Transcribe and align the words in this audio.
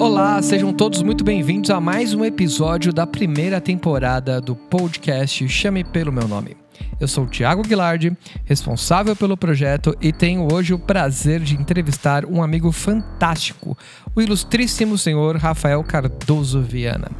Olá, 0.00 0.42
sejam 0.42 0.72
todos 0.72 1.02
muito 1.02 1.22
bem-vindos 1.22 1.70
a 1.70 1.80
mais 1.80 2.14
um 2.14 2.24
episódio 2.24 2.92
da 2.92 3.06
primeira 3.06 3.60
temporada 3.60 4.40
do 4.40 4.56
podcast 4.56 5.48
Chame 5.48 5.84
Pelo 5.84 6.12
Meu 6.12 6.26
Nome. 6.26 6.56
Eu 7.00 7.08
sou 7.08 7.24
o 7.24 7.26
Thiago 7.26 7.62
Guilardi, 7.62 8.16
responsável 8.44 9.16
pelo 9.16 9.36
projeto 9.36 9.96
e 10.00 10.12
tenho 10.12 10.52
hoje 10.52 10.72
o 10.72 10.78
prazer 10.78 11.40
de 11.40 11.54
entrevistar 11.54 12.24
um 12.24 12.42
amigo 12.42 12.70
fantástico, 12.70 13.76
o 14.14 14.20
ilustríssimo 14.20 14.96
senhor 14.96 15.36
Rafael 15.36 15.82
Cardoso 15.82 16.60
Viana. 16.60 17.10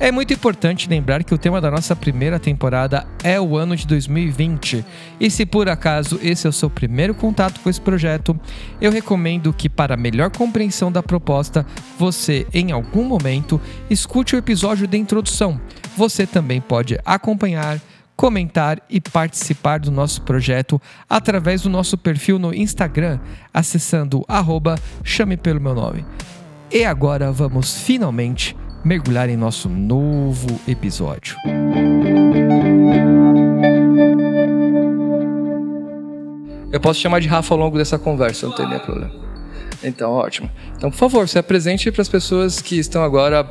É 0.00 0.10
muito 0.10 0.32
importante 0.32 0.88
lembrar 0.88 1.22
que 1.22 1.34
o 1.34 1.38
tema 1.38 1.60
da 1.60 1.70
nossa 1.70 1.94
primeira 1.94 2.38
temporada 2.38 3.06
é 3.22 3.40
o 3.40 3.56
ano 3.56 3.76
de 3.76 3.86
2020. 3.86 4.84
E 5.20 5.30
se 5.30 5.46
por 5.46 5.68
acaso 5.68 6.18
esse 6.22 6.46
é 6.46 6.50
o 6.50 6.52
seu 6.52 6.68
primeiro 6.68 7.14
contato 7.14 7.60
com 7.60 7.70
esse 7.70 7.80
projeto, 7.80 8.38
eu 8.80 8.90
recomendo 8.90 9.52
que, 9.52 9.68
para 9.68 9.96
melhor 9.96 10.30
compreensão 10.30 10.90
da 10.90 11.02
proposta, 11.02 11.64
você, 11.98 12.46
em 12.52 12.72
algum 12.72 13.04
momento, 13.04 13.60
escute 13.88 14.34
o 14.34 14.38
episódio 14.38 14.86
de 14.86 14.98
introdução. 14.98 15.60
Você 15.96 16.26
também 16.26 16.60
pode 16.60 16.98
acompanhar 17.04 17.80
comentar 18.14 18.80
e 18.88 19.00
participar 19.00 19.80
do 19.80 19.90
nosso 19.90 20.22
projeto 20.22 20.80
através 21.08 21.62
do 21.62 21.70
nosso 21.70 21.96
perfil 21.98 22.38
no 22.38 22.54
Instagram, 22.54 23.18
acessando 23.52 24.24
chame 25.02 25.36
pelo 25.36 25.60
meu 25.60 25.74
nome. 25.74 26.04
E 26.70 26.84
agora 26.84 27.32
vamos 27.32 27.76
finalmente 27.76 28.56
mergulhar 28.84 29.28
em 29.28 29.36
nosso 29.36 29.68
novo 29.68 30.60
episódio. 30.66 31.36
Eu 36.72 36.80
posso 36.80 37.00
chamar 37.00 37.20
de 37.20 37.28
Rafa 37.28 37.54
ao 37.54 37.60
longo 37.60 37.76
dessa 37.76 37.98
conversa, 37.98 38.46
não 38.46 38.54
tem 38.54 38.66
nenhum 38.66 38.80
problema. 38.80 39.31
Então, 39.84 40.12
ótimo. 40.12 40.50
Então, 40.76 40.90
por 40.90 40.96
favor, 40.96 41.28
se 41.28 41.38
apresente 41.38 41.90
para 41.90 42.02
as 42.02 42.08
pessoas 42.08 42.60
que 42.60 42.78
estão 42.78 43.02
agora 43.02 43.44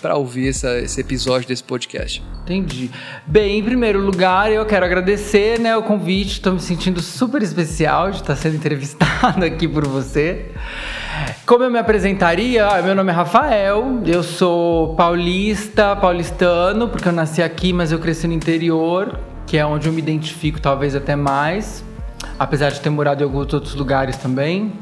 para 0.00 0.16
ouvir 0.16 0.48
essa, 0.48 0.78
esse 0.78 1.00
episódio 1.00 1.48
desse 1.48 1.62
podcast. 1.62 2.22
Entendi. 2.42 2.90
Bem, 3.26 3.58
em 3.58 3.62
primeiro 3.62 4.00
lugar, 4.00 4.52
eu 4.52 4.64
quero 4.64 4.84
agradecer 4.84 5.58
né, 5.58 5.76
o 5.76 5.82
convite. 5.82 6.32
Estou 6.34 6.52
me 6.52 6.60
sentindo 6.60 7.00
super 7.00 7.42
especial 7.42 8.10
de 8.10 8.18
estar 8.18 8.36
sendo 8.36 8.54
entrevistado 8.56 9.44
aqui 9.44 9.66
por 9.66 9.86
você. 9.86 10.52
Como 11.44 11.64
eu 11.64 11.70
me 11.70 11.78
apresentaria? 11.78 12.66
Ah, 12.66 12.82
meu 12.82 12.94
nome 12.94 13.10
é 13.10 13.14
Rafael, 13.14 14.00
eu 14.04 14.22
sou 14.22 14.94
paulista, 14.94 15.96
paulistano, 15.96 16.88
porque 16.88 17.08
eu 17.08 17.12
nasci 17.12 17.42
aqui, 17.42 17.72
mas 17.72 17.90
eu 17.90 17.98
cresci 17.98 18.26
no 18.26 18.34
interior, 18.34 19.18
que 19.46 19.56
é 19.56 19.64
onde 19.64 19.88
eu 19.88 19.92
me 19.92 20.00
identifico 20.00 20.60
talvez 20.60 20.94
até 20.94 21.16
mais, 21.16 21.84
apesar 22.38 22.70
de 22.70 22.80
ter 22.80 22.90
morado 22.90 23.22
em 23.22 23.24
alguns 23.24 23.52
outros 23.54 23.74
lugares 23.74 24.16
também. 24.16 24.72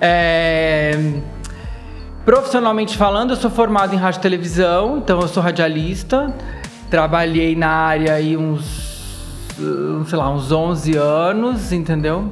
É... 0.00 0.92
Profissionalmente 2.24 2.96
falando, 2.96 3.30
eu 3.30 3.36
sou 3.36 3.50
formado 3.50 3.94
em 3.94 3.98
rádio 3.98 4.18
e 4.18 4.22
televisão, 4.22 4.98
então 4.98 5.20
eu 5.20 5.28
sou 5.28 5.42
radialista. 5.42 6.34
Trabalhei 6.88 7.56
na 7.56 7.68
área 7.68 8.14
aí 8.14 8.36
uns, 8.36 9.56
sei 10.06 10.18
lá, 10.18 10.30
uns 10.30 10.52
11 10.52 10.96
anos, 10.96 11.72
entendeu? 11.72 12.30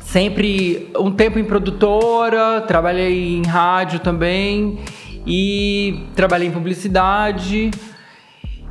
Sempre 0.00 0.90
um 0.98 1.10
tempo 1.10 1.38
em 1.38 1.44
produtora, 1.44 2.60
trabalhei 2.62 3.36
em 3.36 3.46
rádio 3.46 4.00
também 4.00 4.80
e 5.26 6.06
trabalhei 6.14 6.48
em 6.48 6.50
publicidade. 6.50 7.70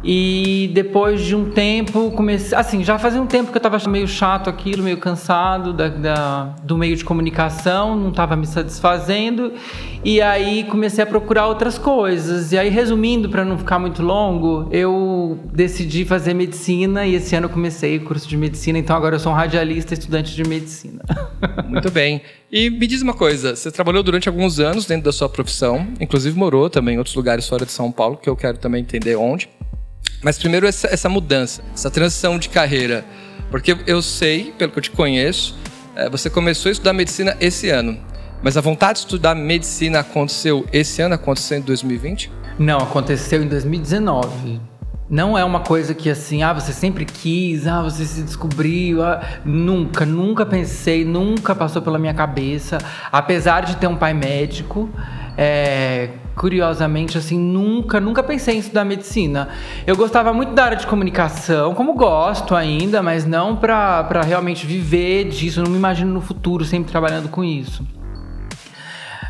E 0.03 0.71
depois 0.73 1.21
de 1.21 1.35
um 1.35 1.49
tempo, 1.49 2.11
comecei. 2.11 2.57
Assim, 2.57 2.83
já 2.83 2.97
fazia 2.97 3.21
um 3.21 3.27
tempo 3.27 3.51
que 3.51 3.57
eu 3.57 3.59
estava 3.59 3.77
meio 3.89 4.07
chato 4.07 4.49
aquilo, 4.49 4.81
meio 4.81 4.97
cansado 4.97 5.73
da, 5.73 5.89
da, 5.89 6.43
do 6.63 6.77
meio 6.77 6.95
de 6.95 7.03
comunicação, 7.03 7.97
não 7.97 8.09
estava 8.09 8.35
me 8.35 8.47
satisfazendo. 8.47 9.51
E 10.03 10.21
aí 10.21 10.63
comecei 10.63 11.03
a 11.03 11.07
procurar 11.07 11.47
outras 11.47 11.77
coisas. 11.77 12.53
E 12.53 12.57
aí, 12.57 12.69
resumindo, 12.69 13.27
para 13.27 13.43
não 13.43 13.57
ficar 13.57 13.77
muito 13.77 14.01
longo, 14.01 14.69
eu 14.71 15.37
decidi 15.51 16.05
fazer 16.05 16.33
medicina 16.33 17.05
e 17.05 17.15
esse 17.15 17.35
ano 17.35 17.49
comecei 17.49 17.97
o 17.97 18.05
curso 18.05 18.27
de 18.27 18.37
medicina. 18.37 18.79
Então 18.79 18.95
agora 18.95 19.15
eu 19.15 19.19
sou 19.19 19.33
um 19.33 19.35
radialista 19.35 19.93
estudante 19.93 20.33
de 20.33 20.47
medicina. 20.47 21.03
Muito 21.67 21.91
bem. 21.91 22.21
E 22.49 22.69
me 22.69 22.87
diz 22.87 23.01
uma 23.01 23.13
coisa: 23.13 23.55
você 23.55 23.69
trabalhou 23.69 24.01
durante 24.01 24.29
alguns 24.29 24.59
anos 24.59 24.85
dentro 24.85 25.03
da 25.03 25.11
sua 25.11 25.27
profissão, 25.27 25.87
inclusive 25.99 26.37
morou 26.37 26.69
também 26.69 26.95
em 26.95 26.97
outros 26.97 27.15
lugares 27.15 27.47
fora 27.47 27.65
de 27.65 27.71
São 27.71 27.91
Paulo, 27.91 28.17
que 28.17 28.29
eu 28.29 28.35
quero 28.35 28.57
também 28.57 28.81
entender 28.81 29.17
onde. 29.17 29.49
Mas 30.21 30.37
primeiro 30.37 30.67
essa, 30.67 30.87
essa 30.87 31.07
mudança, 31.07 31.63
essa 31.73 31.89
transição 31.89 32.37
de 32.37 32.49
carreira. 32.49 33.05
Porque 33.49 33.75
eu 33.87 34.01
sei, 34.01 34.53
pelo 34.57 34.71
que 34.71 34.79
eu 34.79 34.83
te 34.83 34.91
conheço, 34.91 35.57
é, 35.95 36.09
você 36.09 36.29
começou 36.29 36.69
a 36.69 36.71
estudar 36.71 36.93
medicina 36.93 37.35
esse 37.39 37.69
ano. 37.69 37.97
Mas 38.41 38.55
a 38.55 38.61
vontade 38.61 38.99
de 38.99 38.99
estudar 38.99 39.35
medicina 39.35 39.99
aconteceu 39.99 40.65
esse 40.71 41.01
ano, 41.01 41.15
aconteceu 41.15 41.57
em 41.57 41.61
2020? 41.61 42.31
Não, 42.57 42.77
aconteceu 42.77 43.41
em 43.41 43.47
2019. 43.47 44.61
Não 45.09 45.35
é 45.35 45.43
uma 45.43 45.61
coisa 45.61 45.93
que 45.95 46.09
assim, 46.09 46.43
ah, 46.43 46.53
você 46.53 46.71
sempre 46.71 47.03
quis, 47.03 47.65
ah, 47.65 47.81
você 47.81 48.05
se 48.05 48.21
descobriu. 48.21 49.03
Ah. 49.03 49.21
Nunca, 49.43 50.05
nunca 50.05 50.45
pensei, 50.45 51.03
nunca 51.03 51.55
passou 51.55 51.81
pela 51.81 51.97
minha 51.97 52.13
cabeça. 52.13 52.77
Apesar 53.11 53.61
de 53.61 53.75
ter 53.77 53.87
um 53.87 53.95
pai 53.95 54.13
médico, 54.13 54.89
é, 55.35 56.09
curiosamente, 56.39 57.17
assim, 57.17 57.37
nunca, 57.37 57.99
nunca 57.99 58.23
pensei 58.23 58.55
em 58.55 58.59
estudar 58.59 58.85
medicina. 58.85 59.49
Eu 59.85 59.97
gostava 59.97 60.31
muito 60.31 60.53
da 60.53 60.63
área 60.63 60.77
de 60.77 60.87
comunicação, 60.87 61.75
como 61.75 61.93
gosto 61.95 62.55
ainda, 62.55 63.03
mas 63.03 63.25
não 63.25 63.57
para 63.57 64.21
realmente 64.25 64.65
viver 64.65 65.25
disso. 65.25 65.61
Não 65.61 65.69
me 65.69 65.77
imagino 65.77 66.13
no 66.13 66.21
futuro 66.21 66.63
sempre 66.63 66.89
trabalhando 66.89 67.27
com 67.27 67.43
isso. 67.43 67.85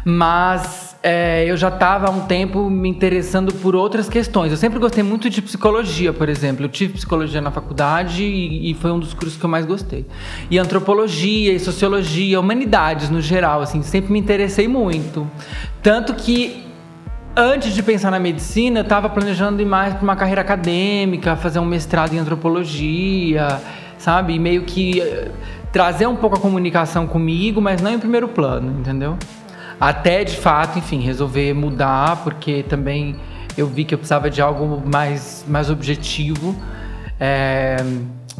Mas 0.05 0.95
é, 1.01 1.45
eu 1.47 1.57
já 1.57 1.69
estava 1.69 2.05
há 2.05 2.11
um 2.11 2.27
tempo 2.27 2.69
me 2.69 2.87
interessando 2.87 3.55
por 3.55 3.75
outras 3.75 4.07
questões. 4.07 4.51
Eu 4.51 4.57
sempre 4.57 4.77
gostei 4.77 5.01
muito 5.01 5.31
de 5.31 5.41
psicologia, 5.41 6.13
por 6.13 6.29
exemplo. 6.29 6.65
Eu 6.65 6.69
tive 6.69 6.93
psicologia 6.93 7.41
na 7.41 7.49
faculdade 7.49 8.23
e, 8.23 8.69
e, 8.69 8.75
foi 8.75 8.91
um 8.91 8.99
dos 8.99 9.15
cursos 9.15 9.35
que 9.35 9.43
eu 9.43 9.49
mais 9.49 9.65
gostei. 9.65 10.05
E 10.51 10.59
antropologia 10.59 11.53
e 11.53 11.59
sociologia, 11.59 12.39
humanidades 12.39 13.09
no 13.09 13.19
geral, 13.19 13.61
assim, 13.61 13.81
sempre 13.81 14.13
me 14.13 14.19
interessei 14.19 14.67
muito. 14.67 15.27
Tanto 15.81 16.13
que 16.13 16.68
antes 17.39 17.73
de 17.73 17.81
pensar 17.81 18.11
na 18.11 18.19
medicina, 18.19 18.79
eu 18.79 18.83
estava 18.83 19.09
planejando 19.09 19.61
ir 19.61 19.65
mais 19.65 19.93
para 19.93 20.03
uma 20.03 20.15
carreira 20.15 20.41
acadêmica, 20.41 21.35
fazer 21.35 21.59
um 21.59 21.65
mestrado 21.65 22.13
em 22.13 22.19
antropologia, 22.19 23.61
sabe? 23.97 24.33
E 24.33 24.39
meio 24.39 24.63
que 24.63 24.99
eh, 24.99 25.31
trazer 25.71 26.05
um 26.05 26.15
pouco 26.15 26.35
a 26.35 26.39
comunicação 26.39 27.07
comigo, 27.07 27.61
mas 27.61 27.81
não 27.81 27.93
em 27.93 27.99
primeiro 27.99 28.27
plano, 28.27 28.79
entendeu? 28.79 29.17
Até 29.79 30.23
de 30.25 30.35
fato, 30.35 30.77
enfim, 30.77 30.99
resolver 30.99 31.53
mudar, 31.53 32.17
porque 32.23 32.63
também 32.63 33.15
eu 33.57 33.65
vi 33.65 33.85
que 33.85 33.93
eu 33.93 33.97
precisava 33.97 34.29
de 34.29 34.41
algo 34.41 34.83
mais, 34.85 35.45
mais 35.47 35.69
objetivo. 35.69 36.55
É, 37.19 37.77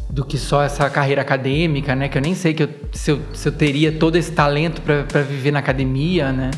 do 0.10 0.26
que 0.26 0.40
só 0.40 0.64
essa 0.64 0.90
carreira 0.90 1.22
acadêmica, 1.22 1.96
né? 1.96 2.10
Que 2.10 2.18
eu 2.18 2.22
nem 2.22 2.34
sei 2.34 2.54
que 2.54 2.64
eu, 2.64 2.70
se, 2.92 3.12
eu, 3.12 3.20
se 3.32 3.48
eu 3.48 3.52
teria 3.52 3.92
todo 3.92 4.16
esse 4.16 4.32
talento 4.32 4.82
para 4.82 5.22
viver 5.22 5.52
na 5.52 5.60
academia, 5.60 6.32
né? 6.32 6.50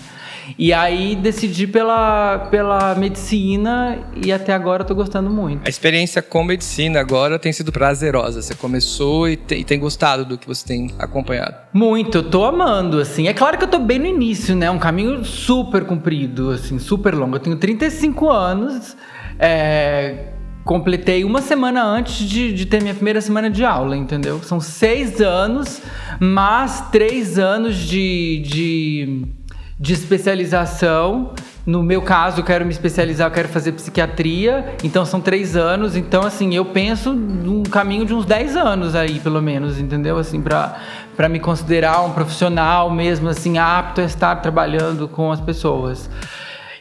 E 0.57 0.73
aí 0.73 1.15
decidi 1.15 1.67
pela, 1.67 2.47
pela 2.51 2.95
medicina 2.95 3.99
e 4.23 4.31
até 4.31 4.53
agora 4.53 4.81
estou 4.81 4.95
gostando 4.95 5.29
muito. 5.29 5.65
A 5.65 5.69
experiência 5.69 6.21
com 6.21 6.43
medicina 6.43 6.99
agora 6.99 7.37
tem 7.39 7.51
sido 7.51 7.71
prazerosa. 7.71 8.41
Você 8.41 8.55
começou 8.55 9.27
e, 9.27 9.35
te, 9.35 9.55
e 9.55 9.63
tem 9.63 9.79
gostado 9.79 10.25
do 10.25 10.37
que 10.37 10.47
você 10.47 10.65
tem 10.65 10.91
acompanhado? 10.99 11.55
Muito, 11.73 12.19
eu 12.19 12.23
tô 12.29 12.43
amando, 12.43 12.99
assim. 12.99 13.27
É 13.27 13.33
claro 13.33 13.57
que 13.57 13.63
eu 13.63 13.69
tô 13.69 13.79
bem 13.79 13.99
no 13.99 14.05
início, 14.05 14.55
né? 14.55 14.69
Um 14.69 14.79
caminho 14.79 15.23
super 15.23 15.85
comprido, 15.85 16.51
assim, 16.51 16.79
super 16.79 17.13
longo. 17.13 17.35
Eu 17.35 17.39
tenho 17.39 17.57
35 17.57 18.29
anos. 18.29 18.95
É, 19.39 20.31
completei 20.63 21.23
uma 21.23 21.41
semana 21.41 21.83
antes 21.83 22.27
de, 22.27 22.53
de, 22.53 22.65
ter 22.65 22.81
minha 22.81 22.93
primeira 22.93 23.21
semana 23.21 23.49
de 23.49 23.65
aula, 23.65 23.97
entendeu? 23.97 24.41
São 24.43 24.59
seis 24.59 25.19
anos, 25.21 25.81
mas 26.19 26.89
três 26.91 27.39
anos 27.39 27.75
de, 27.75 28.43
de 28.45 29.25
de 29.81 29.93
especialização. 29.93 31.33
No 31.65 31.81
meu 31.81 32.03
caso, 32.03 32.39
eu 32.39 32.43
quero 32.43 32.63
me 32.63 32.71
especializar, 32.71 33.27
eu 33.27 33.33
quero 33.33 33.49
fazer 33.49 33.71
psiquiatria. 33.71 34.75
Então 34.83 35.03
são 35.03 35.19
três 35.19 35.57
anos. 35.57 35.95
Então, 35.95 36.21
assim, 36.23 36.53
eu 36.53 36.63
penso 36.65 37.11
num 37.13 37.63
caminho 37.63 38.05
de 38.05 38.13
uns 38.13 38.23
dez 38.23 38.55
anos 38.55 38.93
aí, 38.93 39.19
pelo 39.19 39.41
menos, 39.41 39.79
entendeu? 39.79 40.17
Assim, 40.19 40.39
para 40.39 40.79
para 41.17 41.27
me 41.27 41.39
considerar 41.39 42.01
um 42.03 42.13
profissional 42.13 42.89
mesmo, 42.89 43.27
assim, 43.27 43.57
apto 43.57 44.01
a 44.01 44.05
estar 44.05 44.35
trabalhando 44.37 45.07
com 45.07 45.31
as 45.31 45.41
pessoas. 45.41 46.09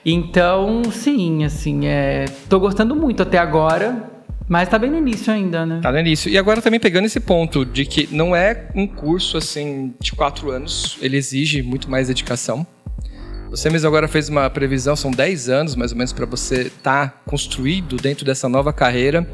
Então, 0.04 0.82
sim, 0.90 1.44
assim, 1.44 1.86
é, 1.86 2.26
tô 2.48 2.60
gostando 2.60 2.94
muito 2.94 3.22
até 3.22 3.38
agora. 3.38 4.08
Mas 4.48 4.68
tá 4.68 4.78
bem 4.78 4.90
no 4.90 4.98
início 4.98 5.32
ainda, 5.32 5.64
né? 5.64 5.78
Tá 5.80 5.92
no 5.92 5.98
início. 5.98 6.30
E 6.30 6.36
agora 6.36 6.60
também 6.60 6.80
pegando 6.80 7.04
esse 7.04 7.20
ponto 7.20 7.64
de 7.64 7.84
que 7.84 8.08
não 8.10 8.34
é 8.34 8.68
um 8.74 8.86
curso 8.86 9.36
assim 9.36 9.94
de 10.00 10.12
quatro 10.12 10.50
anos, 10.50 10.98
ele 11.00 11.16
exige 11.16 11.62
muito 11.62 11.88
mais 11.88 12.08
dedicação. 12.08 12.66
Você 13.50 13.68
mesmo 13.68 13.88
agora 13.88 14.06
fez 14.06 14.28
uma 14.28 14.48
previsão, 14.48 14.94
são 14.94 15.10
10 15.10 15.48
anos 15.48 15.74
mais 15.74 15.90
ou 15.90 15.98
menos 15.98 16.12
para 16.12 16.24
você 16.24 16.68
estar 16.68 17.08
tá 17.08 17.20
construído 17.26 17.96
dentro 17.96 18.24
dessa 18.24 18.48
nova 18.48 18.72
carreira. 18.72 19.28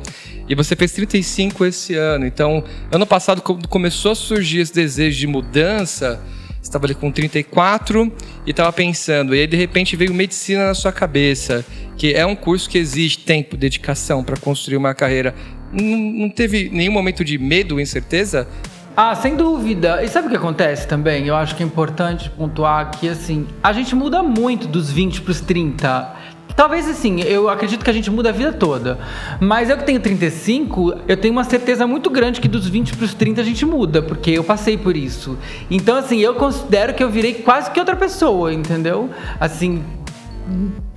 E 0.49 0.55
você 0.55 0.75
fez 0.75 0.93
35 0.93 1.67
esse 1.67 1.95
ano. 1.95 2.25
Então, 2.25 2.65
ano 2.91 3.07
passado, 3.07 3.43
quando 3.43 3.69
começou 3.69 4.13
a 4.13 4.15
surgir 4.15 4.61
esse 4.61 4.73
desejo 4.73 5.19
de 5.19 5.27
mudança, 5.27 6.19
estava 6.63 6.87
ali 6.87 6.95
com 6.95 7.13
34 7.13 8.11
e 8.47 8.51
estava 8.51 8.73
pensando, 8.73 9.35
e 9.35 9.41
aí 9.41 9.47
de 9.47 9.57
repente 9.57 9.97
veio 9.97 10.15
medicina 10.15 10.67
na 10.67 10.75
sua 10.75 10.93
cabeça, 10.93 11.65
que 11.99 12.15
é 12.15 12.25
um 12.25 12.35
curso 12.35 12.71
que 12.71 12.79
exige 12.79 13.19
tempo, 13.19 13.55
dedicação 13.55 14.25
para 14.25 14.39
construir 14.39 14.79
uma 14.79 14.95
carreira. 14.95 15.35
Não, 15.71 15.99
não 15.99 16.31
teve 16.31 16.71
nenhum 16.71 16.93
momento 16.93 17.23
de 17.23 17.37
medo, 17.37 17.79
incerteza? 17.79 18.49
Ah, 18.97 19.15
sem 19.15 19.37
dúvida. 19.37 20.03
E 20.03 20.09
sabe 20.09 20.29
o 20.29 20.31
que 20.31 20.37
acontece 20.37 20.89
também? 20.89 21.27
Eu 21.27 21.37
acho 21.37 21.55
que 21.55 21.63
é 21.63 21.67
importante 21.67 22.31
pontuar 22.31 22.91
que, 22.93 23.07
assim, 23.07 23.47
a 23.63 23.71
gente 23.71 23.95
muda 23.95 24.23
muito 24.23 24.67
dos 24.67 24.91
20 24.91 25.21
para 25.21 25.33
os 25.33 25.41
30. 25.43 26.15
Talvez 26.57 26.89
assim, 26.89 27.21
eu 27.21 27.51
acredito 27.51 27.85
que 27.85 27.91
a 27.91 27.93
gente 27.93 28.11
muda 28.11 28.31
a 28.31 28.33
vida 28.33 28.55
toda. 28.55 28.99
Mas 29.39 29.69
eu 29.69 29.77
que 29.77 29.85
tenho 29.85 30.01
35, 30.01 30.95
eu 31.07 31.15
tenho 31.19 31.33
uma 31.33 31.45
certeza 31.45 31.87
muito 31.87 32.09
grande 32.09 32.41
que 32.41 32.49
dos 32.49 32.67
20 32.67 32.97
para 32.97 33.05
os 33.05 33.13
30 33.13 33.43
a 33.43 33.45
gente 33.45 33.67
muda, 33.67 34.01
porque 34.01 34.31
eu 34.31 34.43
passei 34.43 34.79
por 34.79 34.97
isso. 34.97 35.37
Então, 35.71 35.99
assim, 35.99 36.19
eu 36.21 36.35
considero 36.35 36.95
que 36.95 37.05
eu 37.05 37.11
virei 37.11 37.35
quase 37.35 37.71
que 37.71 37.79
outra 37.79 37.97
pessoa, 37.97 38.51
entendeu? 38.51 39.11
Assim, 39.39 39.85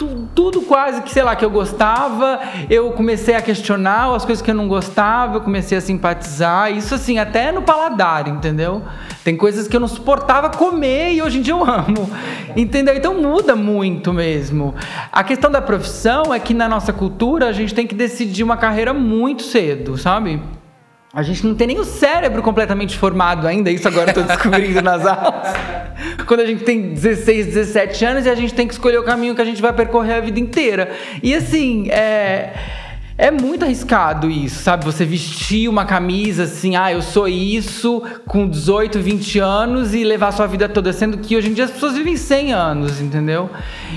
tudo 0.08 0.62
quase 0.62 1.02
que, 1.02 1.12
sei 1.12 1.24
lá, 1.24 1.36
que 1.36 1.44
eu 1.44 1.50
gostava, 1.50 2.40
eu 2.70 2.92
comecei 2.92 3.36
a 3.36 3.42
questionar 3.42 4.14
as 4.14 4.26
coisas 4.26 4.42
que 4.42 4.52
eu 4.52 4.56
não 4.56 4.68
gostava, 4.68 5.38
eu 5.38 5.42
comecei 5.42 5.78
a 5.78 5.82
simpatizar, 5.82 6.72
isso 6.72 6.96
assim, 6.96 7.18
até 7.18 7.52
no 7.52 7.62
paladar, 7.62 8.28
entendeu? 8.28 8.82
Tem 9.24 9.36
coisas 9.36 9.68
que 9.68 9.76
eu 9.76 9.80
não 9.80 9.88
suportava 9.88 10.50
comer 10.50 11.14
e 11.14 11.22
hoje 11.22 11.40
em 11.40 11.42
dia 11.42 11.54
eu 11.54 11.64
amo, 11.64 12.10
entendeu? 12.56 12.96
Então 12.96 13.22
muda 13.22 13.56
muito 13.56 14.14
mesmo. 14.14 14.74
A 15.12 15.24
questão 15.24 15.52
da 15.52 15.62
profissão 15.62 16.34
é 16.34 16.40
que 16.40 16.54
na 16.54 16.70
nossa 16.70 16.94
cultura 16.94 17.48
a 17.48 17.52
gente 17.52 17.74
tem 17.74 17.86
que 17.86 17.96
decidir 17.96 18.44
uma 18.44 18.58
carreira 18.58 18.94
muito 18.94 19.44
cedo, 19.44 19.98
sabe? 19.98 20.42
A 21.12 21.24
gente 21.24 21.44
não 21.46 21.56
tem 21.56 21.66
nem 21.66 21.80
o 21.80 21.84
cérebro 21.84 22.44
completamente 22.44 22.96
formado 22.96 23.48
ainda, 23.48 23.72
isso 23.72 23.88
agora 23.88 24.12
eu 24.12 24.22
estou 24.22 24.24
descobrindo 24.24 24.80
nas 24.82 25.04
aulas. 25.08 25.54
Quando 26.28 26.42
a 26.42 26.46
gente 26.46 26.64
tem 26.64 26.94
16, 26.94 27.48
17 27.48 28.06
anos 28.06 28.26
e 28.28 28.30
a 28.30 28.36
gente 28.36 28.54
tem 28.54 28.68
que 28.68 28.74
escolher 28.74 29.00
o 29.00 29.04
caminho 29.04 29.34
que 29.34 29.42
a 29.42 29.46
gente 29.46 29.60
vai 29.60 29.74
percorrer 29.74 30.14
a 30.14 30.20
vida 30.20 30.40
inteira. 30.40 30.92
E 31.24 31.34
assim, 31.34 31.90
é 31.90 32.54
é 33.20 33.30
muito 33.30 33.66
arriscado 33.66 34.32
isso, 34.32 34.64
sabe? 34.64 34.86
Você 34.86 35.04
vestir 35.04 35.68
uma 35.68 35.84
camisa 35.84 36.44
assim, 36.44 36.78
ah, 36.78 36.90
eu 36.90 37.02
sou 37.02 37.28
isso, 37.28 38.02
com 38.26 38.48
18, 38.48 38.98
20 38.98 39.40
anos 39.40 39.94
e 39.94 40.06
levar 40.06 40.32
sua 40.32 40.48
vida 40.48 40.70
toda, 40.70 40.94
sendo 40.94 41.18
que 41.18 41.36
hoje 41.36 41.50
em 41.50 41.54
dia 41.54 41.66
as 41.66 41.72
pessoas 41.72 41.96
vivem 41.96 42.16
100 42.16 42.54
anos, 42.54 43.02
entendeu? 43.02 43.50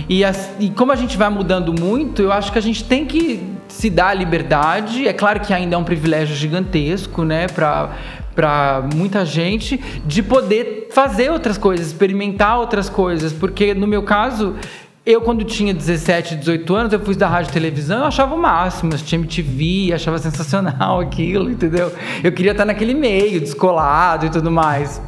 E, 0.09 0.23
e 0.59 0.71
como 0.71 0.91
a 0.91 0.97
gente 0.97 1.17
vai 1.17 1.31
mudando 1.31 1.73
muito, 1.73 2.21
eu 2.21 2.33
acho 2.33 2.51
que 2.51 2.59
a 2.59 2.63
gente 2.63 2.83
tem 2.83 3.07
que 3.07 3.41
se 3.69 3.89
dar 3.89 4.09
a 4.09 4.15
liberdade. 4.15 5.07
É 5.07 5.13
claro 5.13 5.39
que 5.39 5.55
ainda 5.55 5.77
é 5.77 5.79
um 5.79 5.85
privilégio 5.85 6.35
gigantesco, 6.35 7.23
né, 7.23 7.47
para 7.47 7.91
para 8.35 8.89
muita 8.95 9.27
gente 9.27 9.77
de 10.07 10.23
poder 10.23 10.89
fazer 10.91 11.31
outras 11.31 11.59
coisas, 11.59 11.89
experimentar 11.89 12.59
outras 12.59 12.89
coisas, 12.89 13.31
porque 13.31 13.75
no 13.75 13.87
meu 13.87 14.03
caso 14.03 14.57
eu, 15.05 15.21
quando 15.21 15.45
tinha 15.45 15.75
17, 15.75 16.37
18 16.37 16.75
anos, 16.75 16.93
eu 16.93 17.01
fui 17.01 17.17
da 17.17 17.27
rádio 17.27 17.51
e 17.51 17.53
televisão, 17.53 18.01
eu 18.01 18.05
achava 18.05 18.35
o 18.35 18.39
máximo, 18.39 18.95
assistia 18.95 19.19
MTV, 19.19 19.93
achava 19.93 20.17
sensacional 20.19 21.01
aquilo, 21.03 21.51
entendeu? 21.51 21.93
Eu 22.23 22.31
queria 22.31 22.53
estar 22.53 22.65
naquele 22.65 22.95
meio, 22.95 23.41
descolado 23.41 24.27
e 24.27 24.31
tudo 24.31 24.51
mais. 24.51 25.03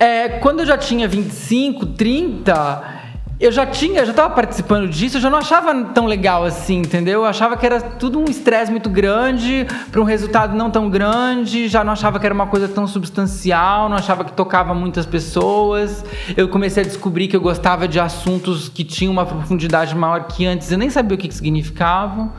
É, 0.00 0.28
quando 0.40 0.60
eu 0.60 0.66
já 0.66 0.76
tinha 0.76 1.06
25, 1.06 1.86
30, 1.86 2.95
eu 3.38 3.52
já 3.52 3.66
tinha, 3.66 4.02
já 4.04 4.12
estava 4.12 4.34
participando 4.34 4.88
disso, 4.88 5.18
eu 5.18 5.20
já 5.20 5.28
não 5.28 5.38
achava 5.38 5.74
tão 5.86 6.06
legal 6.06 6.44
assim, 6.44 6.78
entendeu? 6.78 7.20
Eu 7.20 7.24
achava 7.26 7.54
que 7.54 7.66
era 7.66 7.80
tudo 7.82 8.18
um 8.18 8.24
estresse 8.24 8.70
muito 8.70 8.88
grande 8.88 9.66
para 9.92 10.00
um 10.00 10.04
resultado 10.04 10.56
não 10.56 10.70
tão 10.70 10.88
grande, 10.88 11.68
já 11.68 11.84
não 11.84 11.92
achava 11.92 12.18
que 12.18 12.24
era 12.24 12.34
uma 12.34 12.46
coisa 12.46 12.66
tão 12.66 12.86
substancial, 12.86 13.90
não 13.90 13.96
achava 13.96 14.24
que 14.24 14.32
tocava 14.32 14.72
muitas 14.72 15.04
pessoas. 15.04 16.02
Eu 16.34 16.48
comecei 16.48 16.82
a 16.82 16.86
descobrir 16.86 17.28
que 17.28 17.36
eu 17.36 17.40
gostava 17.40 17.86
de 17.86 18.00
assuntos 18.00 18.70
que 18.70 18.82
tinham 18.82 19.12
uma 19.12 19.26
profundidade 19.26 19.94
maior 19.94 20.24
que 20.24 20.46
antes, 20.46 20.72
eu 20.72 20.78
nem 20.78 20.88
sabia 20.88 21.14
o 21.14 21.18
que, 21.18 21.28
que 21.28 21.34
significavam. 21.34 22.32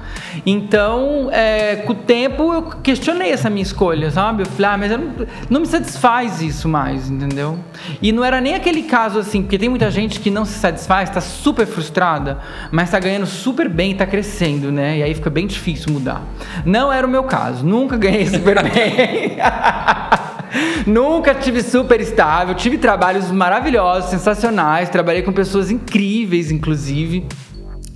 Então, 0.47 1.29
é, 1.31 1.75
com 1.75 1.94
o 1.94 1.95
tempo, 1.95 2.53
eu 2.53 2.63
questionei 2.63 3.31
essa 3.31 3.51
minha 3.51 3.61
escolha, 3.61 4.09
sabe? 4.09 4.41
Eu 4.41 4.47
falei, 4.47 4.71
ah, 4.71 4.77
mas 4.77 4.91
não, 4.91 5.27
não 5.47 5.59
me 5.61 5.67
satisfaz 5.67 6.41
isso 6.41 6.67
mais, 6.67 7.07
entendeu? 7.07 7.59
E 8.01 8.11
não 8.11 8.25
era 8.25 8.41
nem 8.41 8.55
aquele 8.55 8.81
caso 8.81 9.19
assim, 9.19 9.44
porque 9.44 9.59
tem 9.59 9.69
muita 9.69 9.91
gente 9.91 10.19
que 10.19 10.31
não 10.31 10.44
se 10.44 10.53
satisfaz 10.53 10.87
satisfaz, 10.88 11.10
está 11.10 11.22
super 11.22 11.68
frustrada, 11.68 12.39
mas 12.72 12.86
está 12.86 13.00
ganhando 13.00 13.25
super 13.25 13.68
bem 13.68 13.92
está 13.92 14.06
crescendo, 14.06 14.72
né? 14.72 15.00
E 15.00 15.04
aí 15.04 15.13
fica 15.13 15.30
bem 15.30 15.45
difícil 15.45 15.92
mudar. 15.92 16.24
Não 16.66 16.92
era 16.92 17.06
o 17.06 17.10
meu 17.10 17.24
caso, 17.24 17.66
nunca 17.66 17.98
ganhei 17.98 18.25
super 18.28 18.63
bem. 18.63 19.38
Nunca 20.88 21.36
tive 21.36 21.62
super 21.62 22.00
estável, 22.00 22.56
tive 22.56 22.78
trabalhos 22.78 23.30
maravilhosos, 23.30 24.10
sensacionais, 24.10 24.89
trabalhei 24.89 25.22
com 25.22 25.34
pessoas 25.34 25.69
incríveis, 25.69 26.50
inclusive. 26.50 27.25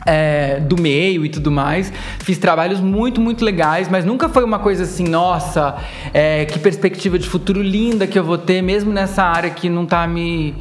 É, 0.04 0.60
do 0.60 0.82
meio 0.82 1.24
e 1.24 1.30
tudo 1.30 1.52
mais. 1.52 1.94
Fiz 2.22 2.40
trabalhos 2.40 2.80
muito, 2.80 3.22
muito 3.22 3.46
legais, 3.46 3.88
mas 3.88 4.04
nunca 4.04 4.28
foi 4.28 4.44
uma 4.44 4.58
coisa 4.58 4.82
assim, 4.82 5.04
nossa, 5.04 5.76
é, 6.12 6.44
que 6.46 6.58
perspectiva 6.58 7.20
de 7.20 7.30
futuro 7.30 7.62
linda 7.62 8.08
que 8.08 8.18
eu 8.18 8.24
vou 8.24 8.36
ter, 8.36 8.64
mesmo 8.64 8.92
nessa 8.92 9.22
área 9.22 9.52
que 9.52 9.70
não 9.70 9.86
tá 9.86 10.08
me 10.08 10.56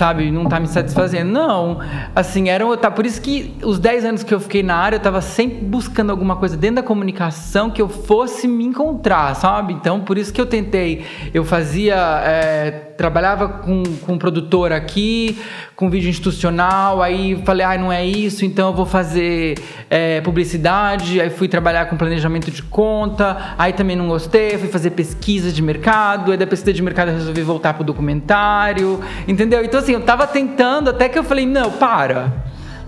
sabe, 0.00 0.30
não 0.30 0.46
tá 0.46 0.58
me 0.58 0.66
satisfazendo. 0.66 1.30
Não, 1.30 1.78
assim, 2.16 2.48
era 2.48 2.64
tá 2.78 2.90
por 2.90 3.04
isso 3.04 3.20
que 3.20 3.54
os 3.62 3.78
10 3.78 4.04
anos 4.06 4.22
que 4.22 4.32
eu 4.32 4.40
fiquei 4.40 4.62
na 4.62 4.74
área, 4.74 4.96
eu 4.96 5.00
tava 5.00 5.20
sempre 5.20 5.58
buscando 5.58 6.08
alguma 6.08 6.36
coisa 6.36 6.56
dentro 6.56 6.76
da 6.76 6.82
comunicação 6.82 7.70
que 7.70 7.82
eu 7.82 7.88
fosse 7.88 8.48
me 8.48 8.64
encontrar, 8.64 9.34
sabe? 9.36 9.74
Então, 9.74 10.00
por 10.00 10.16
isso 10.16 10.32
que 10.32 10.40
eu 10.40 10.46
tentei, 10.46 11.04
eu 11.34 11.44
fazia, 11.44 11.96
é, 12.24 12.89
trabalhava 13.00 13.48
com, 13.48 13.82
com 14.04 14.18
produtor 14.18 14.72
aqui, 14.72 15.38
com 15.74 15.88
vídeo 15.88 16.10
institucional, 16.10 17.00
aí 17.00 17.40
falei, 17.46 17.64
ah, 17.64 17.78
não 17.78 17.90
é 17.90 18.04
isso, 18.04 18.44
então 18.44 18.68
eu 18.68 18.74
vou 18.74 18.84
fazer 18.84 19.54
é, 19.88 20.20
publicidade, 20.20 21.18
aí 21.18 21.30
fui 21.30 21.48
trabalhar 21.48 21.86
com 21.86 21.96
planejamento 21.96 22.50
de 22.50 22.62
conta, 22.62 23.54
aí 23.56 23.72
também 23.72 23.96
não 23.96 24.06
gostei, 24.06 24.58
fui 24.58 24.68
fazer 24.68 24.90
pesquisa 24.90 25.50
de 25.50 25.62
mercado, 25.62 26.30
aí 26.30 26.36
da 26.36 26.46
pesquisa 26.46 26.74
de 26.74 26.82
mercado 26.82 27.08
eu 27.08 27.14
resolvi 27.14 27.40
voltar 27.40 27.72
pro 27.72 27.82
documentário, 27.82 29.00
entendeu? 29.26 29.64
Então 29.64 29.80
assim, 29.80 29.92
eu 29.92 30.02
tava 30.02 30.26
tentando 30.26 30.90
até 30.90 31.08
que 31.08 31.18
eu 31.18 31.24
falei, 31.24 31.46
não, 31.46 31.70
para. 31.70 32.30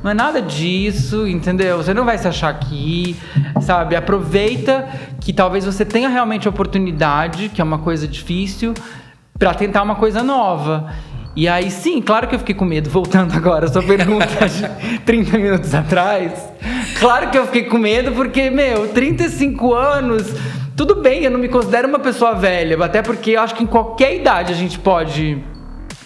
Não 0.03 0.11
é 0.11 0.15
nada 0.15 0.43
disso, 0.43 1.27
entendeu? 1.27 1.79
Você 1.79 1.95
não 1.95 2.05
vai 2.05 2.19
se 2.19 2.29
achar 2.29 2.51
aqui, 2.51 3.17
sabe? 3.63 3.97
Aproveita 3.97 4.87
que 5.21 5.33
talvez 5.33 5.65
você 5.65 5.87
tenha 5.87 6.11
realmente 6.11 6.47
oportunidade, 6.47 7.49
que 7.49 7.63
é 7.63 7.65
uma 7.65 7.79
coisa 7.79 8.07
difícil, 8.07 8.75
para 9.43 9.55
tentar 9.55 9.83
uma 9.83 9.97
coisa 9.97 10.23
nova. 10.23 10.93
E 11.35 11.49
aí, 11.49 11.69
sim, 11.69 12.01
claro 12.01 12.29
que 12.29 12.35
eu 12.37 12.39
fiquei 12.39 12.55
com 12.55 12.65
medo. 12.65 12.89
Voltando 12.89 13.35
agora 13.35 13.65
à 13.65 13.69
sua 13.69 13.83
pergunta 13.83 14.25
de 14.47 15.01
30 15.01 15.37
minutos 15.37 15.75
atrás. 15.75 16.49
Claro 17.01 17.29
que 17.29 17.37
eu 17.37 17.47
fiquei 17.47 17.65
com 17.65 17.77
medo, 17.77 18.13
porque, 18.13 18.51
meu, 18.51 18.87
35 18.87 19.75
anos. 19.75 20.33
Tudo 20.77 20.95
bem, 20.95 21.25
eu 21.25 21.31
não 21.33 21.41
me 21.41 21.49
considero 21.49 21.89
uma 21.89 21.99
pessoa 21.99 22.37
velha, 22.37 22.83
até 22.85 23.03
porque 23.03 23.33
eu 23.33 23.41
acho 23.41 23.57
que 23.57 23.65
em 23.65 23.67
qualquer 23.67 24.15
idade 24.15 24.53
a 24.53 24.57
gente 24.57 24.79
pode 24.79 25.43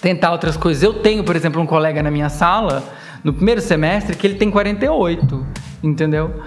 tentar 0.01 0.33
outras 0.33 0.57
coisas. 0.57 0.83
Eu 0.83 0.95
tenho, 0.95 1.23
por 1.23 1.37
exemplo, 1.37 1.61
um 1.61 1.67
colega 1.67 2.03
na 2.03 2.11
minha 2.11 2.31
sala, 2.31 2.83
no 3.23 3.35
primeiro 3.35 3.61
semestre, 3.61 4.17
que 4.17 4.27
ele 4.27 4.37
tem 4.37 4.51
48, 4.51 5.47
entendeu? 5.83 6.41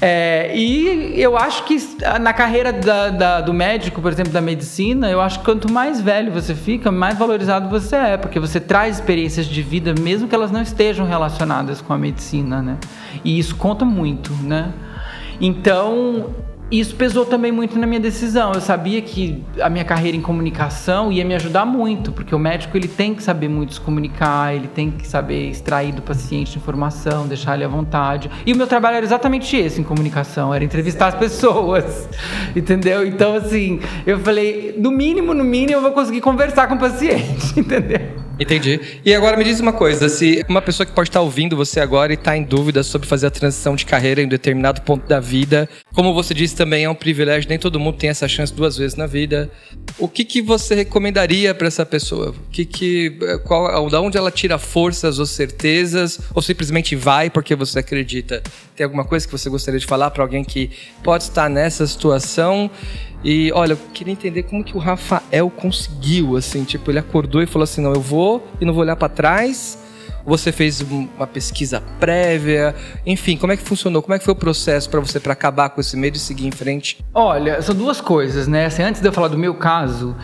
É, 0.00 0.52
e 0.54 1.20
eu 1.20 1.36
acho 1.36 1.64
que 1.64 1.76
na 2.20 2.32
carreira 2.32 2.72
da, 2.72 3.10
da, 3.10 3.40
do 3.40 3.54
médico, 3.54 4.02
por 4.02 4.12
exemplo, 4.12 4.32
da 4.32 4.40
medicina, 4.40 5.10
eu 5.10 5.20
acho 5.20 5.38
que 5.38 5.44
quanto 5.44 5.72
mais 5.72 6.00
velho 6.00 6.32
você 6.32 6.54
fica, 6.54 6.90
mais 6.90 7.16
valorizado 7.16 7.68
você 7.68 7.96
é, 7.96 8.16
porque 8.16 8.38
você 8.40 8.60
traz 8.60 8.96
experiências 8.96 9.46
de 9.46 9.62
vida, 9.62 9.94
mesmo 9.98 10.28
que 10.28 10.34
elas 10.34 10.50
não 10.50 10.62
estejam 10.62 11.06
relacionadas 11.06 11.80
com 11.80 11.92
a 11.92 11.98
medicina, 11.98 12.60
né? 12.60 12.76
E 13.24 13.38
isso 13.38 13.56
conta 13.56 13.84
muito, 13.84 14.32
né? 14.42 14.72
Então, 15.40 16.30
isso 16.70 16.94
pesou 16.96 17.26
também 17.26 17.52
muito 17.52 17.78
na 17.78 17.86
minha 17.86 18.00
decisão. 18.00 18.52
Eu 18.52 18.60
sabia 18.60 19.00
que 19.02 19.44
a 19.60 19.68
minha 19.68 19.84
carreira 19.84 20.16
em 20.16 20.20
comunicação 20.20 21.12
ia 21.12 21.24
me 21.24 21.34
ajudar 21.34 21.64
muito, 21.64 22.10
porque 22.10 22.34
o 22.34 22.38
médico 22.38 22.76
ele 22.76 22.88
tem 22.88 23.14
que 23.14 23.22
saber 23.22 23.48
muito 23.48 23.74
se 23.74 23.80
comunicar, 23.80 24.54
ele 24.54 24.68
tem 24.68 24.90
que 24.90 25.06
saber 25.06 25.50
extrair 25.50 25.92
do 25.92 26.02
paciente 26.02 26.56
informação, 26.56 27.26
deixar 27.26 27.54
ele 27.54 27.64
à 27.64 27.68
vontade. 27.68 28.30
E 28.46 28.52
o 28.52 28.56
meu 28.56 28.66
trabalho 28.66 28.96
era 28.96 29.04
exatamente 29.04 29.56
esse 29.56 29.80
em 29.80 29.84
comunicação, 29.84 30.52
era 30.52 30.64
entrevistar 30.64 31.08
as 31.08 31.14
pessoas, 31.14 32.08
entendeu? 32.56 33.06
Então 33.06 33.34
assim, 33.34 33.80
eu 34.06 34.18
falei, 34.18 34.74
no 34.78 34.90
mínimo, 34.90 35.34
no 35.34 35.44
mínimo, 35.44 35.78
eu 35.78 35.82
vou 35.82 35.92
conseguir 35.92 36.20
conversar 36.20 36.66
com 36.66 36.74
o 36.74 36.78
paciente, 36.78 37.58
entendeu? 37.60 38.23
Entendi. 38.38 38.80
E 39.04 39.14
agora 39.14 39.36
me 39.36 39.44
diz 39.44 39.60
uma 39.60 39.72
coisa: 39.72 40.08
se 40.08 40.44
uma 40.48 40.60
pessoa 40.60 40.86
que 40.86 40.92
pode 40.92 41.08
estar 41.08 41.20
ouvindo 41.20 41.56
você 41.56 41.80
agora 41.80 42.12
e 42.12 42.14
está 42.14 42.36
em 42.36 42.42
dúvida 42.42 42.82
sobre 42.82 43.06
fazer 43.06 43.26
a 43.26 43.30
transição 43.30 43.76
de 43.76 43.86
carreira 43.86 44.20
em 44.20 44.26
um 44.26 44.28
determinado 44.28 44.82
ponto 44.82 45.06
da 45.06 45.20
vida, 45.20 45.68
como 45.94 46.12
você 46.12 46.34
disse 46.34 46.56
também, 46.56 46.84
é 46.84 46.90
um 46.90 46.94
privilégio, 46.94 47.48
nem 47.48 47.58
todo 47.58 47.78
mundo 47.78 47.96
tem 47.96 48.10
essa 48.10 48.26
chance 48.26 48.52
duas 48.52 48.76
vezes 48.76 48.96
na 48.96 49.06
vida. 49.06 49.50
O 49.98 50.08
que, 50.08 50.24
que 50.24 50.42
você 50.42 50.74
recomendaria 50.74 51.54
para 51.54 51.68
essa 51.68 51.86
pessoa? 51.86 52.30
O 52.30 52.50
que 52.50 52.64
que, 52.64 53.18
qual, 53.44 53.88
da 53.88 54.00
onde 54.00 54.18
ela 54.18 54.30
tira 54.30 54.58
forças 54.58 55.18
ou 55.18 55.26
certezas? 55.26 56.18
Ou 56.34 56.42
simplesmente 56.42 56.96
vai 56.96 57.30
porque 57.30 57.54
você 57.54 57.78
acredita? 57.78 58.42
Tem 58.74 58.84
alguma 58.84 59.04
coisa 59.04 59.26
que 59.26 59.32
você 59.32 59.48
gostaria 59.48 59.78
de 59.78 59.86
falar 59.86 60.10
para 60.10 60.24
alguém 60.24 60.42
que 60.44 60.70
pode 61.02 61.24
estar 61.24 61.48
nessa 61.48 61.86
situação? 61.86 62.70
E 63.24 63.50
olha, 63.52 63.72
eu 63.72 63.78
queria 63.94 64.12
entender 64.12 64.42
como 64.42 64.62
que 64.62 64.76
o 64.76 64.78
Rafael 64.78 65.48
conseguiu, 65.48 66.36
assim, 66.36 66.62
tipo, 66.62 66.90
ele 66.90 66.98
acordou 66.98 67.42
e 67.42 67.46
falou 67.46 67.64
assim: 67.64 67.80
não, 67.80 67.94
eu 67.94 68.00
vou 68.00 68.46
e 68.60 68.64
não 68.64 68.74
vou 68.74 68.82
olhar 68.82 68.96
para 68.96 69.08
trás 69.08 69.78
você 70.24 70.50
fez 70.50 70.80
uma 70.80 71.26
pesquisa 71.26 71.82
prévia? 72.00 72.74
Enfim, 73.04 73.36
como 73.36 73.52
é 73.52 73.56
que 73.56 73.62
funcionou? 73.62 74.02
Como 74.02 74.14
é 74.14 74.18
que 74.18 74.24
foi 74.24 74.32
o 74.32 74.36
processo 74.36 74.88
para 74.88 75.00
você 75.00 75.20
para 75.20 75.32
acabar 75.32 75.68
com 75.70 75.80
esse 75.80 75.96
medo 75.96 76.16
e 76.16 76.18
seguir 76.18 76.46
em 76.46 76.50
frente? 76.50 77.04
Olha, 77.12 77.60
são 77.60 77.74
duas 77.74 78.00
coisas, 78.00 78.48
né? 78.48 78.66
Assim, 78.66 78.82
antes 78.82 79.00
de 79.00 79.08
eu 79.08 79.12
falar 79.12 79.28
do 79.28 79.38
meu 79.38 79.54
caso, 79.54 80.16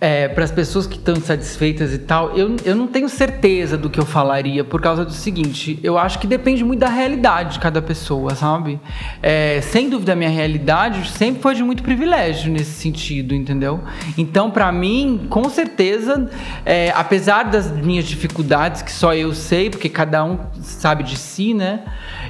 é, 0.00 0.28
para 0.28 0.44
as 0.44 0.50
pessoas 0.50 0.86
que 0.86 0.96
estão 0.96 1.14
insatisfeitas 1.14 1.92
e 1.92 1.98
tal, 1.98 2.36
eu, 2.36 2.56
eu 2.64 2.74
não 2.74 2.86
tenho 2.86 3.08
certeza 3.08 3.76
do 3.76 3.90
que 3.90 4.00
eu 4.00 4.06
falaria 4.06 4.64
por 4.64 4.80
causa 4.80 5.04
do 5.04 5.12
seguinte: 5.12 5.78
eu 5.82 5.98
acho 5.98 6.18
que 6.18 6.26
depende 6.26 6.64
muito 6.64 6.80
da 6.80 6.88
realidade 6.88 7.54
de 7.54 7.60
cada 7.60 7.82
pessoa, 7.82 8.34
sabe? 8.34 8.80
É, 9.22 9.60
sem 9.60 9.90
dúvida, 9.90 10.14
a 10.14 10.16
minha 10.16 10.30
realidade 10.30 11.06
sempre 11.10 11.42
foi 11.42 11.54
de 11.54 11.62
muito 11.62 11.82
privilégio 11.82 12.50
nesse 12.50 12.72
sentido, 12.72 13.34
entendeu? 13.34 13.80
Então, 14.16 14.50
para 14.50 14.72
mim, 14.72 15.26
com 15.28 15.48
certeza, 15.50 16.30
é, 16.64 16.90
apesar 16.96 17.44
das 17.44 17.70
minhas 17.70 18.06
dificuldades, 18.06 18.80
que 18.80 18.92
só 18.92 19.14
eu 19.14 19.34
sei, 19.34 19.68
porque 19.68 19.88
cada 19.88 20.24
um 20.24 20.38
sabe 20.62 21.02
de 21.04 21.16
si, 21.16 21.52
né? 21.52 21.80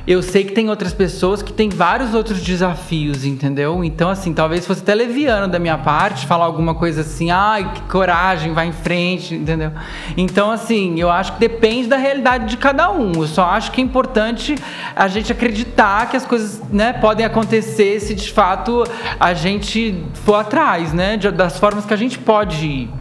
Eu 0.07 0.23
sei 0.23 0.45
que 0.45 0.53
tem 0.53 0.71
outras 0.71 0.95
pessoas 0.95 1.43
que 1.43 1.53
têm 1.53 1.69
vários 1.69 2.15
outros 2.15 2.41
desafios, 2.41 3.25
entendeu? 3.25 3.85
Então, 3.85 4.09
assim, 4.09 4.33
talvez 4.33 4.67
fosse 4.67 4.81
até 4.81 4.95
leviano 4.95 5.47
da 5.47 5.59
minha 5.59 5.77
parte 5.77 6.27
falar 6.27 6.47
alguma 6.47 6.75
coisa 6.75 7.03
assim, 7.03 7.31
ai, 7.31 7.73
que 7.73 7.83
coragem, 7.83 8.53
vai 8.53 8.67
em 8.67 8.73
frente, 8.73 9.35
entendeu? 9.35 9.73
Então, 10.17 10.51
assim, 10.51 10.99
eu 10.99 11.11
acho 11.11 11.35
que 11.35 11.41
depende 11.41 11.89
da 11.89 11.97
realidade 11.97 12.47
de 12.47 12.57
cada 12.57 12.91
um. 12.91 13.13
Eu 13.13 13.27
só 13.27 13.45
acho 13.45 13.71
que 13.73 13.81
é 13.81 13.85
importante 13.85 14.55
a 14.97 15.07
gente 15.07 15.31
acreditar 15.31 16.09
que 16.09 16.17
as 16.17 16.25
coisas 16.25 16.63
né, 16.71 16.93
podem 16.95 17.25
acontecer 17.25 18.01
se 18.01 18.15
de 18.15 18.33
fato 18.33 18.85
a 19.19 19.35
gente 19.35 20.03
for 20.25 20.37
atrás, 20.37 20.93
né? 20.93 21.17
Das 21.17 21.59
formas 21.59 21.85
que 21.85 21.95
a 21.95 21.97
gente 21.97 22.19
pode 22.19 22.67
ir. 22.67 23.00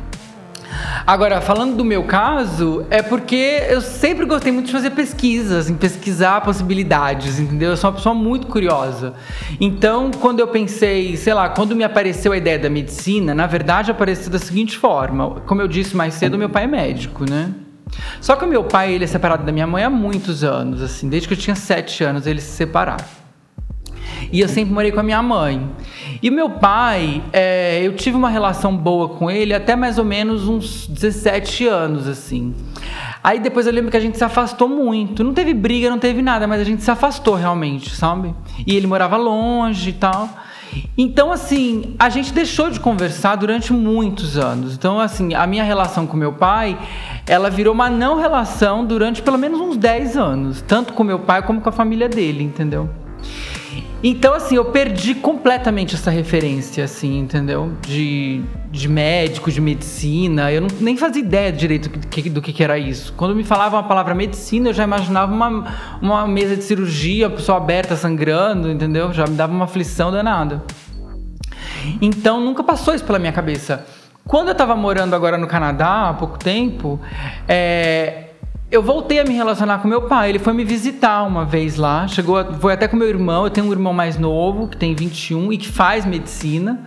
Agora, 1.05 1.41
falando 1.41 1.75
do 1.75 1.83
meu 1.83 2.03
caso, 2.03 2.85
é 2.89 3.01
porque 3.01 3.63
eu 3.69 3.81
sempre 3.81 4.25
gostei 4.25 4.51
muito 4.51 4.67
de 4.67 4.71
fazer 4.71 4.91
pesquisas, 4.91 5.69
em 5.69 5.75
pesquisar 5.75 6.41
possibilidades, 6.41 7.39
entendeu? 7.39 7.71
Eu 7.71 7.77
sou 7.77 7.89
uma 7.89 7.95
pessoa 7.95 8.15
muito 8.15 8.47
curiosa. 8.47 9.13
Então, 9.59 10.11
quando 10.11 10.39
eu 10.39 10.47
pensei, 10.47 11.17
sei 11.17 11.33
lá, 11.33 11.49
quando 11.49 11.75
me 11.75 11.83
apareceu 11.83 12.31
a 12.31 12.37
ideia 12.37 12.59
da 12.59 12.69
medicina, 12.69 13.33
na 13.33 13.47
verdade 13.47 13.91
apareceu 13.91 14.31
da 14.31 14.39
seguinte 14.39 14.77
forma: 14.77 15.41
como 15.45 15.61
eu 15.61 15.67
disse 15.67 15.95
mais 15.95 16.13
cedo, 16.13 16.37
meu 16.37 16.49
pai 16.49 16.65
é 16.65 16.67
médico, 16.67 17.25
né? 17.29 17.51
Só 18.21 18.35
que 18.35 18.45
o 18.45 18.47
meu 18.47 18.63
pai, 18.63 18.93
ele 18.93 19.03
é 19.03 19.07
separado 19.07 19.43
da 19.43 19.51
minha 19.51 19.65
mãe 19.65 19.83
há 19.83 19.89
muitos 19.89 20.43
anos, 20.43 20.81
assim, 20.81 21.09
desde 21.09 21.27
que 21.27 21.33
eu 21.33 21.37
tinha 21.37 21.55
sete 21.55 22.03
anos 22.03 22.27
eles 22.27 22.43
se 22.43 22.51
separaram. 22.51 23.18
E 24.31 24.39
eu 24.39 24.47
sempre 24.47 24.73
morei 24.73 24.91
com 24.91 24.99
a 24.99 25.03
minha 25.03 25.21
mãe. 25.21 25.67
E 26.21 26.29
meu 26.29 26.49
pai, 26.49 27.23
é, 27.31 27.79
eu 27.81 27.95
tive 27.95 28.17
uma 28.17 28.29
relação 28.29 28.75
boa 28.75 29.09
com 29.09 29.29
ele 29.29 29.53
até 29.53 29.75
mais 29.75 29.97
ou 29.97 30.05
menos 30.05 30.47
uns 30.47 30.87
17 30.87 31.67
anos, 31.67 32.07
assim. 32.07 32.53
Aí 33.23 33.39
depois 33.39 33.67
eu 33.67 33.73
lembro 33.73 33.91
que 33.91 33.97
a 33.97 34.01
gente 34.01 34.17
se 34.17 34.23
afastou 34.23 34.67
muito. 34.67 35.23
Não 35.23 35.33
teve 35.33 35.53
briga, 35.53 35.89
não 35.89 35.99
teve 35.99 36.21
nada, 36.21 36.47
mas 36.47 36.61
a 36.61 36.63
gente 36.63 36.83
se 36.83 36.91
afastou 36.91 37.35
realmente, 37.35 37.95
sabe? 37.95 38.33
E 38.65 38.75
ele 38.75 38.87
morava 38.87 39.17
longe 39.17 39.89
e 39.89 39.93
tal. 39.93 40.29
Então, 40.97 41.31
assim, 41.31 41.95
a 41.97 42.09
gente 42.09 42.33
deixou 42.33 42.69
de 42.69 42.79
conversar 42.79 43.35
durante 43.35 43.73
muitos 43.73 44.37
anos. 44.37 44.75
Então, 44.75 44.99
assim, 44.99 45.33
a 45.33 45.47
minha 45.47 45.63
relação 45.63 46.05
com 46.05 46.15
meu 46.15 46.33
pai, 46.33 46.77
ela 47.25 47.49
virou 47.49 47.73
uma 47.73 47.89
não 47.89 48.19
relação 48.19 48.85
durante 48.85 49.21
pelo 49.21 49.37
menos 49.37 49.59
uns 49.59 49.77
10 49.77 50.17
anos. 50.17 50.61
Tanto 50.61 50.93
com 50.93 51.03
meu 51.03 51.19
pai 51.19 51.41
como 51.41 51.61
com 51.61 51.69
a 51.69 51.71
família 51.71 52.07
dele, 52.07 52.43
entendeu? 52.43 52.89
Então, 54.01 54.33
assim, 54.33 54.55
eu 54.55 54.65
perdi 54.65 55.13
completamente 55.13 55.95
essa 55.95 56.09
referência, 56.09 56.85
assim, 56.85 57.19
entendeu? 57.19 57.73
De, 57.81 58.41
de 58.71 58.87
médico, 58.87 59.51
de 59.51 59.59
medicina. 59.59 60.51
Eu 60.51 60.61
não, 60.61 60.69
nem 60.79 60.95
fazia 60.95 61.21
ideia 61.21 61.51
direito 61.51 61.89
do 61.89 62.07
que, 62.07 62.29
do 62.29 62.41
que 62.41 62.63
era 62.63 62.77
isso. 62.77 63.13
Quando 63.17 63.35
me 63.35 63.43
falavam 63.43 63.77
a 63.77 63.83
palavra 63.83 64.15
medicina, 64.15 64.69
eu 64.69 64.73
já 64.73 64.85
imaginava 64.85 65.33
uma, 65.33 65.75
uma 66.01 66.27
mesa 66.27 66.55
de 66.55 66.63
cirurgia, 66.63 67.27
a 67.27 67.29
pessoa 67.29 67.57
aberta, 67.57 67.97
sangrando, 67.97 68.71
entendeu? 68.71 69.11
Já 69.11 69.27
me 69.27 69.35
dava 69.35 69.51
uma 69.51 69.65
aflição 69.65 70.11
danada. 70.11 70.63
Então, 72.01 72.39
nunca 72.39 72.63
passou 72.63 72.93
isso 72.95 73.03
pela 73.03 73.19
minha 73.19 73.33
cabeça. 73.33 73.85
Quando 74.25 74.47
eu 74.47 74.53
estava 74.53 74.75
morando 74.75 75.13
agora 75.13 75.37
no 75.37 75.47
Canadá, 75.47 76.09
há 76.09 76.13
pouco 76.13 76.37
tempo, 76.37 76.99
é, 77.47 78.28
eu 78.71 78.83
voltei 78.83 79.19
a 79.19 79.23
me 79.23 79.33
relacionar 79.33 79.79
com 79.79 79.87
meu 79.87 80.03
pai. 80.03 80.29
Ele 80.29 80.37
foi 80.37 80.53
me 80.53 80.63
visitar 80.63 81.23
uma 81.23 81.43
vez 81.43 81.75
lá. 81.75 82.07
Chegou, 82.07 82.37
foi 82.59 82.73
até 82.73 82.87
com 82.87 82.95
meu 82.95 83.09
irmão. 83.09 83.45
Eu 83.45 83.49
tenho 83.49 83.65
um 83.65 83.71
irmão 83.71 83.91
mais 83.91 84.15
novo, 84.19 84.67
que 84.67 84.77
tem 84.77 84.93
21 84.93 85.51
e 85.51 85.57
que 85.57 85.67
faz 85.67 86.05
medicina. 86.05 86.79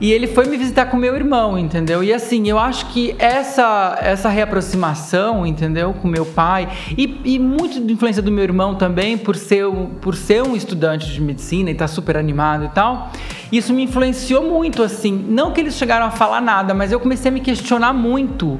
E 0.00 0.10
ele 0.10 0.26
foi 0.26 0.46
me 0.46 0.56
visitar 0.56 0.86
com 0.86 0.96
meu 0.96 1.14
irmão, 1.14 1.56
entendeu? 1.56 2.02
E 2.02 2.12
assim, 2.12 2.48
eu 2.48 2.58
acho 2.58 2.86
que 2.86 3.14
essa 3.16 3.96
essa 4.00 4.28
reaproximação, 4.28 5.46
entendeu, 5.46 5.92
com 5.92 6.08
meu 6.08 6.26
pai 6.26 6.68
e, 6.98 7.20
e 7.24 7.38
muito 7.38 7.80
de 7.80 7.92
influência 7.92 8.22
do 8.22 8.32
meu 8.32 8.42
irmão 8.42 8.74
também, 8.74 9.16
por 9.16 9.36
ser 9.36 9.66
por 10.00 10.16
ser 10.16 10.42
um 10.42 10.56
estudante 10.56 11.12
de 11.12 11.20
medicina 11.20 11.70
e 11.70 11.72
estar 11.74 11.84
tá 11.84 11.88
super 11.88 12.16
animado 12.16 12.64
e 12.64 12.68
tal. 12.70 13.12
Isso 13.52 13.72
me 13.72 13.84
influenciou 13.84 14.42
muito, 14.42 14.82
assim. 14.82 15.12
Não 15.28 15.52
que 15.52 15.60
eles 15.60 15.76
chegaram 15.76 16.06
a 16.06 16.10
falar 16.10 16.40
nada, 16.40 16.74
mas 16.74 16.90
eu 16.90 16.98
comecei 16.98 17.30
a 17.30 17.32
me 17.32 17.40
questionar 17.40 17.92
muito 17.92 18.58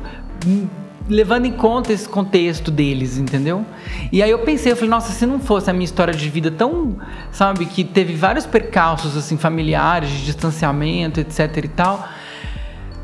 levando 1.10 1.44
em 1.44 1.52
conta 1.52 1.92
esse 1.92 2.08
contexto 2.08 2.70
deles, 2.70 3.18
entendeu? 3.18 3.66
E 4.12 4.22
aí 4.22 4.30
eu 4.30 4.38
pensei, 4.38 4.72
eu 4.72 4.76
falei, 4.76 4.90
nossa, 4.90 5.12
se 5.12 5.26
não 5.26 5.40
fosse 5.40 5.68
a 5.68 5.72
minha 5.72 5.84
história 5.84 6.14
de 6.14 6.28
vida 6.30 6.50
tão, 6.50 6.96
sabe, 7.32 7.66
que 7.66 7.82
teve 7.82 8.14
vários 8.14 8.46
percalços 8.46 9.16
assim 9.16 9.36
familiares, 9.36 10.08
de 10.08 10.24
distanciamento, 10.24 11.20
etc 11.20 11.64
e 11.64 11.68
tal, 11.68 12.08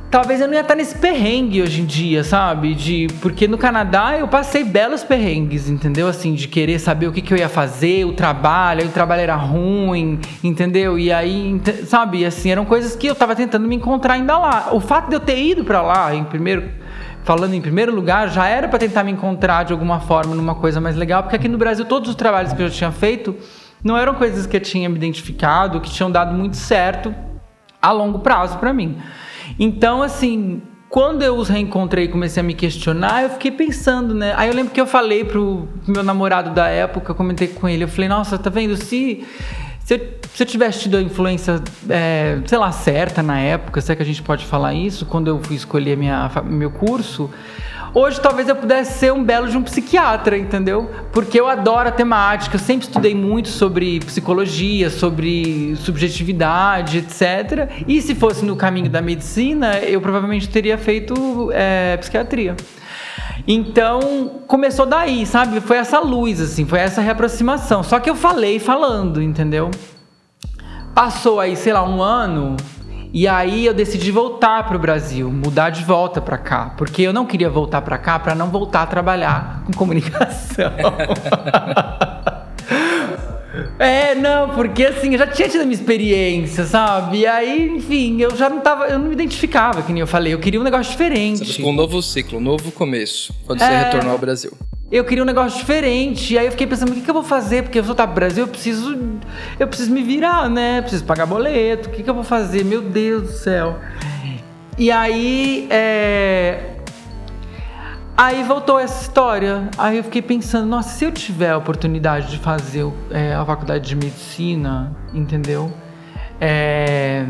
talvez 0.08 0.40
eu 0.40 0.46
não 0.46 0.54
ia 0.54 0.60
estar 0.60 0.76
nesse 0.76 0.94
perrengue 0.94 1.60
hoje 1.60 1.80
em 1.80 1.84
dia, 1.84 2.22
sabe? 2.22 2.74
De 2.74 3.08
porque 3.20 3.48
no 3.48 3.58
Canadá 3.58 4.16
eu 4.16 4.28
passei 4.28 4.62
belos 4.62 5.02
perrengues, 5.02 5.68
entendeu? 5.68 6.06
Assim, 6.06 6.32
de 6.32 6.46
querer 6.46 6.78
saber 6.78 7.08
o 7.08 7.12
que, 7.12 7.20
que 7.20 7.34
eu 7.34 7.38
ia 7.38 7.48
fazer, 7.48 8.04
o 8.04 8.12
trabalho, 8.12 8.82
aí 8.82 8.86
o 8.86 8.92
trabalho 8.92 9.22
era 9.22 9.34
ruim, 9.34 10.20
entendeu? 10.44 10.96
E 10.96 11.12
aí, 11.12 11.60
sabe, 11.86 12.24
assim, 12.24 12.50
eram 12.50 12.64
coisas 12.64 12.94
que 12.94 13.08
eu 13.08 13.14
estava 13.14 13.34
tentando 13.34 13.66
me 13.66 13.74
encontrar 13.74 14.14
ainda 14.14 14.38
lá. 14.38 14.68
O 14.72 14.78
fato 14.80 15.08
de 15.08 15.16
eu 15.16 15.20
ter 15.20 15.42
ido 15.42 15.64
para 15.64 15.82
lá, 15.82 16.14
em 16.14 16.24
primeiro 16.24 16.85
falando 17.26 17.54
em 17.54 17.60
primeiro 17.60 17.92
lugar, 17.92 18.28
já 18.30 18.46
era 18.46 18.68
para 18.68 18.78
tentar 18.78 19.02
me 19.02 19.10
encontrar 19.10 19.64
de 19.64 19.72
alguma 19.72 19.98
forma 19.98 20.32
numa 20.32 20.54
coisa 20.54 20.80
mais 20.80 20.94
legal, 20.94 21.24
porque 21.24 21.34
aqui 21.34 21.48
no 21.48 21.58
Brasil 21.58 21.84
todos 21.84 22.08
os 22.08 22.14
trabalhos 22.14 22.52
que 22.52 22.62
eu 22.62 22.68
já 22.68 22.74
tinha 22.74 22.92
feito 22.92 23.34
não 23.82 23.96
eram 23.96 24.14
coisas 24.14 24.46
que 24.46 24.56
eu 24.56 24.60
tinha 24.60 24.88
me 24.88 24.94
identificado, 24.94 25.80
que 25.80 25.90
tinham 25.90 26.08
dado 26.08 26.32
muito 26.32 26.56
certo 26.56 27.12
a 27.82 27.90
longo 27.90 28.20
prazo 28.20 28.58
para 28.58 28.72
mim. 28.72 28.98
Então, 29.58 30.04
assim, 30.04 30.62
quando 30.88 31.22
eu 31.22 31.36
os 31.36 31.48
reencontrei 31.48 32.04
e 32.04 32.08
comecei 32.08 32.40
a 32.40 32.44
me 32.44 32.54
questionar, 32.54 33.24
eu 33.24 33.30
fiquei 33.30 33.50
pensando, 33.50 34.14
né? 34.14 34.32
Aí 34.36 34.48
eu 34.48 34.54
lembro 34.54 34.72
que 34.72 34.80
eu 34.80 34.86
falei 34.86 35.24
pro 35.24 35.68
meu 35.86 36.04
namorado 36.04 36.50
da 36.50 36.68
época, 36.68 37.10
eu 37.10 37.14
comentei 37.16 37.48
com 37.48 37.68
ele, 37.68 37.82
eu 37.82 37.88
falei, 37.88 38.08
nossa, 38.08 38.38
tá 38.38 38.50
vendo? 38.50 38.76
Se 38.76 39.26
se 39.86 39.94
eu, 39.94 40.00
se 40.36 40.42
eu 40.42 40.46
tivesse 40.46 40.80
tido 40.80 40.98
a 40.98 41.00
influência, 41.00 41.62
é, 41.88 42.38
sei 42.44 42.58
lá, 42.58 42.70
certa 42.70 43.22
na 43.22 43.40
época, 43.40 43.80
se 43.80 43.90
é 43.90 43.96
que 43.96 44.02
a 44.02 44.04
gente 44.04 44.20
pode 44.22 44.44
falar 44.44 44.74
isso, 44.74 45.06
quando 45.06 45.28
eu 45.28 45.40
fui 45.42 45.56
escolher 45.56 45.96
minha, 45.96 46.30
meu 46.44 46.70
curso, 46.70 47.30
hoje 47.94 48.20
talvez 48.20 48.46
eu 48.46 48.54
pudesse 48.54 48.98
ser 48.98 49.14
um 49.14 49.24
belo 49.24 49.48
de 49.48 49.56
um 49.56 49.62
psiquiatra, 49.62 50.36
entendeu? 50.36 50.90
Porque 51.10 51.40
eu 51.40 51.48
adoro 51.48 51.88
a 51.88 51.90
temática, 51.90 52.56
eu 52.56 52.60
sempre 52.60 52.86
estudei 52.86 53.14
muito 53.14 53.48
sobre 53.48 53.98
psicologia, 54.00 54.90
sobre 54.90 55.74
subjetividade, 55.76 56.98
etc. 56.98 57.70
E 57.88 58.02
se 58.02 58.14
fosse 58.14 58.44
no 58.44 58.56
caminho 58.56 58.90
da 58.90 59.00
medicina, 59.00 59.78
eu 59.78 60.02
provavelmente 60.02 60.50
teria 60.50 60.76
feito 60.76 61.50
é, 61.54 61.96
psiquiatria. 61.96 62.54
Então, 63.48 64.42
começou 64.46 64.84
daí, 64.84 65.24
sabe? 65.24 65.62
Foi 65.62 65.78
essa 65.78 65.98
luz, 65.98 66.42
assim, 66.42 66.66
foi 66.66 66.80
essa 66.80 67.00
reaproximação. 67.00 67.82
Só 67.82 67.98
que 67.98 68.10
eu 68.10 68.14
falei 68.14 68.58
falando, 68.58 69.22
entendeu? 69.22 69.70
Passou 70.96 71.38
aí, 71.38 71.54
sei 71.54 71.74
lá, 71.74 71.86
um 71.86 72.00
ano, 72.00 72.56
e 73.12 73.28
aí 73.28 73.66
eu 73.66 73.74
decidi 73.74 74.10
voltar 74.10 74.66
para 74.66 74.78
o 74.78 74.80
Brasil, 74.80 75.30
mudar 75.30 75.68
de 75.68 75.84
volta 75.84 76.22
para 76.22 76.38
cá, 76.38 76.72
porque 76.74 77.02
eu 77.02 77.12
não 77.12 77.26
queria 77.26 77.50
voltar 77.50 77.82
para 77.82 77.98
cá 77.98 78.18
para 78.18 78.34
não 78.34 78.48
voltar 78.48 78.80
a 78.80 78.86
trabalhar 78.86 79.62
com 79.66 79.74
comunicação. 79.74 80.72
É, 83.78 84.14
não, 84.14 84.50
porque 84.50 84.84
assim, 84.84 85.12
eu 85.12 85.18
já 85.18 85.26
tinha 85.26 85.48
tido 85.48 85.62
a 85.62 85.64
minha 85.64 85.74
experiência, 85.74 86.64
sabe? 86.64 87.18
E 87.20 87.26
aí, 87.26 87.68
enfim, 87.76 88.20
eu 88.20 88.34
já 88.36 88.50
não 88.50 88.60
tava, 88.60 88.86
eu 88.86 88.98
não 88.98 89.06
me 89.06 89.14
identificava, 89.14 89.82
que 89.82 89.92
nem 89.92 90.00
eu 90.00 90.06
falei, 90.06 90.34
eu 90.34 90.38
queria 90.38 90.60
um 90.60 90.62
negócio 90.62 90.92
diferente. 90.92 91.38
Você 91.38 91.44
buscou 91.44 91.70
um 91.70 91.74
novo 91.74 92.02
ciclo, 92.02 92.38
um 92.38 92.40
novo 92.42 92.70
começo, 92.70 93.34
quando 93.46 93.62
é... 93.62 93.66
você 93.66 93.84
retornou 93.84 94.12
ao 94.12 94.18
Brasil. 94.18 94.52
eu 94.90 95.04
queria 95.04 95.22
um 95.22 95.26
negócio 95.26 95.58
diferente. 95.58 96.34
E 96.34 96.38
aí 96.38 96.46
eu 96.46 96.50
fiquei 96.50 96.66
pensando, 96.66 96.90
o 96.90 96.94
que, 96.94 97.00
que 97.00 97.08
eu 97.10 97.14
vou 97.14 97.22
fazer? 97.22 97.62
Porque 97.62 97.78
eu 97.78 97.84
sou 97.84 97.94
do 97.94 98.06
Brasil, 98.08 98.44
eu 98.44 98.48
preciso. 98.48 98.94
Eu 99.58 99.66
preciso 99.66 99.92
me 99.92 100.02
virar, 100.02 100.48
né? 100.48 100.80
Preciso 100.80 101.04
pagar 101.04 101.26
boleto. 101.26 101.88
O 101.88 101.92
que, 101.92 102.02
que 102.02 102.10
eu 102.10 102.14
vou 102.14 102.24
fazer? 102.24 102.64
Meu 102.64 102.82
Deus 102.82 103.22
do 103.22 103.32
céu. 103.32 103.78
E 104.78 104.90
aí. 104.90 105.66
É... 105.70 106.72
Aí 108.16 108.42
voltou 108.44 108.78
essa 108.78 109.02
história. 109.02 109.68
Aí 109.76 109.98
eu 109.98 110.04
fiquei 110.04 110.22
pensando, 110.22 110.66
nossa, 110.66 110.88
se 110.90 111.04
eu 111.04 111.12
tiver 111.12 111.50
a 111.50 111.58
oportunidade 111.58 112.30
de 112.30 112.38
fazer 112.38 112.90
é, 113.10 113.34
a 113.34 113.44
faculdade 113.44 113.86
de 113.86 113.94
medicina, 113.94 114.96
entendeu? 115.12 115.70
É... 116.40 117.26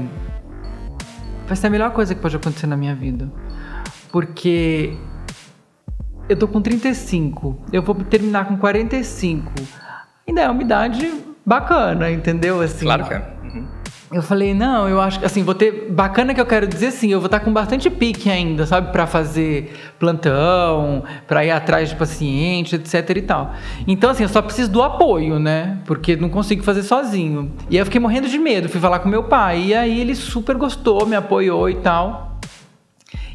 Vai 1.46 1.56
ser 1.56 1.66
a 1.66 1.70
melhor 1.70 1.90
coisa 1.90 2.14
que 2.14 2.20
pode 2.20 2.36
acontecer 2.36 2.66
na 2.66 2.76
minha 2.76 2.94
vida. 2.94 3.28
Porque 4.12 4.96
eu 6.28 6.36
tô 6.36 6.48
com 6.48 6.60
35, 6.60 7.56
eu 7.72 7.82
vou 7.82 7.94
terminar 7.94 8.46
com 8.46 8.56
45. 8.56 9.52
Ainda 10.26 10.40
é 10.40 10.50
uma 10.50 10.62
idade 10.62 11.12
bacana, 11.46 12.10
entendeu? 12.10 12.60
Assim, 12.60 12.84
claro 12.84 13.04
que 13.04 13.14
é. 13.14 13.22
Uhum. 13.44 13.66
Eu 14.12 14.22
falei, 14.22 14.54
não, 14.54 14.88
eu 14.88 15.00
acho 15.00 15.20
que 15.20 15.26
assim, 15.26 15.42
vou 15.42 15.54
ter. 15.54 15.88
Bacana 15.90 16.34
que 16.34 16.40
eu 16.40 16.46
quero 16.46 16.66
dizer 16.66 16.88
assim, 16.88 17.08
eu 17.08 17.20
vou 17.20 17.26
estar 17.26 17.38
tá 17.38 17.44
com 17.44 17.52
bastante 17.52 17.88
pique 17.88 18.30
ainda, 18.30 18.66
sabe? 18.66 18.92
para 18.92 19.06
fazer 19.06 19.72
plantão, 19.98 21.04
para 21.26 21.44
ir 21.44 21.50
atrás 21.50 21.88
de 21.88 21.96
paciente, 21.96 22.76
etc 22.76 23.10
e 23.16 23.22
tal. 23.22 23.52
Então, 23.86 24.10
assim, 24.10 24.22
eu 24.22 24.28
só 24.28 24.42
preciso 24.42 24.70
do 24.70 24.82
apoio, 24.82 25.38
né? 25.38 25.78
Porque 25.86 26.16
não 26.16 26.28
consigo 26.28 26.62
fazer 26.62 26.82
sozinho. 26.82 27.52
E 27.70 27.76
aí 27.76 27.80
eu 27.80 27.84
fiquei 27.84 28.00
morrendo 28.00 28.28
de 28.28 28.38
medo, 28.38 28.68
fui 28.68 28.80
falar 28.80 28.98
com 29.00 29.08
meu 29.08 29.24
pai. 29.24 29.66
E 29.66 29.74
aí 29.74 30.00
ele 30.00 30.14
super 30.14 30.56
gostou, 30.56 31.06
me 31.06 31.16
apoiou 31.16 31.68
e 31.70 31.76
tal. 31.76 32.35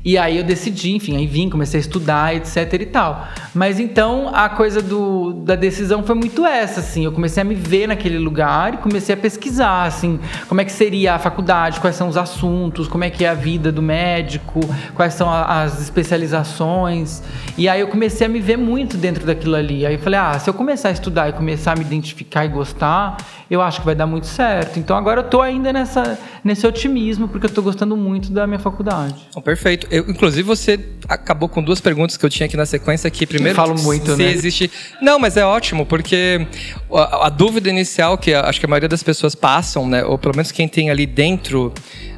E 0.04 0.18
aí 0.18 0.38
eu 0.38 0.44
decidi, 0.44 0.96
enfim, 0.96 1.16
aí 1.16 1.28
vim, 1.28 1.50
comecei 1.50 1.80
a 1.80 1.82
estudar, 1.82 2.36
etc 2.36 2.74
e 2.74 2.86
tal. 2.86 3.28
Mas 3.54 3.80
então 3.80 4.32
a 4.34 4.50
coisa 4.50 4.82
do, 4.82 5.34
da 5.34 5.56
decisão 5.56 6.04
foi 6.04 6.16
muito 6.16 6.46
essa, 6.46 6.80
assim. 6.80 7.06
Eu 7.06 7.12
comecei 7.12 7.42
a 7.42 7.44
me 7.44 7.54
ver 7.54 7.88
naquele 7.88 8.18
lugar 8.18 8.74
e 8.74 8.78
comecei 8.78 9.14
a 9.14 9.18
pesquisar, 9.18 9.84
assim, 9.84 10.20
como 10.48 10.60
é 10.60 10.66
que 10.66 10.72
seria 10.72 11.16
a 11.16 11.20
faculdade, 11.20 11.80
quais 11.80 11.96
são 11.96 12.08
os 12.08 12.18
assuntos, 12.18 12.88
como 12.88 13.04
é 13.04 13.10
que 13.10 13.24
é 13.24 13.30
a 13.30 13.36
vida 13.36 13.72
do 13.72 13.82
médico, 13.82 14.60
quais 14.96 15.14
são 15.14 15.30
a, 15.30 15.62
as 15.62 15.80
especializações. 15.80 17.22
E 17.58 17.70
aí 17.70 17.82
eu 17.82 17.88
comecei 17.88 18.26
a 18.26 18.30
me 18.30 18.40
ver 18.40 18.58
muito 18.58 18.98
dentro 18.98 19.26
daquilo 19.26 19.56
ali. 19.56 19.86
Aí 19.86 19.94
eu 19.94 20.00
falei, 20.00 20.20
ah, 20.20 20.40
se 20.40 20.50
eu 20.50 20.54
começar 20.54 20.90
a 20.90 20.92
estudar 20.92 21.30
e 21.30 21.34
começar 21.34 21.74
a 21.74 21.76
me 21.76 21.82
identificar 21.82 22.46
e 22.46 22.48
gostar, 22.48 23.18
eu 23.50 23.62
acho 23.62 23.82
que 23.82 23.86
vai 23.86 23.94
dar 23.94 24.08
muito 24.08 24.28
certo. 24.28 24.80
Então 24.80 24.96
agora 24.96 25.20
eu 25.20 25.26
tô 25.26 25.42
ainda 25.42 25.72
nessa, 25.72 26.18
nesse 26.44 26.66
otimismo, 26.66 27.28
porque 27.28 27.46
eu 27.46 27.50
tô 27.50 27.62
gostando 27.62 27.96
muito 27.96 28.32
da 28.32 28.48
minha 28.48 28.60
faculdade. 28.60 29.28
perfeito. 29.42 29.91
Eu, 29.92 30.10
inclusive, 30.10 30.44
você 30.44 30.80
acabou 31.08 31.50
com 31.50 31.62
duas 31.62 31.82
perguntas 31.82 32.16
que 32.16 32.26
eu 32.26 32.30
tinha 32.30 32.46
aqui 32.48 32.56
na 32.56 32.66
sequência. 32.66 33.10
Que 33.12 33.28
primeiro, 33.28 33.56
falo 33.56 33.78
muito, 33.82 34.16
se 34.16 34.24
né? 34.24 34.32
existe. 34.32 34.72
Não, 35.02 35.20
mas 35.20 35.36
é 35.36 35.46
ótimo 35.46 35.86
porque 35.86 36.48
a, 36.92 37.28
a 37.28 37.30
dúvida 37.30 37.70
inicial 37.70 38.18
que 38.18 38.34
acho 38.34 38.60
que 38.60 38.66
a 38.66 38.70
maioria 38.70 38.88
das 38.88 39.04
pessoas 39.04 39.36
passam, 39.36 39.88
né, 39.88 40.04
ou 40.06 40.18
pelo 40.18 40.36
menos 40.36 40.52
quem 40.52 40.68
tem 40.68 40.90
ali 40.90 41.06
dentro 41.06 41.74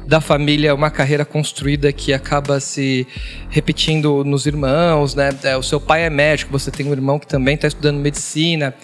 da 0.06 0.20
família 0.20 0.74
uma 0.74 0.90
carreira 0.90 1.24
construída 1.24 1.92
que 1.92 2.12
acaba 2.12 2.60
se 2.60 3.06
repetindo 3.48 4.22
nos 4.24 4.46
irmãos, 4.46 5.14
né? 5.14 5.30
É, 5.42 5.56
o 5.56 5.62
seu 5.62 5.80
pai 5.80 6.04
é 6.04 6.10
médico, 6.10 6.52
você 6.52 6.70
tem 6.70 6.86
um 6.86 6.92
irmão 6.92 7.18
que 7.18 7.26
também 7.26 7.54
está 7.54 7.66
estudando 7.66 7.98
medicina. 7.98 8.74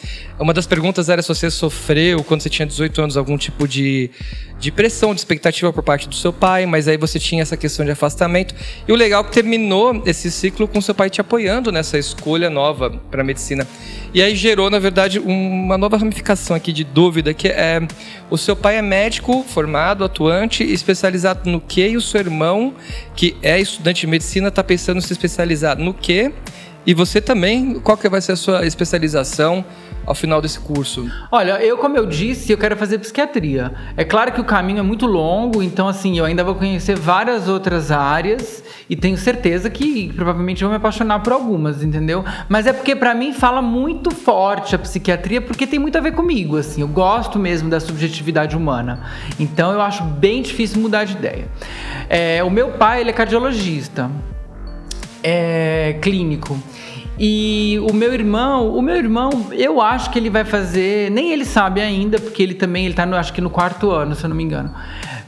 Uma 0.40 0.54
das 0.54 0.66
perguntas 0.66 1.10
era 1.10 1.20
se 1.20 1.28
você 1.28 1.50
sofreu, 1.50 2.24
quando 2.24 2.40
você 2.40 2.48
tinha 2.48 2.64
18 2.64 3.02
anos, 3.02 3.16
algum 3.18 3.36
tipo 3.36 3.68
de, 3.68 4.10
de 4.58 4.72
pressão, 4.72 5.12
de 5.12 5.20
expectativa 5.20 5.70
por 5.70 5.82
parte 5.82 6.08
do 6.08 6.14
seu 6.14 6.32
pai, 6.32 6.64
mas 6.64 6.88
aí 6.88 6.96
você 6.96 7.18
tinha 7.18 7.42
essa 7.42 7.58
questão 7.58 7.84
de 7.84 7.90
afastamento. 7.90 8.54
E 8.88 8.90
o 8.90 8.96
legal 8.96 9.20
é 9.20 9.24
que 9.24 9.32
terminou 9.32 10.02
esse 10.06 10.30
ciclo 10.30 10.66
com 10.66 10.80
seu 10.80 10.94
pai 10.94 11.10
te 11.10 11.20
apoiando 11.20 11.70
nessa 11.70 11.98
escolha 11.98 12.48
nova 12.48 12.88
para 13.10 13.22
medicina. 13.22 13.68
E 14.14 14.22
aí 14.22 14.34
gerou, 14.34 14.70
na 14.70 14.78
verdade, 14.78 15.18
uma 15.18 15.76
nova 15.76 15.98
ramificação 15.98 16.56
aqui 16.56 16.72
de 16.72 16.84
dúvida, 16.84 17.34
que 17.34 17.46
é 17.46 17.86
o 18.30 18.38
seu 18.38 18.56
pai 18.56 18.76
é 18.76 18.82
médico 18.82 19.44
formado, 19.46 20.04
atuante, 20.04 20.64
especializado 20.64 21.50
no 21.50 21.60
que 21.60 21.86
e 21.86 21.96
o 21.98 22.00
seu 22.00 22.18
irmão, 22.18 22.72
que 23.14 23.36
é 23.42 23.60
estudante 23.60 24.00
de 24.00 24.06
medicina, 24.06 24.48
está 24.48 24.64
pensando 24.64 24.96
em 24.96 25.02
se 25.02 25.12
especializar 25.12 25.78
no 25.78 25.92
que? 25.92 26.32
E 26.86 26.94
você 26.94 27.20
também, 27.20 27.78
qual 27.80 27.96
que 27.96 28.08
vai 28.08 28.20
ser 28.20 28.32
a 28.32 28.36
sua 28.36 28.66
especialização? 28.66 29.64
ao 30.06 30.14
final 30.14 30.40
desse 30.40 30.58
curso? 30.58 31.08
Olha, 31.30 31.62
eu, 31.62 31.78
como 31.78 31.96
eu 31.96 32.06
disse, 32.06 32.50
eu 32.50 32.58
quero 32.58 32.76
fazer 32.76 32.98
psiquiatria. 32.98 33.72
É 33.96 34.04
claro 34.04 34.32
que 34.32 34.40
o 34.40 34.44
caminho 34.44 34.80
é 34.80 34.82
muito 34.82 35.06
longo, 35.06 35.62
então, 35.62 35.86
assim, 35.88 36.18
eu 36.18 36.24
ainda 36.24 36.42
vou 36.42 36.54
conhecer 36.54 36.96
várias 36.96 37.48
outras 37.48 37.90
áreas 37.90 38.62
e 38.88 38.96
tenho 38.96 39.16
certeza 39.16 39.70
que 39.70 40.12
provavelmente 40.14 40.62
vou 40.62 40.70
me 40.70 40.76
apaixonar 40.76 41.20
por 41.20 41.32
algumas, 41.32 41.82
entendeu? 41.82 42.24
Mas 42.48 42.66
é 42.66 42.72
porque, 42.72 42.96
para 42.96 43.14
mim, 43.14 43.32
fala 43.32 43.62
muito 43.62 44.10
forte 44.10 44.74
a 44.74 44.78
psiquiatria, 44.78 45.40
porque 45.40 45.66
tem 45.66 45.78
muito 45.78 45.96
a 45.96 46.00
ver 46.00 46.12
comigo, 46.12 46.56
assim. 46.56 46.80
Eu 46.80 46.88
gosto 46.88 47.38
mesmo 47.38 47.70
da 47.70 47.78
subjetividade 47.78 48.56
humana. 48.56 49.00
Então, 49.38 49.72
eu 49.72 49.80
acho 49.80 50.02
bem 50.02 50.42
difícil 50.42 50.80
mudar 50.80 51.04
de 51.04 51.12
ideia. 51.12 51.48
É, 52.08 52.42
o 52.42 52.50
meu 52.50 52.72
pai, 52.72 53.00
ele 53.00 53.10
é 53.10 53.12
cardiologista. 53.12 54.10
É 55.22 55.98
clínico. 56.00 56.58
E 57.22 57.78
o 57.90 57.92
meu 57.92 58.14
irmão, 58.14 58.74
o 58.74 58.80
meu 58.80 58.96
irmão, 58.96 59.48
eu 59.52 59.78
acho 59.78 60.10
que 60.10 60.18
ele 60.18 60.30
vai 60.30 60.42
fazer, 60.42 61.10
nem 61.10 61.32
ele 61.32 61.44
sabe 61.44 61.82
ainda, 61.82 62.18
porque 62.18 62.42
ele 62.42 62.54
também, 62.54 62.86
ele 62.86 62.94
tá 62.94 63.04
no, 63.04 63.14
acho 63.14 63.30
que 63.34 63.42
no 63.42 63.50
quarto 63.50 63.90
ano, 63.90 64.14
se 64.14 64.24
eu 64.24 64.30
não 64.30 64.36
me 64.36 64.42
engano. 64.42 64.74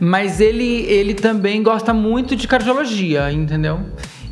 Mas 0.00 0.40
ele, 0.40 0.86
ele 0.86 1.12
também 1.12 1.62
gosta 1.62 1.92
muito 1.92 2.34
de 2.34 2.48
cardiologia, 2.48 3.30
entendeu? 3.30 3.78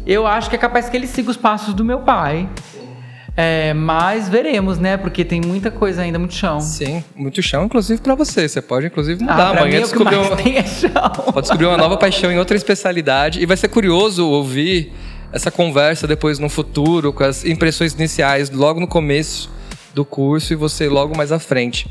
Eu 0.06 0.26
acho 0.26 0.48
que 0.48 0.56
é 0.56 0.58
capaz 0.58 0.88
que 0.88 0.96
ele 0.96 1.06
siga 1.06 1.30
os 1.30 1.36
passos 1.36 1.74
do 1.74 1.84
meu 1.84 2.00
pai. 2.00 2.48
É, 3.36 3.74
mas 3.74 4.28
veremos, 4.28 4.78
né? 4.78 4.96
Porque 4.96 5.24
tem 5.24 5.40
muita 5.40 5.70
coisa 5.70 6.02
ainda, 6.02 6.18
muito 6.18 6.34
chão. 6.34 6.60
Sim, 6.60 7.04
muito 7.14 7.42
chão, 7.42 7.64
inclusive 7.64 8.00
para 8.00 8.14
você. 8.14 8.48
Você 8.48 8.60
pode, 8.62 8.86
inclusive, 8.86 9.20
mudar. 9.20 9.36
Ah, 9.36 9.50
Amanhã 9.50 9.76
mim, 9.76 9.82
descobrir 9.82 10.16
uma... 10.16 10.34
é 10.34 10.62
Pode 11.32 11.42
descobrir 11.42 11.66
uma 11.66 11.76
nova 11.76 11.96
paixão 11.96 12.32
em 12.32 12.38
outra 12.38 12.56
especialidade. 12.56 13.40
E 13.40 13.46
vai 13.46 13.56
ser 13.56 13.68
curioso 13.68 14.26
ouvir 14.26 14.92
essa 15.32 15.50
conversa 15.50 16.06
depois 16.06 16.38
no 16.38 16.48
futuro, 16.48 17.12
com 17.12 17.24
as 17.24 17.44
impressões 17.44 17.92
iniciais 17.92 18.50
logo 18.50 18.80
no 18.80 18.86
começo 18.86 19.50
do 19.94 20.04
curso 20.04 20.52
e 20.52 20.56
você 20.56 20.88
logo 20.88 21.16
mais 21.16 21.32
à 21.32 21.38
frente. 21.38 21.88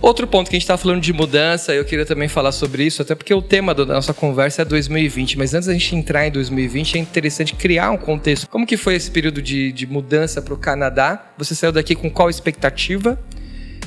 Outro 0.00 0.26
ponto 0.26 0.50
que 0.50 0.56
a 0.56 0.58
gente 0.58 0.64
está 0.64 0.76
falando 0.76 1.00
de 1.00 1.12
mudança, 1.12 1.72
eu 1.72 1.84
queria 1.84 2.04
também 2.04 2.26
falar 2.26 2.50
sobre 2.50 2.82
isso, 2.82 3.02
até 3.02 3.14
porque 3.14 3.32
o 3.32 3.40
tema 3.40 3.72
da 3.72 3.86
nossa 3.86 4.12
conversa 4.12 4.62
é 4.62 4.64
2020, 4.64 5.38
mas 5.38 5.54
antes 5.54 5.68
da 5.68 5.72
gente 5.72 5.94
entrar 5.94 6.26
em 6.26 6.30
2020, 6.32 6.96
é 6.96 6.98
interessante 6.98 7.54
criar 7.54 7.92
um 7.92 7.96
contexto. 7.96 8.48
Como 8.48 8.66
que 8.66 8.76
foi 8.76 8.96
esse 8.96 9.08
período 9.08 9.40
de, 9.40 9.70
de 9.70 9.86
mudança 9.86 10.42
para 10.42 10.52
o 10.52 10.56
Canadá? 10.56 11.32
Você 11.38 11.54
saiu 11.54 11.70
daqui 11.70 11.94
com 11.94 12.10
qual 12.10 12.28
expectativa? 12.28 13.16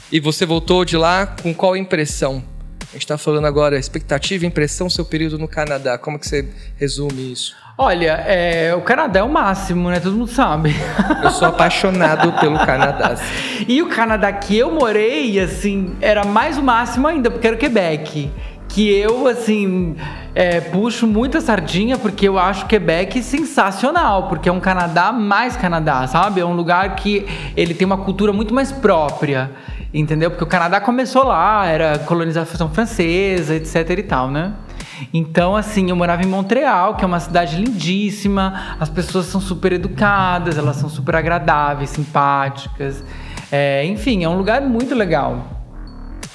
E 0.09 0.21
você 0.21 0.45
voltou 0.45 0.85
de 0.85 0.95
lá 0.95 1.27
com 1.27 1.53
qual 1.53 1.75
impressão? 1.75 2.41
A 2.89 2.93
gente 2.93 3.03
está 3.03 3.17
falando 3.17 3.45
agora 3.45 3.77
expectativa, 3.77 4.45
impressão, 4.45 4.89
seu 4.89 5.03
período 5.03 5.37
no 5.37 5.47
Canadá. 5.47 5.97
Como 5.97 6.19
que 6.19 6.27
você 6.27 6.47
resume 6.77 7.31
isso? 7.31 7.55
Olha, 7.77 8.23
é, 8.25 8.73
o 8.73 8.81
Canadá 8.81 9.19
é 9.19 9.23
o 9.23 9.29
máximo, 9.29 9.89
né? 9.89 9.99
Todo 9.99 10.15
mundo 10.15 10.31
sabe. 10.31 10.73
Eu 11.21 11.29
sou 11.31 11.47
apaixonado 11.47 12.31
pelo 12.39 12.57
Canadá. 12.59 13.09
Assim. 13.09 13.65
E 13.67 13.81
o 13.81 13.89
Canadá 13.89 14.31
que 14.31 14.57
eu 14.57 14.71
morei, 14.71 15.39
assim, 15.39 15.95
era 15.99 16.23
mais 16.23 16.57
o 16.57 16.63
máximo 16.63 17.07
ainda, 17.07 17.29
porque 17.31 17.47
era 17.47 17.55
o 17.55 17.59
Quebec. 17.59 18.31
Que 18.69 18.89
eu, 18.89 19.27
assim, 19.27 19.95
é, 20.33 20.61
puxo 20.61 21.07
muita 21.07 21.41
sardinha, 21.41 21.97
porque 21.97 22.27
eu 22.27 22.37
acho 22.37 22.65
Quebec 22.65 23.21
sensacional, 23.23 24.27
porque 24.29 24.47
é 24.47 24.51
um 24.51 24.59
Canadá 24.59 25.11
mais 25.11 25.57
Canadá, 25.57 26.05
sabe? 26.07 26.41
É 26.41 26.45
um 26.45 26.53
lugar 26.53 26.95
que 26.95 27.25
ele 27.57 27.73
tem 27.73 27.85
uma 27.85 27.97
cultura 27.97 28.31
muito 28.31 28.53
mais 28.53 28.71
própria, 28.71 29.51
entendeu? 29.99 30.29
Porque 30.29 30.43
o 30.43 30.47
Canadá 30.47 30.81
começou 30.81 31.23
lá, 31.23 31.65
era 31.65 31.99
colonização 31.99 32.69
francesa, 32.69 33.55
etc 33.55 33.89
e 33.91 34.03
tal, 34.03 34.29
né? 34.29 34.53
Então, 35.13 35.55
assim, 35.55 35.89
eu 35.89 35.95
morava 35.95 36.23
em 36.23 36.27
Montreal, 36.27 36.95
que 36.95 37.03
é 37.03 37.07
uma 37.07 37.19
cidade 37.19 37.57
lindíssima, 37.57 38.77
as 38.79 38.89
pessoas 38.89 39.25
são 39.25 39.41
super 39.41 39.73
educadas, 39.73 40.57
elas 40.57 40.77
são 40.77 40.89
super 40.89 41.15
agradáveis, 41.15 41.89
simpáticas. 41.89 43.03
É, 43.51 43.85
enfim, 43.85 44.23
é 44.23 44.29
um 44.29 44.37
lugar 44.37 44.61
muito 44.61 44.95
legal. 44.95 45.55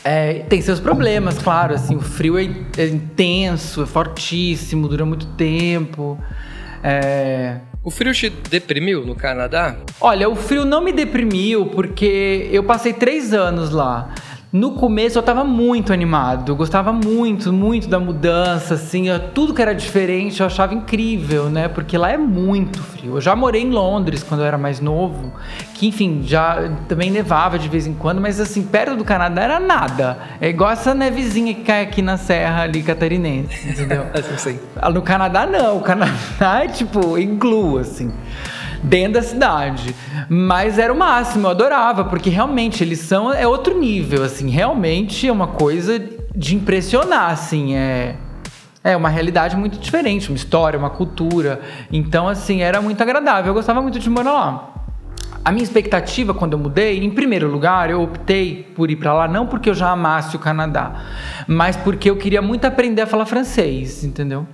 É, 0.02 0.40
tem 0.48 0.62
seus 0.62 0.80
problemas, 0.80 1.38
claro, 1.38 1.74
assim, 1.74 1.94
o 1.94 2.00
frio 2.00 2.38
é, 2.38 2.48
é 2.78 2.86
intenso, 2.86 3.82
é 3.82 3.86
fortíssimo, 3.86 4.88
dura 4.88 5.04
muito 5.04 5.26
tempo. 5.26 6.18
É... 6.82 7.60
O 7.82 7.90
frio 7.90 8.12
te 8.12 8.28
deprimiu 8.28 9.06
no 9.06 9.14
Canadá? 9.14 9.74
Olha, 9.98 10.28
o 10.28 10.36
frio 10.36 10.66
não 10.66 10.82
me 10.82 10.92
deprimiu 10.92 11.64
porque 11.64 12.46
eu 12.52 12.62
passei 12.62 12.92
três 12.92 13.32
anos 13.32 13.70
lá. 13.70 14.12
No 14.52 14.72
começo 14.72 15.16
eu 15.16 15.22
tava 15.22 15.44
muito 15.44 15.92
animado, 15.92 16.50
eu 16.50 16.56
gostava 16.56 16.92
muito, 16.92 17.52
muito 17.52 17.88
da 17.88 18.00
mudança, 18.00 18.74
assim, 18.74 19.04
tudo 19.32 19.54
que 19.54 19.62
era 19.62 19.72
diferente 19.72 20.40
eu 20.40 20.46
achava 20.46 20.74
incrível, 20.74 21.48
né? 21.48 21.68
Porque 21.68 21.96
lá 21.96 22.10
é 22.10 22.16
muito 22.16 22.82
frio. 22.82 23.14
Eu 23.14 23.20
já 23.20 23.36
morei 23.36 23.62
em 23.62 23.70
Londres 23.70 24.24
quando 24.24 24.40
eu 24.40 24.46
era 24.46 24.58
mais 24.58 24.80
novo, 24.80 25.32
que 25.74 25.86
enfim, 25.86 26.22
já 26.24 26.68
também 26.88 27.12
nevava 27.12 27.60
de 27.60 27.68
vez 27.68 27.86
em 27.86 27.94
quando, 27.94 28.20
mas 28.20 28.40
assim, 28.40 28.64
perto 28.64 28.96
do 28.96 29.04
Canadá 29.04 29.42
era 29.42 29.60
nada. 29.60 30.18
É 30.40 30.48
igual 30.48 30.72
essa 30.72 30.92
nevezinha 30.94 31.54
que 31.54 31.62
cai 31.62 31.82
aqui 31.82 32.02
na 32.02 32.16
serra 32.16 32.62
ali 32.62 32.82
catarinense, 32.82 33.68
entendeu? 33.68 34.06
Sim. 34.36 34.58
No 34.92 35.02
Canadá 35.02 35.46
não, 35.46 35.76
o 35.76 35.80
Canadá 35.80 36.64
é 36.64 36.66
tipo 36.66 37.16
iglu, 37.16 37.78
assim. 37.78 38.12
Dentro 38.82 39.14
da 39.14 39.22
cidade. 39.22 39.94
Mas 40.28 40.78
era 40.78 40.92
o 40.92 40.96
máximo, 40.96 41.46
eu 41.46 41.50
adorava, 41.50 42.04
porque 42.04 42.30
realmente 42.30 42.82
eles 42.82 43.00
são 43.00 43.32
é 43.32 43.46
outro 43.46 43.78
nível, 43.78 44.24
assim, 44.24 44.48
realmente 44.50 45.28
é 45.28 45.32
uma 45.32 45.48
coisa 45.48 46.00
de 46.34 46.54
impressionar, 46.54 47.30
assim, 47.30 47.74
é 47.74 48.16
é 48.82 48.96
uma 48.96 49.10
realidade 49.10 49.56
muito 49.56 49.78
diferente, 49.78 50.30
uma 50.30 50.36
história, 50.36 50.78
uma 50.78 50.88
cultura. 50.88 51.60
Então, 51.92 52.26
assim, 52.26 52.62
era 52.62 52.80
muito 52.80 53.02
agradável. 53.02 53.50
Eu 53.50 53.54
gostava 53.54 53.82
muito 53.82 53.98
de 53.98 54.08
morar 54.08 54.32
lá. 54.32 54.74
A 55.44 55.50
minha 55.52 55.64
expectativa 55.64 56.34
quando 56.34 56.52
eu 56.52 56.58
mudei, 56.58 57.02
em 57.02 57.10
primeiro 57.10 57.50
lugar, 57.50 57.90
eu 57.90 58.02
optei 58.02 58.62
por 58.74 58.90
ir 58.90 58.96
para 58.96 59.12
lá 59.14 59.28
não 59.28 59.46
porque 59.46 59.70
eu 59.70 59.74
já 59.74 59.90
amasse 59.90 60.36
o 60.36 60.38
Canadá, 60.38 61.02
mas 61.46 61.76
porque 61.76 62.10
eu 62.10 62.16
queria 62.16 62.42
muito 62.42 62.66
aprender 62.66 63.02
a 63.02 63.06
falar 63.06 63.24
francês, 63.24 64.04
entendeu? 64.04 64.46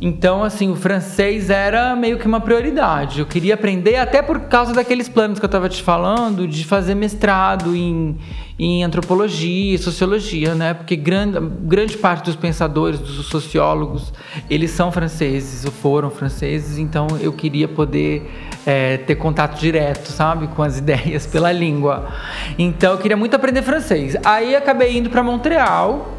Então, 0.00 0.44
assim, 0.44 0.70
o 0.70 0.76
francês 0.76 1.48
era 1.48 1.96
meio 1.96 2.18
que 2.18 2.26
uma 2.26 2.40
prioridade. 2.40 3.20
Eu 3.20 3.26
queria 3.26 3.54
aprender, 3.54 3.96
até 3.96 4.20
por 4.20 4.40
causa 4.40 4.74
daqueles 4.74 5.08
planos 5.08 5.38
que 5.38 5.44
eu 5.44 5.48
estava 5.48 5.68
te 5.68 5.82
falando, 5.82 6.46
de 6.46 6.64
fazer 6.64 6.94
mestrado 6.94 7.74
em, 7.74 8.16
em 8.58 8.84
antropologia 8.84 9.74
e 9.74 9.78
sociologia, 9.78 10.54
né? 10.54 10.74
Porque 10.74 10.96
grande, 10.96 11.38
grande 11.62 11.96
parte 11.96 12.26
dos 12.26 12.36
pensadores, 12.36 13.00
dos 13.00 13.26
sociólogos, 13.26 14.12
eles 14.50 14.70
são 14.70 14.92
franceses 14.92 15.64
ou 15.64 15.72
foram 15.72 16.10
franceses, 16.10 16.78
então 16.78 17.06
eu 17.20 17.32
queria 17.32 17.66
poder 17.66 18.30
é, 18.66 18.98
ter 18.98 19.14
contato 19.16 19.58
direto, 19.58 20.08
sabe, 20.08 20.46
com 20.48 20.62
as 20.62 20.76
ideias 20.78 21.26
pela 21.26 21.50
língua. 21.50 22.08
Então 22.58 22.92
eu 22.92 22.98
queria 22.98 23.16
muito 23.16 23.34
aprender 23.34 23.62
francês. 23.62 24.14
Aí 24.24 24.54
acabei 24.54 24.98
indo 24.98 25.08
para 25.08 25.22
Montreal 25.22 26.15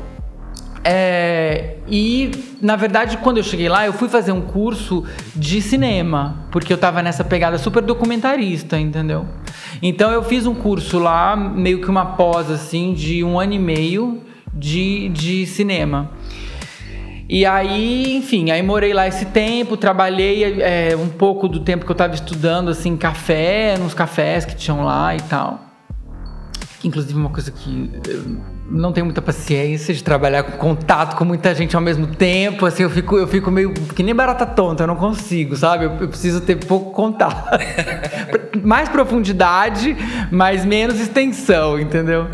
é, 0.89 1.76
e, 1.86 2.32
na 2.62 2.78
verdade, 2.78 3.17
quando 3.17 3.39
eu 3.39 3.43
cheguei 3.43 3.67
lá, 3.67 3.86
eu 3.86 3.91
fui 3.91 4.08
fazer 4.08 4.32
um 4.32 4.39
curso 4.39 5.04
de 5.36 5.62
cinema, 5.62 6.47
porque 6.50 6.71
eu 6.71 6.78
tava 6.78 7.04
nessa 7.04 7.26
pegada 7.26 7.58
super 7.58 7.84
documentarista, 7.84 8.80
entendeu? 8.80 9.26
Então 9.82 10.10
eu 10.12 10.23
fiz 10.23 10.47
um 10.47 10.56
curso 10.56 10.97
lá, 10.97 11.36
meio 11.36 11.82
que 11.82 11.89
uma 11.89 12.06
pós, 12.15 12.50
assim, 12.50 12.93
de 12.93 13.21
um 13.21 13.38
ano 13.38 13.52
e 13.52 13.60
meio 13.60 14.21
de, 14.54 15.10
de 15.10 15.45
cinema. 15.45 16.10
E 17.28 17.45
aí, 17.45 18.15
enfim, 18.15 18.50
aí 18.52 18.63
morei 18.63 18.93
lá 18.93 19.06
esse 19.10 19.26
tempo, 19.26 19.76
trabalhei 19.76 20.62
é, 20.62 20.95
um 20.95 21.10
pouco 21.10 21.50
do 21.50 21.60
tempo 21.60 21.84
que 21.84 21.91
eu 21.91 21.95
tava 21.95 22.15
estudando, 22.15 22.69
assim, 22.69 22.95
café, 22.95 23.78
nos 23.78 23.93
cafés 23.93 24.45
que 24.45 24.56
tinham 24.56 24.86
lá 24.86 25.13
e 25.13 25.19
tal. 25.23 25.60
Inclusive, 26.82 27.19
uma 27.19 27.30
coisa 27.30 27.52
que 27.52 27.91
não 28.69 28.91
tenho 28.91 29.06
muita 29.06 29.21
paciência 29.21 29.93
de 29.93 30.03
trabalhar 30.03 30.43
com 30.43 30.58
contato 30.58 31.15
com 31.15 31.23
muita 31.23 31.53
gente 31.56 31.75
ao 31.75 31.82
mesmo 31.82 32.08
tempo. 32.08 32.65
Assim, 32.65 32.84
eu 32.84 32.89
fico, 32.89 33.17
eu 33.17 33.27
fico 33.27 33.49
meio 33.49 33.73
que 33.73 34.03
nem 34.03 34.13
barata 34.13 34.45
tonta, 34.45 34.84
eu 34.84 34.88
não 34.88 34.95
consigo, 34.95 35.56
sabe? 35.56 35.86
Eu, 35.86 35.91
eu 36.01 36.08
preciso 36.08 36.41
ter 36.41 36.56
pouco 36.56 36.91
contato. 36.91 37.49
Mais 38.63 38.89
profundidade, 38.89 39.95
mas 40.32 40.65
menos 40.65 40.99
extensão, 40.99 41.80
entendeu? 41.80 42.27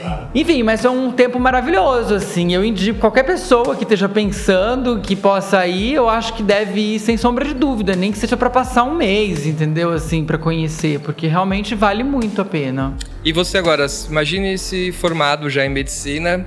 É. 0.00 0.26
Enfim, 0.34 0.62
mas 0.62 0.84
é 0.84 0.90
um 0.90 1.12
tempo 1.12 1.38
maravilhoso, 1.38 2.14
assim. 2.14 2.54
Eu 2.54 2.64
indico 2.64 2.98
qualquer 2.98 3.24
pessoa 3.24 3.76
que 3.76 3.82
esteja 3.82 4.08
pensando 4.08 5.00
que 5.00 5.14
possa 5.14 5.66
ir, 5.66 5.94
eu 5.94 6.08
acho 6.08 6.34
que 6.34 6.42
deve 6.42 6.80
ir 6.80 6.98
sem 6.98 7.16
sombra 7.16 7.44
de 7.44 7.54
dúvida, 7.54 7.94
nem 7.94 8.10
que 8.10 8.18
seja 8.18 8.36
para 8.36 8.48
passar 8.48 8.84
um 8.84 8.94
mês, 8.94 9.46
entendeu? 9.46 9.92
Assim, 9.92 10.24
para 10.24 10.38
conhecer, 10.38 11.00
porque 11.00 11.26
realmente 11.26 11.74
vale 11.74 12.02
muito 12.02 12.40
a 12.40 12.44
pena. 12.44 12.96
E 13.24 13.32
você 13.32 13.58
agora, 13.58 13.86
imagine 14.08 14.56
se 14.56 14.92
formado 14.92 15.50
já 15.50 15.64
em 15.64 15.68
medicina, 15.68 16.46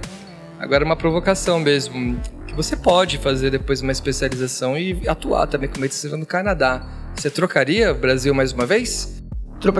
agora 0.59 0.83
uma 0.83 0.95
provocação 0.95 1.59
mesmo, 1.59 2.19
que 2.47 2.53
você 2.53 2.75
pode 2.75 3.17
fazer 3.17 3.51
depois 3.51 3.81
uma 3.81 3.91
especialização 3.91 4.77
e 4.77 5.07
atuar 5.07 5.47
também 5.47 5.69
com 5.69 5.79
medicina 5.79 6.17
no 6.17 6.25
Canadá. 6.25 6.81
Você 7.15 7.29
trocaria 7.29 7.91
o 7.91 7.95
Brasil 7.95 8.33
mais 8.33 8.51
uma 8.51 8.65
vez? 8.65 9.21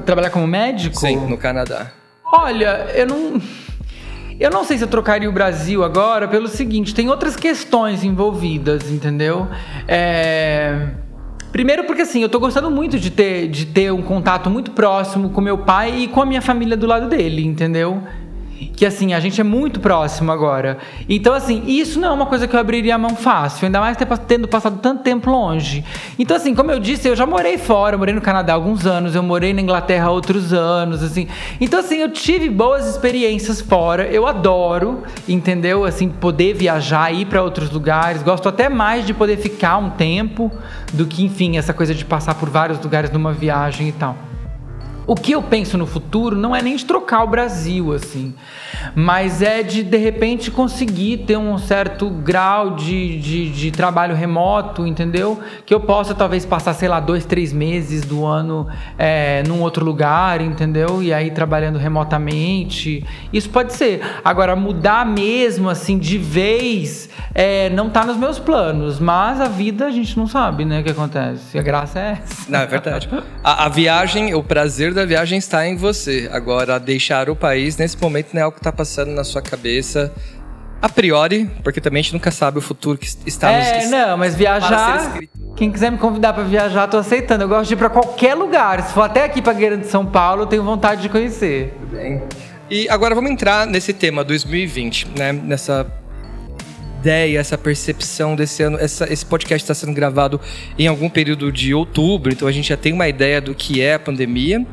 Trabalhar 0.06 0.30
como 0.30 0.48
médico? 0.48 0.98
Sim, 0.98 1.18
no 1.28 1.38
Canadá. 1.38 1.92
Olha, 2.36 2.88
eu 2.96 3.06
não. 3.06 3.42
Eu 4.44 4.52
não 4.52 4.66
sei 4.66 4.78
se 4.78 4.84
eu 4.84 4.90
trocaria 4.90 5.30
o 5.30 5.32
Brasil 5.32 5.86
agora 5.86 6.28
pelo 6.28 6.50
seguinte: 6.50 6.94
tem 6.94 7.10
outras 7.10 7.38
questões 7.38 8.04
envolvidas, 8.04 8.92
entendeu? 8.92 9.48
É. 9.88 10.90
Primeiro 11.50 11.86
porque 11.86 12.02
assim, 12.02 12.22
eu 12.22 12.28
tô 12.28 12.42
gostando 12.42 12.70
muito 12.70 13.00
de 13.00 13.10
ter, 13.10 13.48
de 13.48 13.68
ter 13.68 13.94
um 13.94 14.02
contato 14.02 14.50
muito 14.50 14.72
próximo 14.72 15.30
com 15.30 15.40
meu 15.40 15.60
pai 15.60 15.98
e 15.98 16.08
com 16.10 16.22
a 16.22 16.26
minha 16.26 16.42
família 16.42 16.76
do 16.76 16.86
lado 16.86 17.08
dele, 17.08 17.46
entendeu? 17.46 18.04
Que 18.76 18.86
assim, 18.86 19.14
a 19.14 19.20
gente 19.20 19.40
é 19.40 19.44
muito 19.44 19.80
próximo 19.80 20.32
agora. 20.32 20.78
Então, 21.10 21.34
assim, 21.34 21.64
isso 21.68 22.00
não 22.00 22.10
é 22.10 22.12
uma 22.12 22.26
coisa 22.26 22.48
que 22.48 22.56
eu 22.56 22.60
abriria 22.60 22.96
a 22.96 22.98
mão 22.98 23.16
fácil, 23.16 23.66
ainda 23.66 23.80
mais 23.80 23.98
tendo 24.28 24.48
passado 24.48 24.80
tanto 24.82 25.04
tempo 25.04 25.30
longe. 25.30 25.84
Então, 26.18 26.38
assim, 26.38 26.56
como 26.56 26.72
eu 26.72 26.80
disse, 26.80 27.08
eu 27.08 27.16
já 27.16 27.26
morei 27.26 27.58
fora, 27.58 27.96
eu 27.96 28.00
morei 28.00 28.14
no 28.14 28.22
Canadá 28.22 28.54
há 28.54 28.56
alguns 28.56 28.86
anos, 28.86 29.16
eu 29.16 29.24
morei 29.24 29.54
na 29.54 29.62
Inglaterra 29.62 30.08
há 30.08 30.12
outros 30.12 30.54
anos, 30.54 31.04
assim. 31.04 31.28
Então, 31.60 31.80
assim, 31.80 31.98
eu 31.98 32.12
tive 32.12 32.50
boas 32.50 32.88
experiências 32.88 33.62
fora, 33.62 34.08
eu 34.08 34.28
adoro, 34.28 35.04
entendeu? 35.28 35.86
Assim, 35.86 36.10
poder 36.10 36.54
viajar, 36.54 37.14
ir 37.14 37.26
para 37.26 37.42
outros 37.42 37.70
lugares, 37.70 38.24
gosto 38.24 38.50
até 38.50 38.70
mais 38.70 39.06
de 39.06 39.14
poder 39.14 39.38
ficar 39.38 39.78
um 39.78 39.90
tempo 39.90 40.52
do 40.92 41.06
que, 41.06 41.24
enfim, 41.24 41.58
essa 41.58 41.74
coisa 41.74 41.94
de 41.94 42.06
passar 42.06 42.36
por 42.36 42.50
vários 42.50 42.80
lugares 42.80 43.12
numa 43.12 43.34
viagem 43.34 43.88
e 43.88 43.92
tal. 43.92 44.33
O 45.06 45.16
que 45.16 45.34
eu 45.34 45.42
penso 45.42 45.78
no 45.78 45.86
futuro 45.86 46.36
não 46.36 46.56
é 46.56 46.62
nem 46.62 46.76
de 46.76 46.86
trocar 46.86 47.24
o 47.24 47.28
Brasil, 47.28 47.94
assim, 47.94 48.34
mas 48.96 49.42
é 49.42 49.62
de, 49.62 49.84
de 49.84 49.98
repente, 49.98 50.50
conseguir 50.50 51.18
ter 51.26 51.38
um 51.38 51.58
certo 51.58 52.10
grau 52.10 52.72
de, 52.72 53.20
de, 53.20 53.50
de, 53.50 53.72
trabalho 53.72 54.16
remoto, 54.16 54.88
entendeu? 54.88 55.40
Que 55.66 55.74
eu 55.74 55.80
possa, 55.80 56.16
talvez, 56.16 56.46
passar, 56.46 56.74
sei 56.74 56.88
lá, 56.88 57.00
dois, 57.00 57.26
três 57.26 57.52
meses 57.52 58.06
do 58.06 58.26
ano 58.26 58.68
é, 58.98 59.44
num 59.48 59.62
outro 59.62 59.84
lugar, 59.84 60.40
entendeu? 60.42 61.04
E 61.04 61.14
aí 61.14 61.32
trabalhando 61.32 61.78
remotamente. 61.78 63.06
Isso 63.32 63.50
pode 63.50 63.74
ser. 63.74 64.02
Agora, 64.24 64.56
mudar 64.56 65.06
mesmo, 65.06 65.70
assim, 65.70 65.98
de 65.98 66.18
vez, 66.18 67.10
é, 67.36 67.70
não 67.72 67.90
tá 67.90 68.06
nos 68.06 68.18
meus 68.18 68.40
planos, 68.40 69.00
mas 69.00 69.42
a 69.42 69.48
vida 69.48 69.86
a 69.86 69.92
gente 69.92 70.18
não 70.18 70.28
sabe, 70.28 70.64
né, 70.66 70.80
o 70.80 70.84
que 70.84 70.92
acontece. 70.92 71.58
A 71.58 71.62
graça 71.62 72.00
é 72.00 72.20
essa. 72.24 72.52
Não, 72.52 72.60
é 72.60 72.68
verdade. 72.68 73.10
a, 73.44 73.66
a 73.66 73.70
viagem, 73.70 74.34
o 74.34 74.44
prazer 74.44 74.93
da 74.94 75.06
viagem 75.06 75.38
está 75.38 75.68
em 75.68 75.76
você. 75.76 76.30
Agora, 76.32 76.80
deixar 76.80 77.30
o 77.30 77.36
país 77.36 77.78
nesse 77.78 78.00
momento 78.02 78.34
não 78.34 78.42
é 78.42 78.44
algo 78.44 78.56
que 78.56 78.60
está 78.60 78.72
passando 78.72 79.12
na 79.12 79.24
sua 79.24 79.42
cabeça 79.42 80.14
a 80.82 80.90
priori, 80.90 81.50
porque 81.64 81.80
também 81.80 82.02
a 82.02 82.04
gente 82.04 82.14
nunca 82.14 82.30
sabe 82.30 82.58
o 82.58 82.62
futuro 82.62 82.98
que 82.98 83.08
está 83.26 83.50
é, 83.50 83.78
nos... 83.78 83.86
É, 83.86 83.90
não, 83.90 84.18
mas 84.18 84.36
viajar... 84.36 85.18
Quem 85.56 85.72
quiser 85.72 85.92
me 85.92 85.98
convidar 85.98 86.34
para 86.34 86.44
viajar, 86.44 86.88
tô 86.88 86.98
aceitando. 86.98 87.44
Eu 87.44 87.48
gosto 87.48 87.68
de 87.70 87.76
ir 87.76 87.78
para 87.78 87.90
qualquer 87.90 88.34
lugar. 88.34 88.82
Se 88.82 88.92
for 88.92 89.04
até 89.04 89.24
aqui 89.24 89.42
para 89.42 89.54
Gueira 89.54 89.78
de 89.78 89.88
São 89.88 90.06
Paulo, 90.06 90.42
eu 90.42 90.46
tenho 90.48 90.64
vontade 90.64 91.02
de 91.02 91.10
conhecer. 91.10 91.74
Bem. 91.92 92.22
E 92.70 92.90
agora 92.90 93.14
vamos 93.14 93.30
entrar 93.30 93.68
nesse 93.68 93.94
tema 93.94 94.24
2020, 94.24 95.10
né? 95.18 95.32
Nessa 95.32 95.86
ideia, 97.04 97.38
essa 97.38 97.58
percepção 97.58 98.34
desse 98.34 98.64
ano. 98.64 98.78
Essa, 98.80 99.12
esse 99.12 99.26
podcast 99.26 99.64
está 99.64 99.74
sendo 99.74 99.94
gravado 99.94 100.40
em 100.80 100.88
algum 100.88 101.10
período 101.10 101.52
de 101.52 101.74
outubro, 101.74 102.32
então 102.32 102.48
a 102.48 102.52
gente 102.52 102.70
já 102.70 102.78
tem 102.78 102.94
uma 102.94 103.10
ideia 103.10 103.42
do 103.42 103.54
que 103.54 103.82
é 103.82 103.96
a 103.96 104.00
pandemia, 104.00 104.66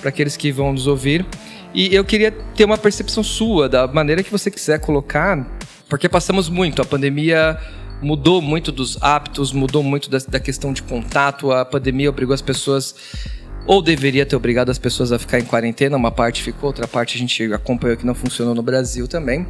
para 0.00 0.08
aqueles 0.08 0.36
que 0.36 0.50
vão 0.50 0.72
nos 0.72 0.86
ouvir. 0.86 1.26
E 1.74 1.94
eu 1.94 2.02
queria 2.02 2.32
ter 2.32 2.64
uma 2.64 2.78
percepção 2.78 3.22
sua, 3.22 3.68
da 3.68 3.86
maneira 3.86 4.22
que 4.22 4.30
você 4.30 4.50
quiser 4.50 4.80
colocar, 4.80 5.46
porque 5.90 6.08
passamos 6.08 6.48
muito. 6.48 6.80
A 6.80 6.84
pandemia 6.86 7.58
mudou 8.00 8.40
muito 8.40 8.72
dos 8.72 8.96
hábitos, 9.02 9.52
mudou 9.52 9.82
muito 9.82 10.08
da, 10.08 10.18
da 10.26 10.40
questão 10.40 10.72
de 10.72 10.82
contato. 10.82 11.52
A 11.52 11.62
pandemia 11.66 12.08
obrigou 12.08 12.32
as 12.32 12.40
pessoas 12.40 12.94
ou 13.66 13.82
deveria 13.82 14.24
ter 14.24 14.36
obrigado 14.36 14.70
as 14.70 14.78
pessoas 14.78 15.12
a 15.12 15.18
ficar 15.18 15.38
em 15.38 15.44
quarentena, 15.44 15.96
uma 15.96 16.10
parte 16.10 16.42
ficou, 16.42 16.68
outra 16.68 16.86
parte 16.86 17.16
a 17.16 17.18
gente 17.18 17.52
acompanhou 17.52 17.96
que 17.96 18.06
não 18.06 18.14
funcionou 18.14 18.54
no 18.54 18.62
Brasil 18.62 19.08
também, 19.08 19.46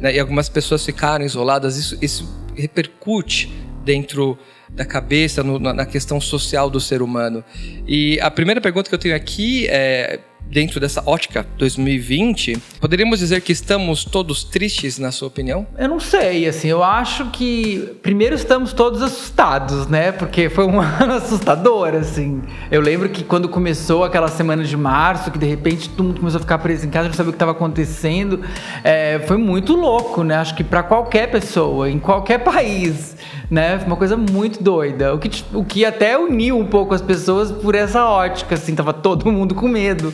né? 0.00 0.14
e 0.14 0.20
algumas 0.20 0.48
pessoas 0.48 0.84
ficaram 0.84 1.24
isoladas, 1.24 1.76
isso, 1.76 1.98
isso 2.00 2.46
repercute 2.54 3.52
dentro 3.84 4.38
da 4.68 4.84
cabeça, 4.84 5.42
no, 5.42 5.58
na 5.58 5.86
questão 5.86 6.20
social 6.20 6.68
do 6.68 6.80
ser 6.80 7.02
humano. 7.02 7.42
E 7.86 8.18
a 8.20 8.30
primeira 8.30 8.60
pergunta 8.60 8.88
que 8.88 8.94
eu 8.94 8.98
tenho 8.98 9.14
aqui 9.14 9.66
é 9.68 10.20
dentro 10.50 10.80
dessa 10.80 11.02
ótica 11.04 11.46
2020, 11.58 12.58
poderíamos 12.80 13.18
dizer 13.18 13.40
que 13.40 13.52
estamos 13.52 14.04
todos 14.04 14.44
tristes, 14.44 14.98
na 14.98 15.10
sua 15.10 15.28
opinião? 15.28 15.66
Eu 15.76 15.88
não 15.88 16.00
sei, 16.00 16.46
assim, 16.46 16.68
eu 16.68 16.82
acho 16.82 17.26
que 17.30 17.96
primeiro 18.02 18.34
estamos 18.34 18.72
todos 18.72 19.02
assustados, 19.02 19.86
né? 19.86 20.12
Porque 20.12 20.48
foi 20.48 20.64
um 20.64 20.80
ano 20.80 21.14
assustador, 21.14 21.94
assim. 21.94 22.42
Eu 22.70 22.80
lembro 22.80 23.08
que 23.08 23.24
quando 23.24 23.48
começou 23.48 24.04
aquela 24.04 24.28
semana 24.28 24.64
de 24.64 24.76
março, 24.76 25.30
que 25.30 25.38
de 25.38 25.46
repente 25.46 25.88
todo 25.90 26.06
mundo 26.06 26.20
começou 26.20 26.38
a 26.38 26.42
ficar 26.42 26.58
preso 26.58 26.86
em 26.86 26.90
casa, 26.90 27.08
não 27.08 27.14
sabia 27.14 27.30
o 27.30 27.32
que 27.32 27.36
estava 27.36 27.52
acontecendo, 27.52 28.40
é, 28.84 29.18
foi 29.26 29.36
muito 29.36 29.74
louco, 29.74 30.22
né? 30.22 30.36
Acho 30.36 30.54
que 30.54 30.64
para 30.64 30.82
qualquer 30.82 31.30
pessoa, 31.30 31.90
em 31.90 31.98
qualquer 31.98 32.38
país, 32.38 33.16
né? 33.50 33.78
Foi 33.78 33.86
uma 33.86 33.96
coisa 33.96 34.16
muito 34.16 34.62
doida. 34.62 35.14
O 35.14 35.18
que, 35.18 35.44
o 35.52 35.64
que 35.64 35.84
até 35.84 36.16
uniu 36.18 36.58
um 36.58 36.66
pouco 36.66 36.94
as 36.94 37.02
pessoas 37.02 37.50
por 37.50 37.74
essa 37.74 38.04
ótica, 38.04 38.54
assim, 38.54 38.74
tava 38.74 38.92
todo 38.92 39.30
mundo 39.30 39.54
com 39.54 39.68
medo. 39.68 40.12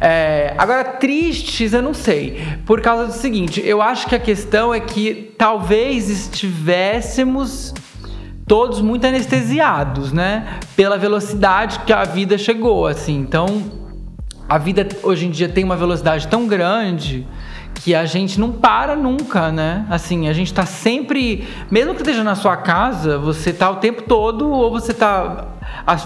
É, 0.00 0.54
agora, 0.58 0.84
tristes, 0.84 1.72
eu 1.72 1.82
não 1.82 1.94
sei. 1.94 2.42
Por 2.64 2.80
causa 2.80 3.06
do 3.06 3.12
seguinte, 3.12 3.62
eu 3.64 3.80
acho 3.80 4.06
que 4.06 4.14
a 4.14 4.18
questão 4.18 4.72
é 4.72 4.80
que 4.80 5.34
talvez 5.38 6.10
estivéssemos 6.10 7.74
todos 8.46 8.80
muito 8.80 9.06
anestesiados, 9.06 10.12
né? 10.12 10.60
Pela 10.76 10.96
velocidade 10.96 11.80
que 11.80 11.92
a 11.92 12.04
vida 12.04 12.38
chegou, 12.38 12.86
assim. 12.86 13.16
Então, 13.16 13.62
a 14.48 14.58
vida 14.58 14.86
hoje 15.02 15.26
em 15.26 15.30
dia 15.30 15.48
tem 15.48 15.64
uma 15.64 15.76
velocidade 15.76 16.28
tão 16.28 16.46
grande 16.46 17.26
que 17.82 17.94
a 17.94 18.04
gente 18.04 18.40
não 18.40 18.50
para 18.50 18.96
nunca, 18.96 19.52
né? 19.52 19.86
Assim, 19.88 20.28
a 20.28 20.32
gente 20.32 20.52
tá 20.52 20.66
sempre, 20.66 21.46
mesmo 21.70 21.94
que 21.94 22.00
esteja 22.00 22.24
na 22.24 22.34
sua 22.34 22.56
casa, 22.56 23.18
você 23.18 23.52
tá 23.52 23.70
o 23.70 23.76
tempo 23.76 24.02
todo, 24.02 24.48
ou 24.48 24.70
você 24.70 24.92
tá 24.92 25.46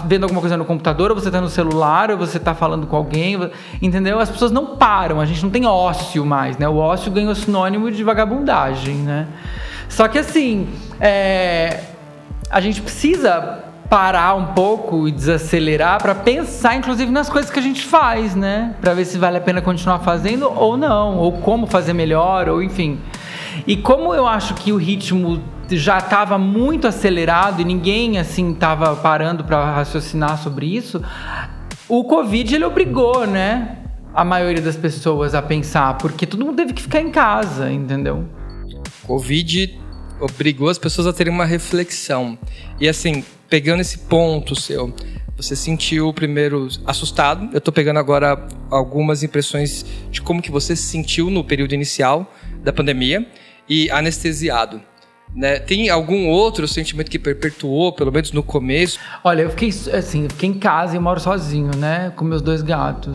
vendo 0.05 0.23
alguma 0.23 0.41
coisa 0.41 0.57
no 0.57 0.65
computador, 0.65 1.11
ou 1.11 1.19
você 1.19 1.31
tá 1.31 1.41
no 1.41 1.49
celular, 1.49 2.11
ou 2.11 2.17
você 2.17 2.39
tá 2.39 2.53
falando 2.53 2.85
com 2.85 2.95
alguém, 2.95 3.49
entendeu? 3.81 4.19
As 4.19 4.29
pessoas 4.29 4.51
não 4.51 4.75
param, 4.77 5.19
a 5.19 5.25
gente 5.25 5.41
não 5.43 5.49
tem 5.49 5.65
ócio 5.65 6.25
mais, 6.25 6.57
né? 6.57 6.67
O 6.67 6.77
ócio 6.77 7.11
ganhou 7.11 7.33
sinônimo 7.33 7.89
de 7.89 8.03
vagabundagem, 8.03 8.95
né? 8.95 9.27
Só 9.89 10.07
que 10.07 10.19
assim, 10.19 10.69
é, 10.99 11.79
a 12.49 12.61
gente 12.61 12.81
precisa 12.81 13.70
parar 13.91 14.35
um 14.35 14.53
pouco 14.53 15.05
e 15.05 15.11
desacelerar 15.11 16.01
para 16.01 16.15
pensar, 16.15 16.77
inclusive, 16.77 17.11
nas 17.11 17.29
coisas 17.29 17.51
que 17.51 17.59
a 17.59 17.61
gente 17.61 17.83
faz, 17.83 18.33
né? 18.33 18.73
Para 18.79 18.93
ver 18.93 19.03
se 19.03 19.17
vale 19.17 19.35
a 19.35 19.41
pena 19.41 19.61
continuar 19.61 19.99
fazendo 19.99 20.49
ou 20.49 20.77
não, 20.77 21.17
ou 21.17 21.33
como 21.33 21.67
fazer 21.67 21.91
melhor, 21.91 22.47
ou 22.47 22.63
enfim. 22.63 23.01
E 23.67 23.75
como 23.75 24.15
eu 24.15 24.25
acho 24.25 24.53
que 24.53 24.71
o 24.71 24.77
ritmo 24.77 25.43
já 25.69 25.97
estava 25.97 26.37
muito 26.37 26.87
acelerado 26.87 27.61
e 27.61 27.65
ninguém 27.65 28.17
assim 28.17 28.53
estava 28.53 28.95
parando 28.95 29.43
para 29.43 29.61
raciocinar 29.73 30.37
sobre 30.37 30.73
isso, 30.73 31.03
o 31.89 32.05
Covid 32.05 32.55
ele 32.55 32.63
obrigou, 32.63 33.27
né? 33.27 33.75
A 34.13 34.23
maioria 34.23 34.61
das 34.61 34.77
pessoas 34.77 35.35
a 35.35 35.41
pensar, 35.41 35.97
porque 35.97 36.25
todo 36.25 36.45
mundo 36.45 36.55
teve 36.55 36.71
que 36.71 36.81
ficar 36.81 37.01
em 37.01 37.11
casa, 37.11 37.69
entendeu? 37.69 38.23
Covid 39.05 39.77
obrigou 40.17 40.69
as 40.69 40.77
pessoas 40.77 41.07
a 41.07 41.11
terem 41.11 41.33
uma 41.33 41.45
reflexão. 41.45 42.37
E 42.79 42.87
assim, 42.87 43.25
pegando 43.51 43.81
esse 43.81 43.97
ponto 43.97 44.55
seu, 44.55 44.95
você 45.35 45.57
sentiu 45.57 46.13
primeiro 46.13 46.69
assustado. 46.85 47.49
Eu 47.51 47.57
estou 47.57 47.73
pegando 47.73 47.99
agora 47.99 48.47
algumas 48.69 49.23
impressões 49.23 49.85
de 50.09 50.21
como 50.21 50.41
que 50.41 50.49
você 50.49 50.73
se 50.73 50.83
sentiu 50.83 51.29
no 51.29 51.43
período 51.43 51.73
inicial 51.73 52.33
da 52.63 52.71
pandemia 52.71 53.27
e 53.67 53.91
anestesiado. 53.91 54.81
Né? 55.35 55.59
Tem 55.59 55.89
algum 55.89 56.29
outro 56.29 56.65
sentimento 56.65 57.11
que 57.11 57.19
perpetuou, 57.19 57.91
pelo 57.91 58.09
menos 58.09 58.31
no 58.31 58.41
começo? 58.41 58.97
Olha, 59.21 59.41
eu 59.41 59.49
fiquei 59.49 59.69
assim, 59.69 60.23
eu 60.23 60.29
fiquei 60.29 60.49
em 60.49 60.53
casa 60.53 60.95
e 60.95 60.99
moro 60.99 61.19
sozinho, 61.19 61.71
né, 61.75 62.13
com 62.15 62.23
meus 62.23 62.41
dois 62.41 62.61
gatos. 62.61 63.13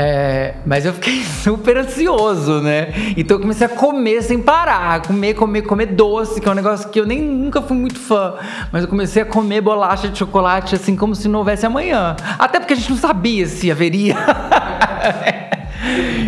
É, 0.00 0.54
mas 0.64 0.86
eu 0.86 0.92
fiquei 0.92 1.24
super 1.42 1.76
ansioso, 1.76 2.60
né? 2.60 2.94
Então 3.16 3.36
eu 3.36 3.40
comecei 3.40 3.66
a 3.66 3.68
comer 3.68 4.22
sem 4.22 4.40
parar, 4.40 5.02
comer, 5.02 5.34
comer, 5.34 5.62
comer 5.62 5.86
doce, 5.86 6.40
que 6.40 6.48
é 6.48 6.52
um 6.52 6.54
negócio 6.54 6.88
que 6.88 7.00
eu 7.00 7.04
nem 7.04 7.20
nunca 7.20 7.60
fui 7.60 7.76
muito 7.76 7.98
fã. 7.98 8.34
Mas 8.70 8.84
eu 8.84 8.88
comecei 8.88 9.22
a 9.22 9.26
comer 9.26 9.60
bolacha 9.60 10.08
de 10.08 10.16
chocolate 10.16 10.76
assim 10.76 10.94
como 10.94 11.16
se 11.16 11.26
não 11.26 11.40
houvesse 11.40 11.66
amanhã. 11.66 12.14
Até 12.38 12.60
porque 12.60 12.74
a 12.74 12.76
gente 12.76 12.90
não 12.90 12.96
sabia 12.96 13.44
se 13.48 13.72
haveria. 13.72 14.14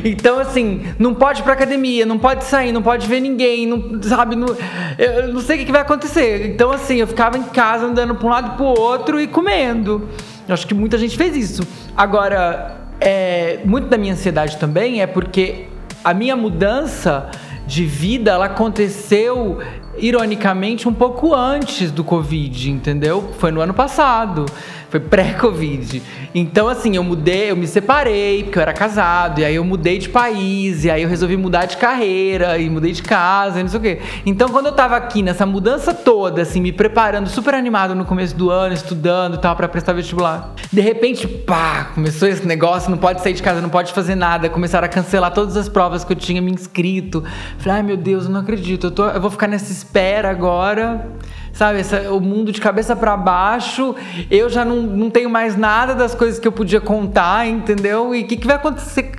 Então, 0.05 0.39
assim, 0.39 0.87
não 0.99 1.13
pode 1.13 1.41
ir 1.41 1.43
pra 1.43 1.53
academia, 1.53 2.07
não 2.07 2.19
pode 2.19 2.45
sair, 2.45 2.73
não 2.73 2.81
pode 2.81 3.07
ver 3.07 3.21
ninguém, 3.21 3.67
não, 3.67 4.01
sabe? 4.03 4.35
Não, 4.35 4.49
eu 4.97 5.33
não 5.33 5.41
sei 5.41 5.61
o 5.61 5.67
que, 5.67 5.73
vai 5.73 5.83
acontecer. 5.83 6.47
Então, 6.47 6.71
assim, 6.71 6.97
eu 6.97 7.07
ficava 7.07 7.37
em 7.37 7.43
casa 7.43 7.85
andando 7.85 8.15
pra 8.15 8.27
um 8.27 8.31
lado 8.31 8.53
e 8.53 8.57
pro 8.57 8.65
outro 8.65 9.21
e 9.21 9.27
comendo. 9.27 10.09
Eu 10.49 10.55
acho 10.55 10.67
que 10.67 10.73
muita 10.73 10.97
gente 10.97 11.17
fez 11.17 11.37
isso. 11.37 11.63
Agora, 11.97 12.80
é, 13.01 13.61
muito 13.65 13.89
da 13.89 13.97
minha 13.97 14.13
ansiedade 14.13 14.57
também 14.59 15.01
é 15.01 15.07
porque 15.07 15.67
a 16.05 16.13
minha 16.13 16.37
mudança 16.37 17.31
de 17.67 17.85
vida 17.85 18.33
ela 18.33 18.47
aconteceu 18.47 19.59
ironicamente 19.97 20.89
um 20.89 20.95
pouco 20.95 21.35
antes 21.35 21.91
do 21.91 22.03
Covid, 22.03 22.71
entendeu? 22.71 23.31
Foi 23.39 23.51
no 23.51 23.61
ano 23.61 23.75
passado. 23.75 24.47
Foi 24.91 24.99
pré-Covid. 24.99 26.03
Então, 26.35 26.69
assim, 26.69 26.97
eu 26.97 27.05
mudei, 27.05 27.53
eu 27.53 27.57
me 27.57 27.67
separei, 27.67 28.43
porque 28.43 28.59
eu 28.59 28.63
era 28.63 28.73
casado, 28.73 29.41
e 29.41 29.45
aí 29.45 29.55
eu 29.55 29.65
mudei 29.65 29.99
de 29.99 30.09
país, 30.09 30.85
e 30.85 30.91
aí 30.91 31.03
eu 31.03 31.09
resolvi 31.09 31.37
mudar 31.37 31.67
de 31.67 31.77
carreira, 31.77 32.59
e 32.59 32.69
mudei 32.69 32.91
de 32.91 33.03
casa, 33.03 33.61
e 33.61 33.63
não 33.63 33.71
sei 33.71 33.79
o 33.79 33.83
quê. 33.83 34.01
Então, 34.27 34.49
quando 34.49 34.67
eu 34.67 34.73
tava 34.73 34.97
aqui 34.97 35.23
nessa 35.23 35.47
mudança 35.47 35.95
toda, 35.95 36.43
assim, 36.43 36.61
me 36.61 36.73
preparando, 36.73 37.29
super 37.29 37.55
animado 37.55 37.95
no 37.95 38.05
começo 38.05 38.37
do 38.37 38.51
ano, 38.51 38.75
estudando 38.75 39.35
e 39.35 39.39
tal, 39.39 39.55
pra 39.55 39.69
prestar 39.69 39.93
vestibular, 39.93 40.53
de 40.73 40.81
repente, 40.81 41.29
pá, 41.29 41.91
começou 41.95 42.27
esse 42.27 42.45
negócio, 42.45 42.91
não 42.91 42.99
pode 42.99 43.23
sair 43.23 43.35
de 43.35 43.43
casa, 43.45 43.61
não 43.61 43.71
pode 43.71 43.93
fazer 43.93 44.17
nada, 44.17 44.49
começaram 44.49 44.87
a 44.87 44.89
cancelar 44.89 45.33
todas 45.33 45.57
as 45.57 45.69
provas 45.69 46.05
que 46.05 46.13
eu 46.13 46.17
tinha 46.17 46.43
me 46.43 46.51
inscrito. 46.51 47.23
Falei, 47.59 47.79
ai 47.79 47.83
meu 47.85 47.97
Deus, 47.97 48.25
eu 48.25 48.31
não 48.31 48.41
acredito, 48.41 48.89
eu, 48.89 48.91
tô, 48.91 49.09
eu 49.09 49.21
vou 49.21 49.31
ficar 49.31 49.47
nessa 49.47 49.71
espera 49.71 50.31
agora 50.31 51.09
sabe? 51.53 51.81
Essa, 51.81 52.13
o 52.13 52.21
mundo 52.21 52.53
de 52.53 52.61
cabeça 52.61 52.95
para 52.95 53.17
baixo, 53.17 53.95
eu 54.31 54.49
já 54.49 54.65
não, 54.65 54.83
não 54.83 55.11
tenho 55.11 55.31
mais 55.31 55.57
nada 55.57 55.95
das 55.95 56.15
coisas 56.15 56.39
que 56.39 56.47
eu 56.47 56.53
podia 56.53 56.81
contar, 56.81 57.47
entendeu? 57.47 58.15
E 58.15 58.23
o 58.23 58.27
que, 58.27 58.37
que 58.37 58.47
vai 58.47 58.57
acontecer? 58.57 59.13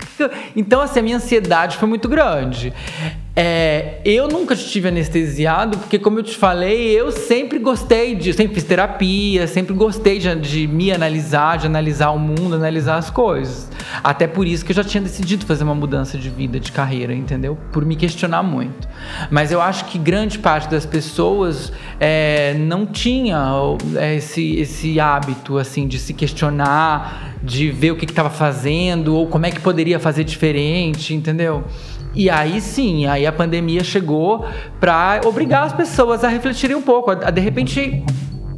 Então, 0.56 0.82
assim, 0.82 1.00
a 1.00 1.04
minha 1.04 1.17
ansiedade 1.17 1.78
foi 1.78 1.88
muito 1.88 2.08
grande. 2.08 2.74
É, 3.34 4.02
eu 4.04 4.28
nunca 4.28 4.54
estive 4.54 4.89
anestesiado, 4.89 5.78
porque, 5.78 5.98
como 5.98 6.20
eu 6.20 6.24
te 6.24 6.36
falei, 6.36 6.91
eu 6.91 7.12
sempre 7.12 7.60
gostei 7.60 8.13
de. 8.13 8.34
Sempre 8.34 8.56
fiz 8.56 8.63
terapia, 8.65 9.48
sempre 9.48 9.74
gostei 9.74 10.20
de, 10.20 10.36
de, 10.36 10.67
me 10.67 10.91
analisar, 10.91 11.58
de 11.58 11.65
analisar 11.65 12.12
o 12.12 12.20
mundo, 12.20 12.56
analisar 12.56 12.98
as 12.98 13.10
coisas. 13.10 13.70
Até 14.04 14.28
por 14.28 14.46
isso 14.46 14.65
que 14.65 14.72
eu 14.72 14.76
já 14.76 14.84
tinha 14.84 15.02
decidido 15.02 15.46
fazer 15.46 15.63
uma 15.63 15.76
mudança 15.76 16.17
de 16.17 16.30
vida, 16.30 16.60
de 16.60 16.72
carreira, 16.74 17.13
entendeu? 17.13 17.58
Por 17.72 17.86
me 17.86 17.96
questionar 17.96 18.44
muito. 18.44 18.88
Mas 19.30 19.52
eu 19.52 19.62
acho 19.62 19.86
que 19.86 19.98
grande 19.98 20.38
parte 20.38 20.70
das 20.70 20.86
pessoas 20.86 21.72
é, 22.02 22.54
não 22.56 22.86
tinha 22.86 23.39
é, 23.96 24.15
esse, 24.15 24.58
esse 24.58 25.00
hábito, 25.00 25.58
assim, 25.58 25.88
de 25.88 26.00
se 26.00 26.13
questionar, 26.13 27.36
de 27.41 27.72
ver 27.72 27.91
o 27.91 27.96
que 27.96 28.04
estava 28.04 28.30
fazendo, 28.30 29.15
ou 29.15 29.28
como 29.28 29.46
é 29.46 29.52
que 29.52 29.62
poderia 29.62 30.00
fazer 30.00 30.26
diferente, 30.26 31.13
entendeu? 31.13 31.63
E 32.13 32.30
aí 32.30 32.60
sim, 32.60 33.06
aí 33.06 33.26
a 33.26 33.32
pandemia 33.32 33.84
chegou 33.84 34.45
para 34.80 35.21
obrigar 35.26 35.63
as 35.63 35.74
pessoas 35.74 36.24
a 36.24 36.28
refletirem 36.28 36.76
um 36.76 36.82
pouco, 36.82 37.12
a, 37.12 37.13
a 37.13 37.32
de 37.32 37.41
repente 37.41 38.04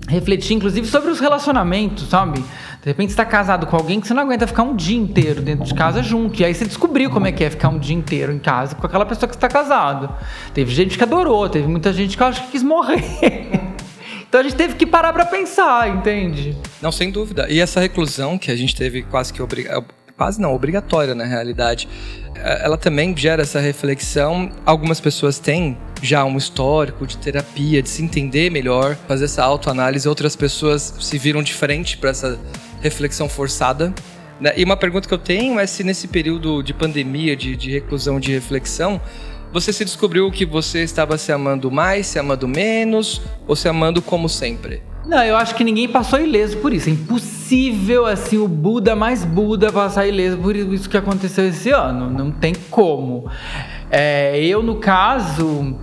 refletir 0.08 0.56
inclusive 0.56 0.88
sobre 0.88 1.12
os 1.12 1.20
relacionamentos, 1.20 2.10
sabe? 2.10 2.40
De 2.40 2.90
repente 2.90 3.10
você 3.10 3.14
está 3.14 3.26
casado 3.26 3.66
com 3.66 3.78
alguém 3.78 4.02
que 4.02 4.08
você 4.08 4.14
não 4.14 4.24
aguenta 4.24 4.46
ficar 4.46 4.64
um 4.64 4.76
dia 4.76 4.98
inteiro 4.98 5.42
dentro 5.42 5.64
de 5.64 5.74
casa 5.74 6.04
junto. 6.04 6.42
E 6.42 6.46
aí 6.46 6.54
você 6.54 6.66
descobriu 6.66 7.10
como 7.10 7.26
é 7.26 7.32
que 7.32 7.44
é 7.44 7.50
ficar 7.50 7.70
um 7.70 7.80
dia 7.80 7.96
inteiro 7.96 8.34
em 8.34 8.40
casa 8.40 8.76
com 8.76 8.86
aquela 8.86 9.06
pessoa 9.06 9.30
que 9.30 9.36
está 9.36 9.48
casado. 9.48 10.10
Teve 10.54 10.74
gente 10.74 10.98
que 10.98 11.04
adorou, 11.04 11.48
teve 11.48 11.66
muita 11.68 11.94
gente 11.94 12.18
que 12.18 12.22
eu 12.22 12.28
acho 12.28 12.44
que 12.44 12.52
quis 12.52 12.64
morrer. 12.64 13.04
Então 14.34 14.42
a 14.42 14.44
gente 14.46 14.56
teve 14.56 14.74
que 14.74 14.88
parar 14.88 15.14
para 15.14 15.28
pensar, 15.28 15.88
entende? 15.96 16.58
Não, 16.82 16.92
sem 16.92 17.12
dúvida. 17.12 17.46
E 17.52 17.60
essa 17.60 17.80
reclusão 17.80 18.36
que 18.36 18.50
a 18.50 18.56
gente 18.56 18.76
teve 18.76 19.04
quase 19.04 19.32
que 19.32 19.40
obrigada 19.40 19.86
quase 20.18 20.40
não, 20.40 20.54
obrigatória 20.54 21.16
na 21.16 21.26
realidade. 21.26 21.88
É, 22.36 22.66
ela 22.66 22.78
também 22.78 23.16
gera 23.16 23.42
essa 23.42 23.60
reflexão. 23.60 24.52
Algumas 24.66 25.00
pessoas 25.00 25.40
têm 25.40 25.78
já 26.02 26.24
um 26.26 26.38
histórico 26.38 27.06
de 27.08 27.18
terapia, 27.18 27.82
de 27.82 27.90
se 27.90 28.04
entender 28.04 28.52
melhor, 28.52 28.96
fazer 29.08 29.26
essa 29.26 29.44
autoanálise. 29.44 30.08
Outras 30.08 30.36
pessoas 30.36 30.94
se 31.00 31.18
viram 31.18 31.42
de 31.42 31.54
frente 31.54 31.98
para 31.98 32.10
essa 32.10 32.40
reflexão 32.82 33.30
forçada. 33.30 33.94
Né? 34.40 34.54
E 34.58 34.64
uma 34.64 34.78
pergunta 34.78 35.08
que 35.08 35.14
eu 35.14 35.20
tenho 35.20 35.60
é 35.60 35.66
se 35.66 35.84
nesse 35.84 36.08
período 36.08 36.62
de 36.62 36.74
pandemia, 36.74 37.36
de, 37.36 37.56
de 37.56 37.72
reclusão, 37.72 38.20
de 38.20 38.32
reflexão, 38.32 39.00
você 39.54 39.72
se 39.72 39.86
descobriu 39.86 40.32
que 40.32 40.46
você 40.46 40.84
estava 40.84 41.18
se 41.18 41.32
amando 41.32 41.70
mais, 41.70 42.08
se 42.08 42.18
amando 42.18 42.48
menos 42.48 43.22
ou 43.48 43.56
se 43.56 43.70
amando 43.70 44.02
como 44.02 44.28
sempre? 44.28 44.82
Não, 45.06 45.22
eu 45.24 45.36
acho 45.36 45.56
que 45.56 45.64
ninguém 45.64 45.88
passou 45.88 46.20
ileso 46.20 46.58
por 46.58 46.74
isso. 46.74 46.90
É 46.90 46.94
impossível, 46.94 48.06
assim, 48.06 48.38
o 48.38 48.48
Buda 48.48 48.96
mais 48.96 49.26
Buda 49.26 49.72
passar 49.72 50.08
ileso 50.08 50.38
por 50.38 50.56
isso 50.56 50.90
que 50.90 50.98
aconteceu 50.98 51.48
esse 51.48 51.70
ano. 51.72 52.10
Não 52.10 52.32
tem 52.32 52.54
como. 52.70 53.30
É, 53.92 54.40
eu, 54.46 54.64
no 54.64 54.76
caso 54.76 55.76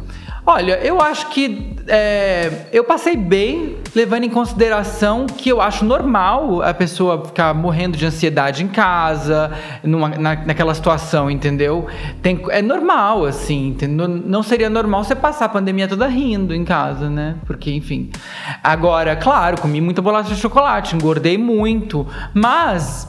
Olha, 0.44 0.79
eu 0.83 1.00
acho 1.00 1.29
que 1.29 1.76
é, 1.87 2.66
eu 2.72 2.85
passei 2.85 3.16
bem, 3.16 3.76
levando 3.94 4.24
em 4.24 4.31
consideração 4.31 5.26
que 5.26 5.48
eu 5.48 5.61
acho 5.61 5.85
normal 5.85 6.62
a 6.62 6.72
pessoa 6.72 7.24
ficar 7.26 7.53
morrendo 7.55 7.96
de 7.96 8.07
ansiedade 8.07 8.62
em 8.62 8.68
casa, 8.68 9.53
numa, 9.83 10.09
na, 10.09 10.37
naquela 10.37 10.74
situação, 10.74 11.31
entendeu? 11.31 11.87
Tem, 12.22 12.40
é 12.50 12.62
normal, 12.62 13.24
assim, 13.26 13.68
entendeu? 13.68 14.09
não 14.09 14.42
seria 14.42 14.70
normal 14.70 15.05
você 15.05 15.14
passar 15.14 15.46
a 15.46 15.48
pandemia 15.48 15.87
toda 15.87 16.07
rindo 16.07 16.55
em 16.55 16.64
casa, 16.64 17.11
né? 17.11 17.37
Porque, 17.46 17.72
enfim. 17.72 18.11
Agora, 18.62 19.16
claro, 19.16 19.61
comi 19.61 19.81
muita 19.81 20.00
bolacha 20.00 20.35
de 20.35 20.40
chocolate, 20.40 20.94
engordei 20.94 21.37
muito, 21.37 22.07
mas 22.33 23.09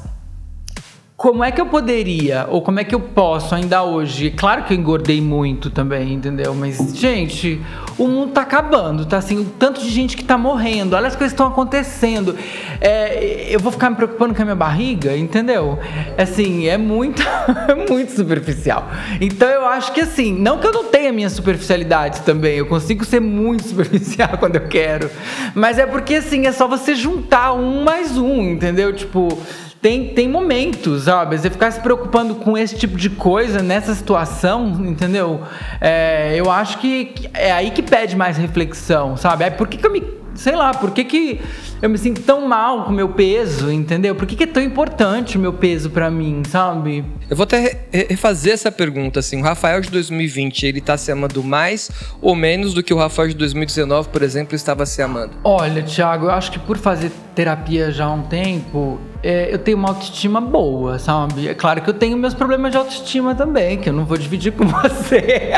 como 1.21 1.43
é 1.43 1.51
que 1.51 1.61
eu 1.61 1.67
poderia, 1.67 2.47
ou 2.49 2.63
como 2.63 2.79
é 2.79 2.83
que 2.83 2.95
eu 2.95 2.99
posso 2.99 3.53
ainda 3.53 3.83
hoje? 3.83 4.31
Claro 4.31 4.63
que 4.63 4.73
eu 4.73 4.77
engordei 4.77 5.21
muito 5.21 5.69
também, 5.69 6.13
entendeu? 6.13 6.55
Mas, 6.55 6.97
gente, 6.97 7.61
o 7.95 8.07
mundo 8.07 8.31
tá 8.31 8.41
acabando, 8.41 9.05
tá 9.05 9.17
assim, 9.17 9.37
o 9.37 9.45
tanto 9.45 9.79
de 9.81 9.89
gente 9.91 10.17
que 10.17 10.23
tá 10.23 10.35
morrendo, 10.35 10.95
olha 10.95 11.05
as 11.05 11.15
coisas 11.15 11.31
que 11.31 11.35
estão 11.35 11.45
acontecendo. 11.45 12.35
É, 12.81 13.45
eu 13.51 13.59
vou 13.59 13.71
ficar 13.71 13.91
me 13.91 13.97
preocupando 13.97 14.33
com 14.33 14.41
a 14.41 14.45
minha 14.45 14.55
barriga, 14.55 15.15
entendeu? 15.15 15.77
Assim, 16.17 16.67
é 16.67 16.75
muito, 16.75 17.21
é 17.69 17.75
muito 17.87 18.13
superficial. 18.13 18.89
Então 19.21 19.47
eu 19.47 19.67
acho 19.67 19.91
que 19.93 20.01
assim, 20.01 20.33
não 20.33 20.57
que 20.57 20.65
eu 20.65 20.71
não 20.71 20.85
tenha 20.85 21.13
minhas 21.13 21.33
superficialidades 21.33 22.21
também, 22.21 22.55
eu 22.55 22.65
consigo 22.65 23.05
ser 23.05 23.19
muito 23.19 23.61
superficial 23.69 24.39
quando 24.39 24.55
eu 24.55 24.67
quero. 24.67 25.07
Mas 25.53 25.77
é 25.77 25.85
porque 25.85 26.15
assim, 26.15 26.47
é 26.47 26.51
só 26.51 26.67
você 26.67 26.95
juntar 26.95 27.53
um 27.53 27.83
mais 27.83 28.17
um, 28.17 28.41
entendeu? 28.41 28.91
Tipo 28.91 29.37
tem, 29.81 30.09
tem 30.09 30.29
momentos, 30.29 31.03
sabe? 31.03 31.37
Você 31.37 31.49
ficar 31.49 31.71
se 31.71 31.79
preocupando 31.79 32.35
com 32.35 32.55
esse 32.57 32.77
tipo 32.77 32.95
de 32.95 33.09
coisa 33.09 33.63
nessa 33.63 33.95
situação, 33.95 34.85
entendeu? 34.85 35.41
É, 35.79 36.35
eu 36.35 36.51
acho 36.51 36.77
que, 36.77 37.13
é 37.33 37.51
aí 37.51 37.71
que 37.71 37.81
pede 37.81 38.15
mais 38.15 38.37
reflexão, 38.37 39.17
sabe? 39.17 39.43
É 39.43 39.49
por 39.49 39.67
que, 39.67 39.77
que 39.77 39.87
eu 39.87 39.91
me 39.91 40.01
sei 40.35 40.55
lá, 40.55 40.73
por 40.73 40.91
que, 40.91 41.03
que 41.03 41.41
eu 41.81 41.89
me 41.89 41.97
sinto 41.97 42.21
tão 42.21 42.47
mal 42.47 42.83
com 42.83 42.91
o 42.91 42.93
meu 42.93 43.09
peso, 43.09 43.71
entendeu? 43.71 44.15
Por 44.15 44.25
que, 44.25 44.35
que 44.35 44.43
é 44.43 44.47
tão 44.47 44.61
importante 44.61 45.37
o 45.37 45.39
meu 45.39 45.53
peso 45.53 45.89
para 45.89 46.09
mim, 46.09 46.43
sabe? 46.47 47.03
Eu 47.29 47.35
vou 47.35 47.43
até 47.43 47.85
refazer 47.91 48.53
essa 48.53 48.71
pergunta, 48.71 49.19
assim, 49.19 49.41
o 49.41 49.43
Rafael 49.43 49.81
de 49.81 49.89
2020, 49.89 50.65
ele 50.65 50.81
tá 50.81 50.97
se 50.97 51.11
amando 51.11 51.43
mais 51.43 51.89
ou 52.21 52.35
menos 52.35 52.73
do 52.73 52.83
que 52.83 52.93
o 52.93 52.97
Rafael 52.97 53.29
de 53.29 53.35
2019, 53.35 54.09
por 54.09 54.21
exemplo, 54.21 54.55
estava 54.55 54.85
se 54.85 55.01
amando? 55.01 55.31
Olha, 55.43 55.81
Thiago, 55.83 56.25
eu 56.25 56.31
acho 56.31 56.51
que 56.51 56.59
por 56.59 56.77
fazer 56.77 57.11
terapia 57.33 57.91
já 57.91 58.05
há 58.05 58.11
um 58.11 58.23
tempo, 58.23 58.99
é, 59.23 59.53
eu 59.53 59.57
tenho 59.59 59.77
uma 59.77 59.89
autoestima 59.89 60.41
boa, 60.41 60.99
sabe? 60.99 61.47
É 61.47 61.53
claro 61.53 61.81
que 61.81 61.89
eu 61.89 61.93
tenho 61.93 62.17
meus 62.17 62.33
problemas 62.33 62.71
de 62.71 62.77
autoestima 62.77 63.35
também, 63.35 63.77
que 63.77 63.89
eu 63.89 63.93
não 63.93 64.05
vou 64.05 64.17
dividir 64.17 64.51
com 64.51 64.65
você. 64.67 65.51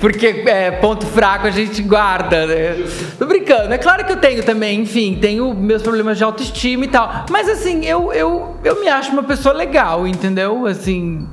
Porque 0.00 0.44
é, 0.46 0.70
ponto 0.70 1.04
fraco 1.04 1.46
a 1.46 1.50
gente 1.50 1.82
guarda, 1.82 2.46
né? 2.46 2.86
Tô 3.18 3.26
brincando. 3.26 3.72
É 3.72 3.76
claro 3.76 4.04
que 4.06 4.12
eu 4.12 4.16
tenho 4.16 4.42
também, 4.42 4.80
enfim, 4.80 5.18
tenho 5.20 5.52
meus 5.52 5.82
problemas 5.82 6.16
de 6.16 6.24
autoestima 6.24 6.86
e 6.86 6.88
tal. 6.88 7.26
Mas 7.30 7.48
assim, 7.48 7.84
eu, 7.84 8.10
eu, 8.12 8.56
eu 8.64 8.80
me 8.80 8.88
acho 8.88 9.12
uma 9.12 9.22
pessoa 9.22 9.54
legal, 9.54 10.06
entendeu? 10.06 10.66
Assim, 10.66 11.28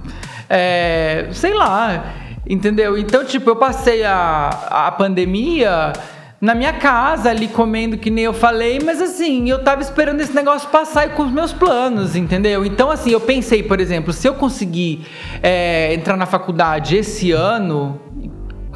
é, 0.50 1.28
sei 1.32 1.54
lá, 1.54 2.14
entendeu? 2.48 2.98
Então, 2.98 3.24
tipo, 3.24 3.50
eu 3.50 3.56
passei 3.56 4.04
a, 4.04 4.50
a 4.70 4.92
pandemia 4.92 5.94
na 6.40 6.54
minha 6.54 6.74
casa, 6.74 7.30
ali 7.30 7.48
comendo 7.48 7.98
que 7.98 8.12
nem 8.12 8.26
eu 8.26 8.34
falei, 8.34 8.80
mas 8.84 9.02
assim, 9.02 9.50
eu 9.50 9.64
tava 9.64 9.82
esperando 9.82 10.22
esse 10.22 10.36
negócio 10.36 10.70
passar 10.70 11.16
com 11.16 11.24
os 11.24 11.32
meus 11.32 11.52
planos, 11.52 12.16
entendeu? 12.16 12.64
Então, 12.64 12.92
assim, 12.92 13.12
eu 13.12 13.20
pensei, 13.20 13.64
por 13.64 13.80
exemplo, 13.80 14.14
se 14.14 14.28
eu 14.28 14.36
conseguir 14.36 15.08
é, 15.42 15.94
entrar 15.94 16.16
na 16.16 16.28
faculdade 16.28 16.96
esse 16.96 17.32
ano, 17.32 18.00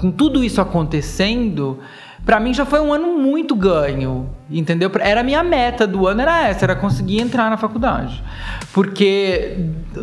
com 0.01 0.09
tudo 0.09 0.43
isso 0.43 0.59
acontecendo, 0.59 1.77
para 2.25 2.39
mim 2.39 2.55
já 2.55 2.65
foi 2.65 2.79
um 2.79 2.91
ano 2.91 3.19
muito 3.19 3.55
ganho, 3.55 4.27
entendeu? 4.51 4.91
Era 4.99 5.21
a 5.21 5.23
minha 5.23 5.43
meta 5.43 5.87
do 5.87 6.07
ano 6.07 6.21
era 6.21 6.47
essa, 6.47 6.65
era 6.65 6.75
conseguir 6.75 7.19
entrar 7.19 7.49
na 7.49 7.57
faculdade. 7.57 8.21
Porque 8.73 9.57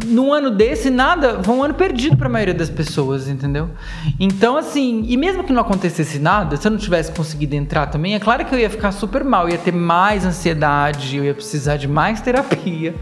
num 0.07 0.33
ano 0.33 0.51
desse 0.51 0.91
nada, 0.91 1.43
foi 1.43 1.55
um 1.55 1.63
ano 1.63 1.75
perdido 1.75 2.17
para 2.17 2.27
a 2.27 2.31
maioria 2.31 2.55
das 2.55 2.69
pessoas, 2.69 3.29
entendeu? 3.29 3.71
Então 4.19 4.57
assim, 4.57 5.05
e 5.07 5.17
mesmo 5.17 5.45
que 5.45 5.53
não 5.53 5.63
acontecesse 5.63 6.19
nada, 6.19 6.57
se 6.57 6.67
eu 6.67 6.71
não 6.71 6.79
tivesse 6.79 7.13
conseguido 7.13 7.55
entrar 7.55 7.87
também, 7.87 8.15
é 8.15 8.19
claro 8.19 8.45
que 8.45 8.55
eu 8.55 8.59
ia 8.59 8.71
ficar 8.71 8.93
super 8.93 9.25
mal, 9.25 9.49
ia 9.49 9.59
ter 9.59 9.73
mais 9.73 10.25
ansiedade, 10.25 11.17
eu 11.17 11.25
ia 11.25 11.35
precisar 11.35 11.77
de 11.77 11.89
mais 11.89 12.21
terapia. 12.21 12.95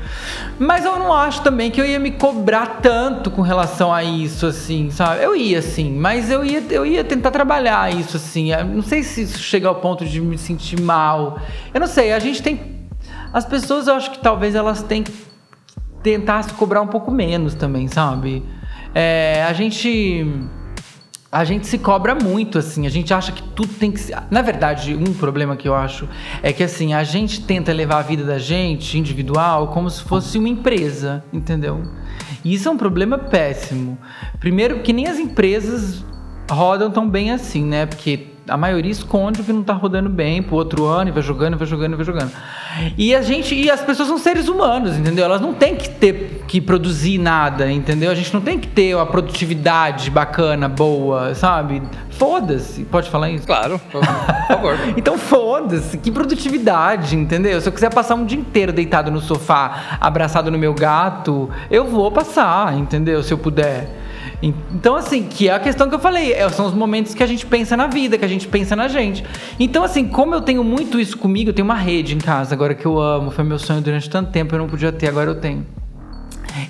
Mas 0.58 0.84
eu 0.84 0.98
não 0.98 1.12
acho 1.12 1.42
também 1.42 1.70
que 1.70 1.80
eu 1.80 1.84
ia 1.84 1.98
me 1.98 2.12
cobrar 2.12 2.78
tanto 2.80 3.30
com 3.30 3.42
relação 3.42 3.92
a 3.92 4.02
isso 4.04 4.46
assim, 4.46 4.90
sabe? 4.90 5.22
Eu 5.22 5.34
ia 5.34 5.60
sim, 5.62 5.92
mas 5.92 6.30
eu 6.30 6.44
ia 6.44 6.62
eu 6.70 6.86
ia 6.86 7.04
tentar 7.04 7.30
trabalhar 7.30 7.92
isso 7.94 8.16
assim. 8.16 8.50
Não 8.74 8.82
sei 8.82 9.02
se 9.02 9.22
isso 9.22 9.38
chega 9.38 9.68
ao 9.68 9.76
ponto 9.76 10.04
de 10.04 10.20
me 10.20 10.38
sentir 10.38 10.80
mal. 10.80 11.35
Eu 11.72 11.80
não 11.80 11.86
sei, 11.86 12.12
a 12.12 12.18
gente 12.18 12.42
tem. 12.42 12.88
As 13.32 13.44
pessoas, 13.44 13.86
eu 13.86 13.94
acho 13.94 14.10
que 14.10 14.18
talvez 14.18 14.54
elas 14.54 14.82
têm 14.82 15.02
que 15.02 15.12
tentar 16.02 16.42
se 16.44 16.54
cobrar 16.54 16.80
um 16.80 16.86
pouco 16.86 17.10
menos 17.10 17.54
também, 17.54 17.88
sabe? 17.88 18.42
É, 18.94 19.44
a 19.48 19.52
gente. 19.52 20.24
A 21.30 21.44
gente 21.44 21.66
se 21.66 21.76
cobra 21.76 22.14
muito, 22.14 22.56
assim, 22.56 22.86
a 22.86 22.88
gente 22.88 23.12
acha 23.12 23.32
que 23.32 23.42
tudo 23.42 23.74
tem 23.74 23.90
que 23.90 24.00
ser. 24.00 24.16
Na 24.30 24.40
verdade, 24.40 24.94
um 24.94 25.12
problema 25.12 25.56
que 25.56 25.68
eu 25.68 25.74
acho 25.74 26.08
é 26.42 26.52
que, 26.52 26.62
assim, 26.62 26.94
a 26.94 27.02
gente 27.02 27.42
tenta 27.42 27.72
levar 27.72 27.98
a 27.98 28.02
vida 28.02 28.24
da 28.24 28.38
gente, 28.38 28.96
individual, 28.96 29.68
como 29.68 29.90
se 29.90 30.02
fosse 30.02 30.38
uma 30.38 30.48
empresa, 30.48 31.22
entendeu? 31.32 31.82
E 32.42 32.54
isso 32.54 32.68
é 32.68 32.70
um 32.70 32.76
problema 32.76 33.18
péssimo. 33.18 33.98
Primeiro, 34.38 34.80
que 34.80 34.92
nem 34.92 35.08
as 35.08 35.18
empresas 35.18 36.02
rodam 36.50 36.90
tão 36.90 37.10
bem 37.10 37.32
assim, 37.32 37.64
né? 37.64 37.84
Porque 37.84 38.28
a 38.48 38.56
maioria 38.56 38.92
esconde 38.92 39.40
o 39.40 39.44
que 39.44 39.52
não 39.52 39.62
tá 39.62 39.72
rodando 39.72 40.08
bem 40.08 40.42
pro 40.42 40.56
outro 40.56 40.84
ano 40.84 41.10
e 41.10 41.12
vai 41.12 41.22
jogando, 41.22 41.56
vai 41.56 41.66
jogando, 41.66 41.96
vai 41.96 42.04
jogando. 42.04 42.30
E 42.96 43.14
a 43.14 43.22
gente, 43.22 43.54
e 43.54 43.70
as 43.70 43.80
pessoas 43.80 44.08
são 44.08 44.18
seres 44.18 44.48
humanos, 44.48 44.96
entendeu? 44.96 45.24
Elas 45.24 45.40
não 45.40 45.52
têm 45.52 45.76
que 45.76 45.88
ter 45.88 46.44
que 46.46 46.60
produzir 46.60 47.18
nada, 47.18 47.70
entendeu? 47.70 48.10
A 48.10 48.14
gente 48.14 48.32
não 48.32 48.40
tem 48.40 48.58
que 48.58 48.68
ter 48.68 48.94
uma 48.94 49.06
produtividade 49.06 50.10
bacana, 50.10 50.68
boa, 50.68 51.34
sabe? 51.34 51.82
Foda-se. 52.10 52.84
Pode 52.84 53.10
falar 53.10 53.30
isso? 53.30 53.46
Claro, 53.46 53.80
por 53.90 54.04
favor. 54.04 54.78
então 54.96 55.18
foda-se. 55.18 55.98
Que 55.98 56.10
produtividade, 56.10 57.16
entendeu? 57.16 57.60
Se 57.60 57.68
eu 57.68 57.72
quiser 57.72 57.92
passar 57.92 58.14
um 58.14 58.24
dia 58.24 58.38
inteiro 58.38 58.72
deitado 58.72 59.10
no 59.10 59.20
sofá, 59.20 59.98
abraçado 60.00 60.50
no 60.50 60.58
meu 60.58 60.72
gato, 60.72 61.50
eu 61.70 61.86
vou 61.86 62.12
passar, 62.12 62.76
entendeu? 62.76 63.22
Se 63.22 63.32
eu 63.32 63.38
puder. 63.38 64.05
Então, 64.42 64.96
assim, 64.96 65.24
que 65.24 65.48
é 65.48 65.54
a 65.54 65.58
questão 65.58 65.88
que 65.88 65.94
eu 65.94 65.98
falei, 65.98 66.32
é, 66.32 66.48
são 66.50 66.66
os 66.66 66.74
momentos 66.74 67.14
que 67.14 67.22
a 67.22 67.26
gente 67.26 67.46
pensa 67.46 67.76
na 67.76 67.86
vida, 67.86 68.18
que 68.18 68.24
a 68.24 68.28
gente 68.28 68.46
pensa 68.46 68.76
na 68.76 68.88
gente. 68.88 69.24
Então, 69.58 69.82
assim, 69.82 70.06
como 70.06 70.34
eu 70.34 70.40
tenho 70.40 70.62
muito 70.62 71.00
isso 71.00 71.16
comigo, 71.16 71.50
eu 71.50 71.54
tenho 71.54 71.64
uma 71.64 71.74
rede 71.74 72.14
em 72.14 72.18
casa 72.18 72.54
agora 72.54 72.74
que 72.74 72.86
eu 72.86 73.00
amo, 73.00 73.30
foi 73.30 73.44
meu 73.44 73.58
sonho 73.58 73.80
durante 73.80 74.08
tanto 74.10 74.30
tempo, 74.30 74.54
eu 74.54 74.58
não 74.58 74.66
podia 74.66 74.92
ter, 74.92 75.08
agora 75.08 75.30
eu 75.30 75.40
tenho. 75.40 75.66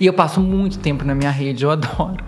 E 0.01 0.07
eu 0.07 0.13
passo 0.13 0.41
muito 0.41 0.79
tempo 0.79 1.05
na 1.05 1.15
minha 1.15 1.31
rede, 1.31 1.65
eu 1.65 1.71
adoro. 1.71 2.25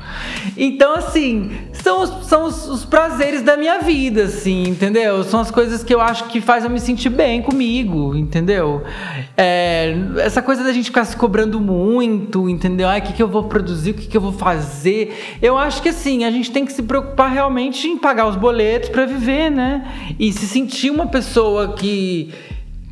Então, 0.56 0.94
assim, 0.94 1.50
são 1.72 2.02
os, 2.02 2.26
são 2.26 2.44
os, 2.44 2.68
os, 2.68 2.84
prazeres 2.84 3.42
da 3.42 3.56
minha 3.56 3.80
vida, 3.80 4.24
assim, 4.24 4.64
entendeu? 4.64 5.22
São 5.24 5.40
as 5.40 5.50
coisas 5.50 5.84
que 5.84 5.94
eu 5.94 6.00
acho 6.00 6.24
que 6.24 6.40
faz 6.40 6.64
eu 6.64 6.70
me 6.70 6.80
sentir 6.80 7.10
bem 7.10 7.42
comigo, 7.42 8.14
entendeu? 8.14 8.82
É, 9.36 9.94
essa 10.18 10.42
coisa 10.42 10.64
da 10.64 10.72
gente 10.72 10.86
ficar 10.86 11.04
se 11.04 11.16
cobrando 11.16 11.60
muito, 11.60 12.48
entendeu? 12.48 12.88
Ai, 12.88 13.00
o 13.00 13.02
que, 13.02 13.12
que 13.12 13.22
eu 13.22 13.28
vou 13.28 13.44
produzir, 13.44 13.92
o 13.92 13.94
que, 13.94 14.06
que 14.06 14.16
eu 14.16 14.20
vou 14.20 14.32
fazer. 14.32 15.38
Eu 15.40 15.56
acho 15.56 15.82
que, 15.82 15.90
assim, 15.90 16.24
a 16.24 16.30
gente 16.30 16.50
tem 16.50 16.64
que 16.64 16.72
se 16.72 16.82
preocupar 16.82 17.30
realmente 17.30 17.86
em 17.86 17.98
pagar 17.98 18.26
os 18.26 18.36
boletos 18.36 18.88
para 18.88 19.06
viver, 19.06 19.50
né? 19.50 19.86
E 20.18 20.32
se 20.32 20.46
sentir 20.46 20.90
uma 20.90 21.06
pessoa 21.06 21.74
que 21.74 22.30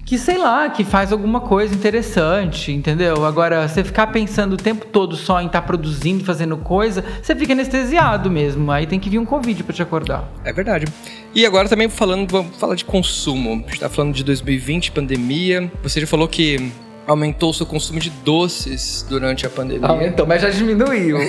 que 0.07 0.17
sei 0.17 0.39
lá, 0.39 0.71
que 0.71 0.85
faz 0.85 1.11
alguma 1.11 1.41
coisa 1.41 1.75
interessante, 1.75 2.71
entendeu? 2.71 3.27
Agora, 3.27 3.67
você 3.67 3.83
ficar 3.83 4.07
pensando 4.07 4.53
o 4.53 4.57
tempo 4.57 4.87
todo 4.87 5.17
só 5.17 5.41
em 5.43 5.47
estar 5.47 5.61
tá 5.61 5.67
produzindo, 5.67 6.25
fazendo 6.25 6.57
coisa, 6.57 7.05
você 7.21 7.35
fica 7.35 7.53
anestesiado 7.53 8.31
mesmo. 8.31 8.71
Aí 8.71 8.87
tem 8.87 9.01
que 9.01 9.11
vir 9.11 9.19
um 9.19 9.25
convite 9.25 9.65
para 9.65 9.75
te 9.75 9.83
acordar. 9.83 10.31
É 10.45 10.53
verdade. 10.53 10.87
E 11.35 11.45
agora 11.45 11.69
também 11.69 11.89
falando, 11.89 12.31
vamos 12.31 12.57
falar 12.57 12.77
de 12.77 12.85
consumo. 12.85 13.65
A 13.67 13.69
gente 13.69 13.81
tá 13.81 13.89
falando 13.89 14.15
de 14.15 14.23
2020, 14.23 14.93
pandemia. 14.93 15.73
Você 15.83 16.01
já 16.01 16.07
falou 16.07 16.29
que 16.29 16.71
aumentou 17.07 17.51
o 17.51 17.55
seu 17.55 17.65
consumo 17.65 18.01
de 18.01 18.11
doces 18.11 19.07
durante 19.09 19.47
a 19.47 19.51
pandemia. 19.51 19.87
Aumentou, 19.87 20.27
mas 20.27 20.43
já 20.43 20.51
diminuiu. 20.51 21.19
uh, 21.19 21.21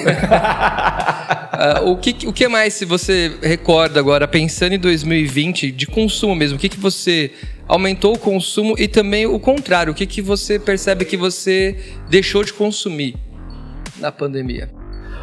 o, 1.92 1.98
que, 1.98 2.28
o 2.28 2.34
que 2.34 2.48
mais, 2.48 2.74
se 2.74 2.86
você 2.86 3.38
recorda 3.42 4.00
agora, 4.00 4.28
pensando 4.28 4.74
em 4.74 4.80
2020, 4.80 5.72
de 5.72 5.86
consumo 5.86 6.36
mesmo, 6.36 6.58
o 6.58 6.60
que, 6.60 6.70
que 6.70 6.80
você 6.80 7.32
aumentou 7.68 8.16
o 8.16 8.18
consumo 8.20 8.76
e 8.78 8.88
também 8.88 9.26
o 9.26 9.40
contrário, 9.40 9.92
o 9.92 9.96
que, 9.96 10.06
que 10.06 10.22
você 10.22 10.58
percebe 10.58 11.06
que 11.06 11.18
você 11.18 11.76
deixou 12.10 12.44
de 12.44 12.54
consumir 12.54 13.16
na 14.00 14.12
pandemia? 14.12 14.70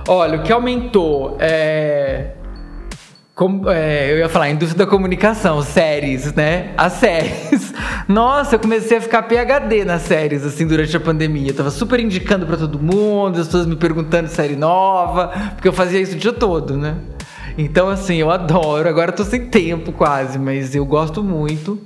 Olha, 0.06 0.38
o 0.38 0.42
que 0.42 0.52
aumentou 0.52 1.36
é. 1.40 2.32
É, 3.66 4.12
eu 4.12 4.18
ia 4.18 4.28
falar, 4.28 4.48
indústria 4.48 4.86
da 4.86 4.88
comunicação, 4.88 5.60
séries, 5.60 6.32
né? 6.34 6.72
As 6.76 6.92
séries. 6.92 7.74
Nossa, 8.06 8.54
eu 8.54 8.60
comecei 8.60 8.98
a 8.98 9.00
ficar 9.00 9.22
PHD 9.22 9.84
nas 9.84 10.02
séries, 10.02 10.44
assim, 10.44 10.64
durante 10.64 10.96
a 10.96 11.00
pandemia. 11.00 11.50
Eu 11.50 11.54
tava 11.54 11.70
super 11.72 11.98
indicando 11.98 12.46
para 12.46 12.56
todo 12.56 12.78
mundo, 12.78 13.40
as 13.40 13.46
pessoas 13.46 13.66
me 13.66 13.74
perguntando 13.74 14.28
série 14.28 14.54
nova, 14.54 15.32
porque 15.52 15.66
eu 15.66 15.72
fazia 15.72 16.00
isso 16.00 16.14
o 16.14 16.18
dia 16.18 16.32
todo, 16.32 16.76
né? 16.76 16.94
Então, 17.58 17.88
assim, 17.88 18.16
eu 18.16 18.30
adoro. 18.30 18.88
Agora 18.88 19.10
eu 19.10 19.16
tô 19.16 19.24
sem 19.24 19.46
tempo 19.46 19.90
quase, 19.90 20.38
mas 20.38 20.72
eu 20.76 20.86
gosto 20.86 21.20
muito. 21.20 21.80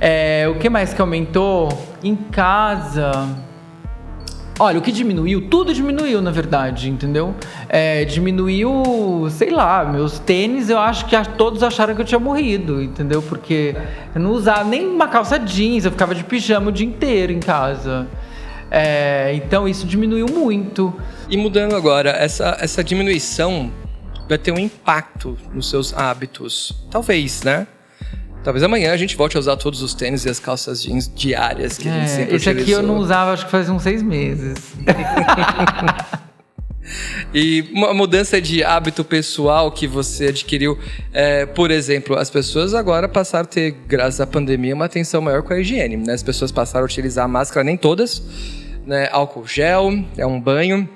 É, 0.00 0.46
o 0.48 0.54
que 0.54 0.70
mais 0.70 0.94
que 0.94 1.00
aumentou? 1.00 1.68
Em 2.00 2.14
casa. 2.14 3.28
Olha, 4.62 4.78
o 4.78 4.82
que 4.82 4.92
diminuiu, 4.92 5.48
tudo 5.48 5.72
diminuiu, 5.72 6.20
na 6.20 6.30
verdade, 6.30 6.90
entendeu? 6.90 7.34
É, 7.66 8.04
diminuiu, 8.04 9.26
sei 9.30 9.48
lá, 9.48 9.86
meus 9.86 10.18
tênis, 10.18 10.68
eu 10.68 10.78
acho 10.78 11.06
que 11.06 11.16
todos 11.30 11.62
acharam 11.62 11.94
que 11.94 12.02
eu 12.02 12.04
tinha 12.04 12.18
morrido, 12.18 12.82
entendeu? 12.82 13.22
Porque 13.22 13.74
eu 14.14 14.20
não 14.20 14.32
usava 14.32 14.62
nem 14.64 14.86
uma 14.86 15.08
calça 15.08 15.38
jeans, 15.38 15.86
eu 15.86 15.90
ficava 15.90 16.14
de 16.14 16.22
pijama 16.24 16.68
o 16.68 16.72
dia 16.72 16.86
inteiro 16.86 17.32
em 17.32 17.40
casa. 17.40 18.06
É, 18.70 19.32
então 19.34 19.66
isso 19.66 19.86
diminuiu 19.86 20.26
muito. 20.26 20.94
E 21.30 21.38
mudando 21.38 21.74
agora, 21.74 22.10
essa, 22.10 22.54
essa 22.60 22.84
diminuição 22.84 23.72
vai 24.28 24.36
ter 24.36 24.52
um 24.52 24.58
impacto 24.58 25.38
nos 25.54 25.70
seus 25.70 25.94
hábitos. 25.94 26.84
Talvez, 26.90 27.44
né? 27.44 27.66
Talvez 28.42 28.62
amanhã 28.62 28.92
a 28.92 28.96
gente 28.96 29.16
volte 29.16 29.36
a 29.36 29.40
usar 29.40 29.56
todos 29.56 29.82
os 29.82 29.92
tênis 29.92 30.24
e 30.24 30.30
as 30.30 30.40
calças 30.40 30.82
jeans 30.82 31.10
diárias 31.14 31.76
que 31.76 31.88
é, 31.88 31.92
a 31.92 31.94
gente 31.98 32.10
sempre 32.10 32.36
Esse 32.36 32.48
utilizou. 32.48 32.62
aqui 32.62 32.70
eu 32.72 32.82
não 32.82 32.98
usava, 32.98 33.32
acho 33.32 33.44
que 33.44 33.50
fazia 33.50 33.72
uns 33.72 33.82
seis 33.82 34.02
meses. 34.02 34.58
E 37.32 37.70
uma 37.72 37.94
mudança 37.94 38.40
de 38.40 38.64
hábito 38.64 39.04
pessoal 39.04 39.70
que 39.70 39.86
você 39.86 40.26
adquiriu, 40.26 40.76
é, 41.12 41.46
por 41.46 41.70
exemplo, 41.70 42.16
as 42.16 42.28
pessoas 42.28 42.74
agora 42.74 43.08
passaram 43.08 43.44
a 43.44 43.48
ter, 43.48 43.70
graças 43.86 44.20
à 44.20 44.26
pandemia, 44.26 44.74
uma 44.74 44.86
atenção 44.86 45.20
maior 45.20 45.42
com 45.42 45.52
a 45.52 45.60
higiene. 45.60 45.96
Né? 45.96 46.12
As 46.12 46.22
pessoas 46.22 46.50
passaram 46.50 46.84
a 46.84 46.86
utilizar 46.86 47.28
máscara, 47.28 47.62
nem 47.62 47.76
todas, 47.76 48.22
né? 48.84 49.08
álcool 49.12 49.46
gel, 49.46 50.04
é 50.16 50.26
um 50.26 50.40
banho. 50.40 50.88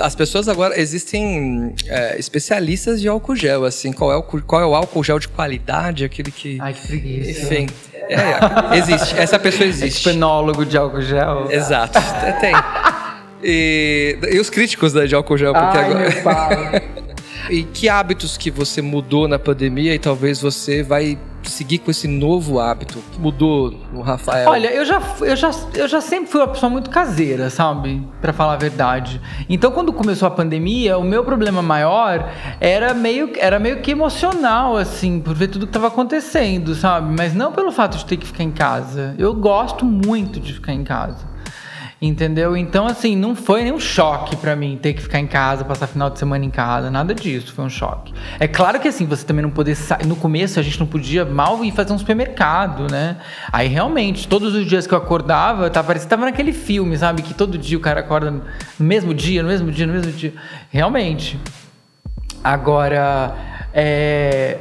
As 0.00 0.14
pessoas 0.14 0.48
agora 0.48 0.80
existem 0.80 1.74
é, 1.88 2.16
especialistas 2.18 3.00
de 3.00 3.08
álcool 3.08 3.34
gel, 3.34 3.64
assim, 3.64 3.92
qual 3.92 4.12
é, 4.12 4.16
o, 4.16 4.22
qual 4.22 4.62
é 4.62 4.66
o 4.66 4.74
álcool 4.74 5.02
gel 5.02 5.18
de 5.18 5.26
qualidade, 5.28 6.04
aquele 6.04 6.30
que. 6.30 6.58
Ai, 6.60 6.72
que 6.72 6.86
preguiça. 6.86 7.42
Enfim. 7.42 7.66
É, 8.08 8.76
existe. 8.78 9.18
Essa 9.18 9.38
pessoa 9.38 9.66
existe. 9.66 10.08
É 10.08 10.12
fenólogo 10.12 10.64
de 10.64 10.76
álcool 10.76 11.02
gel. 11.02 11.50
Exato. 11.50 11.98
Tem. 12.40 12.54
E, 13.42 14.16
e 14.30 14.38
os 14.38 14.48
críticos 14.48 14.94
né, 14.94 15.06
de 15.06 15.14
álcool 15.16 15.36
gel, 15.36 15.52
porque 15.52 15.78
Ai, 15.78 15.84
agora. 16.20 16.82
E 17.50 17.64
que 17.64 17.88
hábitos 17.88 18.36
que 18.36 18.52
você 18.52 18.80
mudou 18.80 19.26
na 19.26 19.36
pandemia 19.36 19.92
e 19.94 19.98
talvez 19.98 20.40
você 20.40 20.80
vai 20.82 21.18
seguir 21.50 21.78
com 21.78 21.90
esse 21.90 22.06
novo 22.06 22.60
hábito 22.60 22.98
que 23.12 23.20
mudou 23.20 23.74
no 23.92 24.00
Rafael? 24.00 24.48
Olha, 24.48 24.68
eu 24.68 24.84
já, 24.84 25.00
eu 25.20 25.36
já, 25.36 25.50
eu 25.74 25.88
já 25.88 26.00
sempre 26.00 26.30
fui 26.30 26.40
uma 26.40 26.48
pessoa 26.48 26.70
muito 26.70 26.90
caseira, 26.90 27.50
sabe? 27.50 28.06
Para 28.20 28.32
falar 28.32 28.54
a 28.54 28.56
verdade. 28.56 29.20
Então, 29.48 29.70
quando 29.70 29.92
começou 29.92 30.26
a 30.28 30.30
pandemia, 30.30 30.98
o 30.98 31.04
meu 31.04 31.24
problema 31.24 31.62
maior 31.62 32.30
era 32.60 32.94
meio, 32.94 33.32
era 33.36 33.58
meio 33.58 33.80
que 33.80 33.90
emocional, 33.90 34.76
assim, 34.76 35.20
por 35.20 35.34
ver 35.34 35.48
tudo 35.48 35.66
que 35.66 35.70
estava 35.70 35.88
acontecendo, 35.88 36.74
sabe? 36.74 37.14
Mas 37.16 37.34
não 37.34 37.52
pelo 37.52 37.72
fato 37.72 37.96
de 37.98 38.04
ter 38.04 38.16
que 38.16 38.26
ficar 38.26 38.44
em 38.44 38.52
casa. 38.52 39.14
Eu 39.18 39.34
gosto 39.34 39.84
muito 39.84 40.40
de 40.40 40.52
ficar 40.52 40.72
em 40.72 40.84
casa. 40.84 41.31
Entendeu? 42.04 42.56
Então, 42.56 42.84
assim, 42.84 43.14
não 43.14 43.36
foi 43.36 43.62
nenhum 43.62 43.78
choque 43.78 44.34
para 44.34 44.56
mim 44.56 44.76
ter 44.76 44.92
que 44.92 45.00
ficar 45.00 45.20
em 45.20 45.26
casa, 45.28 45.64
passar 45.64 45.86
final 45.86 46.10
de 46.10 46.18
semana 46.18 46.44
em 46.44 46.50
casa, 46.50 46.90
nada 46.90 47.14
disso, 47.14 47.54
foi 47.54 47.64
um 47.64 47.70
choque. 47.70 48.12
É 48.40 48.48
claro 48.48 48.80
que, 48.80 48.88
assim, 48.88 49.06
você 49.06 49.24
também 49.24 49.40
não 49.40 49.50
poder 49.50 49.76
sair. 49.76 50.04
No 50.04 50.16
começo, 50.16 50.58
a 50.58 50.64
gente 50.64 50.80
não 50.80 50.86
podia 50.86 51.24
mal 51.24 51.64
ir 51.64 51.70
fazer 51.70 51.92
um 51.92 51.98
supermercado, 51.98 52.90
né? 52.90 53.18
Aí, 53.52 53.68
realmente, 53.68 54.26
todos 54.26 54.52
os 54.52 54.66
dias 54.66 54.84
que 54.84 54.92
eu 54.92 54.98
acordava, 54.98 55.70
tava, 55.70 55.86
parecia 55.86 56.08
tava 56.08 56.24
naquele 56.24 56.52
filme, 56.52 56.98
sabe? 56.98 57.22
Que 57.22 57.32
todo 57.32 57.56
dia 57.56 57.78
o 57.78 57.80
cara 57.80 58.00
acorda 58.00 58.32
no 58.32 58.42
mesmo 58.80 59.14
dia, 59.14 59.40
no 59.40 59.48
mesmo 59.48 59.70
dia, 59.70 59.86
no 59.86 59.92
mesmo 59.92 60.10
dia. 60.10 60.34
Realmente. 60.72 61.38
Agora, 62.42 63.32
é 63.72 64.58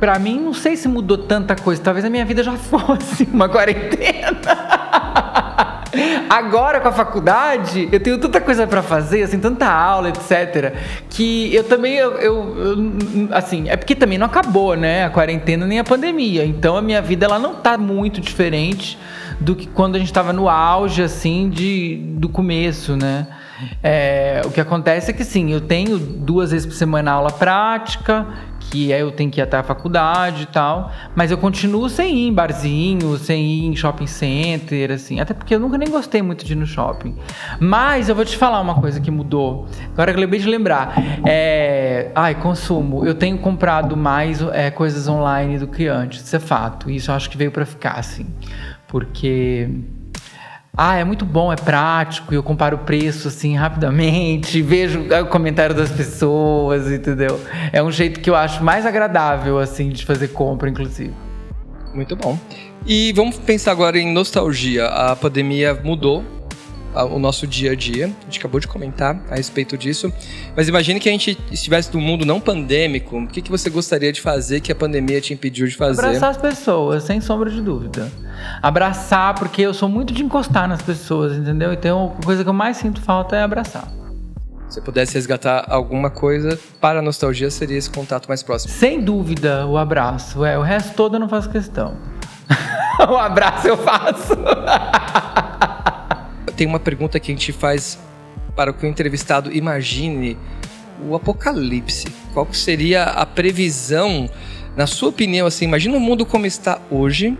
para 0.00 0.18
mim, 0.18 0.40
não 0.40 0.52
sei 0.52 0.76
se 0.76 0.88
mudou 0.88 1.16
tanta 1.16 1.54
coisa. 1.54 1.80
Talvez 1.80 2.04
a 2.04 2.10
minha 2.10 2.24
vida 2.24 2.42
já 2.42 2.54
fosse 2.58 3.28
uma 3.32 3.48
quarentena. 3.48 5.51
Agora 6.28 6.80
com 6.80 6.88
a 6.88 6.92
faculdade, 6.92 7.88
eu 7.92 8.00
tenho 8.00 8.18
tanta 8.18 8.40
coisa 8.40 8.66
para 8.66 8.82
fazer, 8.82 9.22
assim, 9.22 9.38
tanta 9.38 9.66
aula, 9.66 10.08
etc, 10.08 10.74
que 11.10 11.54
eu 11.54 11.64
também 11.64 11.94
eu, 11.96 12.12
eu, 12.12 12.56
eu, 12.56 13.28
assim, 13.32 13.68
é 13.68 13.76
porque 13.76 13.94
também 13.94 14.16
não 14.16 14.26
acabou, 14.26 14.74
né, 14.74 15.04
a 15.04 15.10
quarentena 15.10 15.66
nem 15.66 15.78
a 15.78 15.84
pandemia. 15.84 16.44
Então 16.44 16.76
a 16.76 16.82
minha 16.82 17.02
vida 17.02 17.26
ela 17.26 17.38
não 17.38 17.54
tá 17.54 17.76
muito 17.76 18.20
diferente 18.20 18.98
do 19.38 19.54
que 19.54 19.66
quando 19.66 19.96
a 19.96 19.98
gente 19.98 20.08
estava 20.08 20.32
no 20.32 20.48
auge 20.48 21.02
assim 21.02 21.50
de 21.50 21.96
do 22.14 22.28
começo, 22.28 22.96
né? 22.96 23.26
É, 23.82 24.42
o 24.44 24.50
que 24.50 24.60
acontece 24.60 25.10
é 25.10 25.14
que 25.14 25.24
sim, 25.24 25.52
eu 25.52 25.60
tenho 25.60 25.98
duas 25.98 26.50
vezes 26.50 26.66
por 26.66 26.74
semana 26.74 27.12
aula 27.12 27.30
prática, 27.30 28.26
que 28.70 28.92
aí 28.92 29.00
eu 29.00 29.12
tenho 29.12 29.30
que 29.30 29.40
ir 29.40 29.42
até 29.42 29.58
a 29.58 29.62
faculdade 29.62 30.44
e 30.44 30.46
tal, 30.46 30.90
mas 31.14 31.30
eu 31.30 31.36
continuo 31.36 31.88
sem 31.88 32.16
ir 32.16 32.28
em 32.28 32.32
barzinho, 32.32 33.18
sem 33.18 33.44
ir 33.44 33.66
em 33.66 33.76
shopping 33.76 34.06
center, 34.06 34.92
assim, 34.92 35.20
até 35.20 35.34
porque 35.34 35.54
eu 35.54 35.60
nunca 35.60 35.76
nem 35.76 35.90
gostei 35.90 36.22
muito 36.22 36.44
de 36.44 36.52
ir 36.52 36.56
no 36.56 36.66
shopping. 36.66 37.14
Mas 37.60 38.08
eu 38.08 38.14
vou 38.14 38.24
te 38.24 38.36
falar 38.36 38.60
uma 38.60 38.74
coisa 38.74 39.00
que 39.00 39.10
mudou. 39.10 39.66
Agora 39.92 40.10
eu 40.10 40.18
lembrei 40.18 40.40
de 40.40 40.48
lembrar. 40.48 40.94
É... 41.26 42.10
Ai, 42.14 42.34
consumo. 42.34 43.04
Eu 43.04 43.14
tenho 43.14 43.36
comprado 43.38 43.96
mais 43.96 44.40
é, 44.40 44.70
coisas 44.70 45.06
online 45.08 45.58
do 45.58 45.66
que 45.66 45.86
antes, 45.86 46.22
isso 46.22 46.36
é 46.36 46.40
fato. 46.40 46.90
Isso 46.90 47.10
eu 47.10 47.14
acho 47.14 47.28
que 47.28 47.36
veio 47.36 47.50
para 47.50 47.66
ficar, 47.66 47.98
assim. 47.98 48.26
Porque 48.88 49.68
ah, 50.74 50.96
é 50.96 51.04
muito 51.04 51.26
bom, 51.26 51.52
é 51.52 51.56
prático, 51.56 52.32
e 52.32 52.36
eu 52.36 52.42
comparo 52.42 52.76
o 52.76 52.80
preço 52.80 53.28
assim 53.28 53.54
rapidamente, 53.56 54.60
vejo 54.62 55.00
o 55.00 55.26
comentário 55.26 55.74
das 55.74 55.90
pessoas, 55.90 56.90
entendeu? 56.90 57.38
É 57.72 57.82
um 57.82 57.90
jeito 57.90 58.20
que 58.20 58.30
eu 58.30 58.34
acho 58.34 58.64
mais 58.64 58.86
agradável 58.86 59.58
assim 59.58 59.90
de 59.90 60.04
fazer 60.06 60.28
compra, 60.28 60.68
inclusive. 60.70 61.12
Muito 61.94 62.16
bom. 62.16 62.38
E 62.86 63.12
vamos 63.12 63.38
pensar 63.38 63.70
agora 63.72 63.98
em 63.98 64.12
nostalgia. 64.12 64.86
A 64.86 65.14
pandemia 65.14 65.78
mudou 65.84 66.24
o 66.94 67.18
nosso 67.18 67.46
dia 67.46 67.72
a 67.72 67.74
dia. 67.74 68.06
A 68.06 68.24
gente 68.24 68.38
acabou 68.38 68.60
de 68.60 68.68
comentar 68.68 69.20
a 69.30 69.36
respeito 69.36 69.76
disso. 69.76 70.12
Mas 70.56 70.68
imagine 70.68 71.00
que 71.00 71.08
a 71.08 71.12
gente 71.12 71.38
estivesse 71.50 71.92
num 71.94 72.00
mundo 72.00 72.24
não 72.24 72.40
pandêmico. 72.40 73.18
O 73.18 73.26
que, 73.26 73.40
que 73.42 73.50
você 73.50 73.70
gostaria 73.70 74.12
de 74.12 74.20
fazer 74.20 74.60
que 74.60 74.70
a 74.70 74.74
pandemia 74.74 75.20
te 75.20 75.32
impediu 75.32 75.66
de 75.66 75.76
fazer? 75.76 76.04
Abraçar 76.04 76.30
as 76.30 76.36
pessoas, 76.36 77.04
sem 77.04 77.20
sombra 77.20 77.50
de 77.50 77.60
dúvida. 77.60 78.10
Abraçar, 78.60 79.34
porque 79.34 79.62
eu 79.62 79.74
sou 79.74 79.88
muito 79.88 80.12
de 80.12 80.22
encostar 80.22 80.68
nas 80.68 80.82
pessoas, 80.82 81.36
entendeu? 81.36 81.72
Então 81.72 82.16
a 82.20 82.24
coisa 82.24 82.42
que 82.42 82.48
eu 82.48 82.54
mais 82.54 82.76
sinto 82.76 83.00
falta 83.00 83.36
é 83.36 83.42
abraçar. 83.42 83.88
Se 84.68 84.78
eu 84.78 84.82
pudesse 84.82 85.14
resgatar 85.14 85.66
alguma 85.68 86.08
coisa 86.08 86.58
para 86.80 87.00
a 87.00 87.02
nostalgia, 87.02 87.50
seria 87.50 87.76
esse 87.76 87.90
contato 87.90 88.26
mais 88.26 88.42
próximo. 88.42 88.72
Sem 88.72 89.02
dúvida, 89.02 89.66
o 89.66 89.76
abraço. 89.76 90.46
É, 90.46 90.56
o 90.56 90.62
resto 90.62 90.94
todo 90.94 91.16
eu 91.16 91.20
não 91.20 91.28
faço 91.28 91.50
questão. 91.50 91.94
o 93.06 93.16
abraço 93.16 93.68
eu 93.68 93.76
faço. 93.76 94.32
Tem 96.56 96.66
uma 96.66 96.80
pergunta 96.80 97.18
que 97.18 97.32
a 97.32 97.34
gente 97.34 97.52
faz 97.52 97.98
para 98.54 98.72
que 98.72 98.84
o 98.84 98.88
entrevistado 98.88 99.52
imagine 99.52 100.36
o 101.08 101.14
apocalipse. 101.14 102.06
Qual 102.32 102.46
seria 102.52 103.04
a 103.04 103.26
previsão, 103.26 104.28
na 104.76 104.86
sua 104.86 105.08
opinião, 105.08 105.46
assim, 105.46 105.64
imagina 105.64 105.96
o 105.96 106.00
mundo 106.00 106.24
como 106.24 106.46
está 106.46 106.80
hoje 106.90 107.36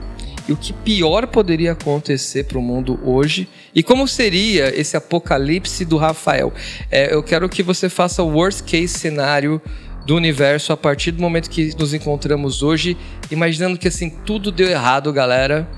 e 0.49 0.53
o 0.53 0.57
que 0.57 0.73
pior 0.73 1.27
poderia 1.27 1.73
acontecer 1.73 2.45
para 2.45 2.59
o 2.59 2.63
mundo 2.63 2.99
hoje 3.05 3.49
e 3.75 3.83
como 3.83 4.09
seria 4.09 4.75
esse 4.79 4.97
apocalipse 4.97 5.85
do 5.85 5.97
Rafael. 5.97 6.53
É, 6.91 7.15
eu 7.15 7.23
quero 7.23 7.49
que 7.49 7.63
você 7.63 7.89
faça 7.89 8.23
o 8.23 8.31
worst 8.33 8.63
case 8.65 8.89
cenário 8.89 9.61
do 10.05 10.17
universo 10.17 10.73
a 10.73 10.77
partir 10.77 11.13
do 11.13 11.23
momento 11.23 11.49
que 11.49 11.73
nos 11.79 11.95
encontramos 11.95 12.63
hoje, 12.63 12.97
imaginando 13.31 13.79
que 13.79 13.87
assim 13.87 14.11
tudo 14.11 14.51
deu 14.51 14.69
errado, 14.69 15.13
galera. 15.13 15.69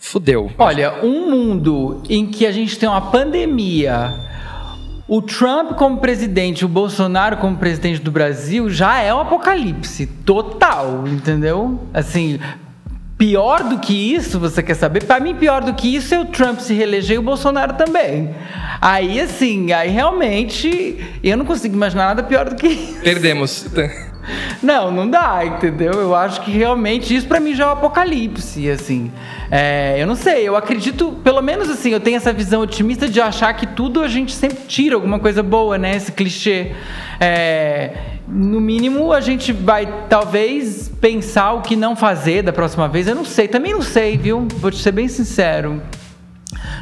Fudeu. 0.00 0.50
Olha, 0.58 1.04
um 1.04 1.30
mundo 1.30 2.02
em 2.08 2.26
que 2.26 2.46
a 2.46 2.50
gente 2.50 2.78
tem 2.78 2.88
uma 2.88 3.00
pandemia, 3.00 4.12
o 5.06 5.20
Trump 5.20 5.72
como 5.72 5.98
presidente, 5.98 6.64
o 6.64 6.68
Bolsonaro 6.68 7.36
como 7.36 7.56
presidente 7.58 8.00
do 8.00 8.10
Brasil 8.10 8.70
já 8.70 9.00
é 9.00 9.14
um 9.14 9.20
apocalipse 9.20 10.06
total, 10.06 11.04
entendeu? 11.06 11.78
Assim, 11.92 12.40
Pior 13.20 13.64
do 13.64 13.78
que 13.78 14.14
isso, 14.14 14.40
você 14.40 14.62
quer 14.62 14.72
saber? 14.72 15.04
Para 15.04 15.20
mim, 15.20 15.34
pior 15.34 15.62
do 15.62 15.74
que 15.74 15.94
isso 15.94 16.14
é 16.14 16.18
o 16.18 16.24
Trump 16.24 16.58
se 16.58 16.72
reeleger 16.72 17.16
e 17.16 17.18
o 17.18 17.22
Bolsonaro 17.22 17.74
também. 17.74 18.34
Aí, 18.80 19.20
assim, 19.20 19.74
aí 19.74 19.90
realmente 19.90 20.96
eu 21.22 21.36
não 21.36 21.44
consigo 21.44 21.74
imaginar 21.74 22.06
nada 22.06 22.22
pior 22.22 22.48
do 22.48 22.56
que 22.56 22.66
isso. 22.66 23.00
Perdemos. 23.02 23.66
Não, 24.62 24.90
não 24.90 25.08
dá, 25.08 25.44
entendeu? 25.44 25.92
Eu 25.92 26.14
acho 26.14 26.42
que 26.42 26.50
realmente 26.50 27.14
isso 27.14 27.26
para 27.26 27.40
mim 27.40 27.54
já 27.54 27.64
é 27.64 27.66
um 27.68 27.70
apocalipse, 27.70 28.70
assim. 28.70 29.10
É, 29.50 29.96
eu 29.98 30.06
não 30.06 30.14
sei, 30.14 30.46
eu 30.46 30.56
acredito, 30.56 31.12
pelo 31.24 31.40
menos 31.40 31.70
assim, 31.70 31.90
eu 31.90 32.00
tenho 32.00 32.16
essa 32.16 32.32
visão 32.32 32.60
otimista 32.60 33.08
de 33.08 33.20
achar 33.20 33.52
que 33.54 33.66
tudo 33.66 34.02
a 34.02 34.08
gente 34.08 34.32
sempre 34.32 34.58
tira 34.68 34.94
alguma 34.94 35.18
coisa 35.18 35.42
boa, 35.42 35.78
né? 35.78 35.96
Esse 35.96 36.12
clichê. 36.12 36.72
É, 37.18 37.92
no 38.28 38.60
mínimo, 38.60 39.12
a 39.12 39.20
gente 39.20 39.52
vai 39.52 40.06
talvez 40.08 40.88
pensar 41.00 41.52
o 41.52 41.62
que 41.62 41.74
não 41.74 41.96
fazer 41.96 42.42
da 42.42 42.52
próxima 42.52 42.88
vez. 42.88 43.08
Eu 43.08 43.14
não 43.14 43.24
sei, 43.24 43.48
também 43.48 43.72
não 43.72 43.82
sei, 43.82 44.16
viu? 44.16 44.46
Vou 44.56 44.70
te 44.70 44.76
ser 44.76 44.92
bem 44.92 45.08
sincero. 45.08 45.82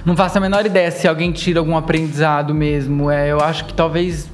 Não 0.05 0.17
faço 0.17 0.39
a 0.39 0.41
menor 0.41 0.67
ideia 0.67 0.91
se 0.91 1.07
alguém 1.07 1.33
tira 1.33 1.61
algum 1.61 1.77
aprendizado 1.77 2.55
mesmo. 2.55 3.11
É, 3.11 3.31
eu 3.31 3.41
acho 3.41 3.65
que 3.65 3.75
talvez 3.75 4.29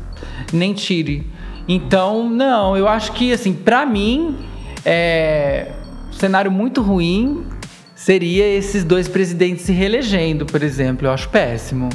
nem 0.52 0.72
tire. 0.72 1.26
Então, 1.66 2.28
não, 2.28 2.76
eu 2.76 2.86
acho 2.86 3.12
que, 3.12 3.32
assim, 3.32 3.52
para 3.52 3.86
mim, 3.86 4.36
é, 4.84 5.72
um 6.10 6.12
cenário 6.12 6.50
muito 6.50 6.82
ruim 6.82 7.46
seria 7.94 8.46
esses 8.46 8.84
dois 8.84 9.08
presidentes 9.08 9.64
se 9.64 9.72
reelegendo, 9.72 10.44
por 10.44 10.62
exemplo. 10.62 11.06
Eu 11.06 11.12
acho 11.12 11.28
péssimo. 11.30 11.88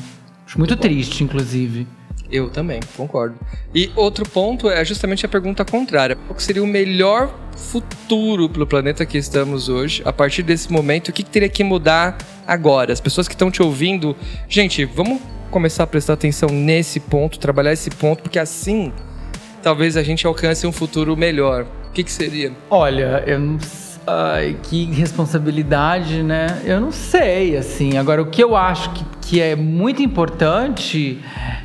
Acho 0.45 0.57
muito 0.57 0.75
triste, 0.75 1.23
inclusive. 1.23 1.87
Eu 2.31 2.49
também, 2.49 2.79
concordo. 2.95 3.35
E 3.73 3.91
outro 3.95 4.27
ponto 4.27 4.69
é 4.69 4.83
justamente 4.85 5.25
a 5.25 5.29
pergunta 5.29 5.65
contrária. 5.65 6.15
Qual 6.15 6.39
seria 6.39 6.63
o 6.63 6.67
melhor 6.67 7.33
futuro 7.55 8.47
para 8.49 8.63
o 8.63 8.67
planeta 8.67 9.05
que 9.05 9.17
estamos 9.17 9.67
hoje? 9.67 10.01
A 10.05 10.13
partir 10.13 10.43
desse 10.43 10.71
momento, 10.71 11.09
o 11.09 11.13
que, 11.13 11.23
que 11.23 11.29
teria 11.29 11.49
que 11.49 11.63
mudar 11.63 12.17
agora? 12.45 12.93
As 12.93 12.99
pessoas 12.99 13.27
que 13.27 13.33
estão 13.33 13.49
te 13.49 13.63
ouvindo, 13.63 14.15
gente, 14.47 14.85
vamos 14.85 15.19
começar 15.49 15.83
a 15.83 15.87
prestar 15.87 16.13
atenção 16.13 16.49
nesse 16.49 16.99
ponto, 16.99 17.39
trabalhar 17.39 17.73
esse 17.73 17.89
ponto, 17.89 18.21
porque 18.21 18.37
assim 18.37 18.93
talvez 19.61 19.97
a 19.97 20.03
gente 20.03 20.25
alcance 20.25 20.65
um 20.65 20.71
futuro 20.71 21.15
melhor. 21.15 21.65
O 21.89 21.91
que, 21.91 22.03
que 22.03 22.11
seria? 22.11 22.51
Olha, 22.69 23.23
eu 23.25 23.39
não 23.39 23.57
Ai, 24.11 24.57
que 24.63 24.85
responsabilidade, 24.85 26.23
né? 26.23 26.61
Eu 26.65 26.81
não 26.81 26.91
sei, 26.91 27.55
assim. 27.55 27.95
Agora, 27.95 28.23
o 28.23 28.25
que 28.25 28.43
eu 28.43 28.55
acho 28.55 28.89
que, 28.89 29.05
que 29.21 29.39
é 29.39 29.55
muito 29.55 30.01
importante 30.01 31.19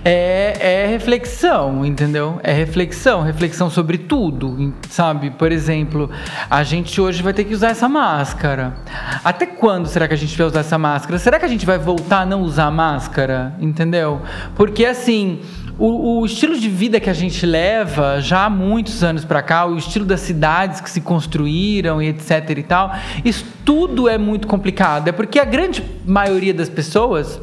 é, 0.04 0.54
é 0.60 0.86
reflexão, 0.86 1.86
entendeu? 1.86 2.38
É 2.42 2.52
reflexão, 2.52 3.22
reflexão 3.22 3.70
sobre 3.70 3.96
tudo, 3.96 4.74
sabe? 4.90 5.30
Por 5.30 5.50
exemplo, 5.50 6.10
a 6.50 6.62
gente 6.62 7.00
hoje 7.00 7.22
vai 7.22 7.32
ter 7.32 7.44
que 7.44 7.54
usar 7.54 7.70
essa 7.70 7.88
máscara. 7.88 8.74
Até 9.24 9.46
quando 9.46 9.86
será 9.86 10.06
que 10.06 10.12
a 10.12 10.18
gente 10.18 10.36
vai 10.36 10.46
usar 10.46 10.60
essa 10.60 10.76
máscara? 10.76 11.18
Será 11.18 11.38
que 11.38 11.46
a 11.46 11.48
gente 11.48 11.64
vai 11.64 11.78
voltar 11.78 12.20
a 12.20 12.26
não 12.26 12.42
usar 12.42 12.70
máscara? 12.70 13.54
Entendeu? 13.58 14.20
Porque, 14.54 14.84
assim 14.84 15.40
o, 15.78 16.20
o, 16.20 16.26
estilo 16.26 16.58
de 16.58 16.68
vida 16.68 17.00
que 17.00 17.10
a 17.10 17.14
gente 17.14 17.44
leva 17.44 18.20
já 18.20 18.44
há 18.44 18.50
muitos 18.50 19.02
anos 19.02 19.24
para 19.24 19.42
cá, 19.42 19.66
o 19.66 19.76
estilo 19.76 20.04
das 20.04 20.20
cidades 20.20 20.80
que 20.80 20.88
se 20.88 21.00
construíram 21.00 22.00
e 22.00 22.08
etc 22.08 22.50
e 22.56 22.62
tal, 22.62 22.94
isso 23.24 23.44
tudo 23.64 24.08
é 24.08 24.16
muito 24.16 24.46
complicado. 24.46 25.08
É 25.08 25.12
porque 25.12 25.38
a 25.38 25.44
grande 25.44 25.82
maioria 26.06 26.54
das 26.54 26.68
pessoas 26.68 27.40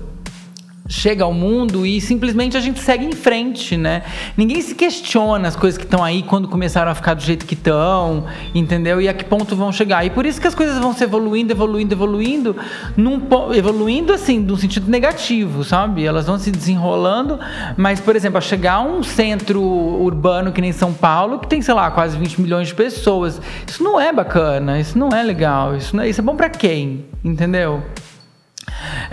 chega 0.87 1.23
ao 1.23 1.33
mundo 1.33 1.85
e 1.85 2.01
simplesmente 2.01 2.57
a 2.57 2.59
gente 2.59 2.79
segue 2.79 3.05
em 3.05 3.13
frente, 3.13 3.77
né? 3.77 4.03
Ninguém 4.35 4.61
se 4.61 4.75
questiona 4.75 5.47
as 5.47 5.55
coisas 5.55 5.77
que 5.77 5.85
estão 5.85 6.03
aí 6.03 6.23
quando 6.23 6.47
começaram 6.47 6.91
a 6.91 6.95
ficar 6.95 7.13
do 7.13 7.21
jeito 7.21 7.45
que 7.45 7.53
estão, 7.53 8.25
entendeu? 8.53 8.99
E 8.99 9.07
a 9.07 9.13
que 9.13 9.23
ponto 9.23 9.55
vão 9.55 9.71
chegar. 9.71 10.05
E 10.05 10.09
por 10.09 10.25
isso 10.25 10.41
que 10.41 10.47
as 10.47 10.55
coisas 10.55 10.77
vão 10.77 10.93
se 10.93 11.03
evoluindo, 11.03 11.53
evoluindo, 11.53 11.93
evoluindo, 11.93 12.55
num, 12.97 13.21
evoluindo 13.53 14.13
assim, 14.13 14.39
num 14.39 14.57
sentido 14.57 14.89
negativo, 14.89 15.63
sabe? 15.63 16.05
Elas 16.05 16.25
vão 16.25 16.37
se 16.37 16.51
desenrolando, 16.51 17.39
mas, 17.77 17.99
por 17.99 18.15
exemplo, 18.15 18.37
a 18.37 18.41
chegar 18.41 18.73
a 18.73 18.81
um 18.81 19.03
centro 19.03 19.61
urbano 19.61 20.51
que 20.51 20.61
nem 20.61 20.71
São 20.71 20.93
Paulo, 20.93 21.39
que 21.39 21.47
tem, 21.47 21.61
sei 21.61 21.73
lá, 21.73 21.89
quase 21.91 22.17
20 22.17 22.41
milhões 22.41 22.67
de 22.67 22.75
pessoas. 22.75 23.41
Isso 23.67 23.83
não 23.83 23.99
é 23.99 24.11
bacana, 24.11 24.79
isso 24.79 24.97
não 24.97 25.09
é 25.09 25.23
legal, 25.23 25.75
isso, 25.75 25.95
não 25.95 26.03
é, 26.03 26.09
isso 26.09 26.19
é 26.19 26.23
bom 26.23 26.35
para 26.35 26.49
quem, 26.49 27.05
entendeu? 27.23 27.81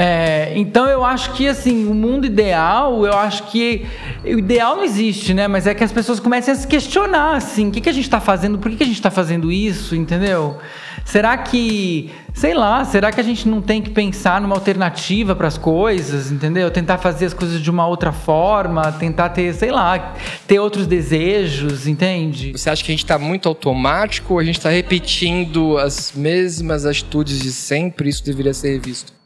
É, 0.01 0.53
então 0.55 0.87
eu 0.87 1.05
acho 1.05 1.33
que 1.33 1.49
assim, 1.49 1.89
o 1.89 1.95
mundo 1.95 2.25
ideal, 2.25 3.05
eu 3.05 3.15
acho 3.15 3.43
que 3.51 3.85
o 4.25 4.39
ideal 4.39 4.77
não 4.77 4.85
existe, 4.85 5.35
né? 5.35 5.49
Mas 5.49 5.67
é 5.67 5.75
que 5.75 5.83
as 5.83 5.91
pessoas 5.91 6.21
comecem 6.21 6.55
a 6.55 6.57
se 6.57 6.69
questionar, 6.69 7.35
assim, 7.35 7.67
o 7.67 7.71
que, 7.73 7.81
que 7.81 7.89
a 7.89 7.93
gente 7.93 8.05
está 8.05 8.21
fazendo, 8.21 8.59
por 8.59 8.71
que, 8.71 8.77
que 8.77 8.85
a 8.85 8.87
gente 8.87 8.95
está 8.95 9.11
fazendo 9.11 9.51
isso, 9.51 9.97
entendeu? 9.97 10.57
Será 11.05 11.37
que, 11.37 12.13
sei 12.33 12.55
lá, 12.55 12.85
será 12.85 13.11
que 13.11 13.19
a 13.19 13.25
gente 13.25 13.49
não 13.49 13.61
tem 13.61 13.83
que 13.83 13.91
pensar 13.91 14.41
numa 14.41 14.55
alternativa 14.55 15.35
para 15.35 15.49
as 15.49 15.59
coisas, 15.59 16.31
entendeu? 16.31 16.71
Tentar 16.71 16.99
fazer 16.99 17.27
as 17.27 17.35
coisas 17.35 17.61
de 17.61 17.69
uma 17.71 17.87
outra 17.87 18.13
forma, 18.13 18.93
tentar 18.93 19.31
ter, 19.31 19.53
sei 19.55 19.73
lá, 19.73 20.15
ter 20.47 20.61
outros 20.61 20.87
desejos, 20.87 21.89
entende? 21.89 22.53
Você 22.53 22.71
acha 22.71 22.85
que 22.85 22.93
a 22.93 22.95
gente 22.95 23.05
está 23.05 23.19
muito 23.19 23.49
automático 23.49 24.35
ou 24.35 24.39
a 24.39 24.45
gente 24.45 24.59
está 24.59 24.71
repetindo 24.71 25.77
as 25.77 26.13
mesmas 26.15 26.87
atitudes 26.87 27.41
de 27.41 27.53
sempre? 27.53 28.11
Isso 28.11 28.25
deveria 28.25 28.55
ser 28.55 28.75
revisto? 28.75 29.18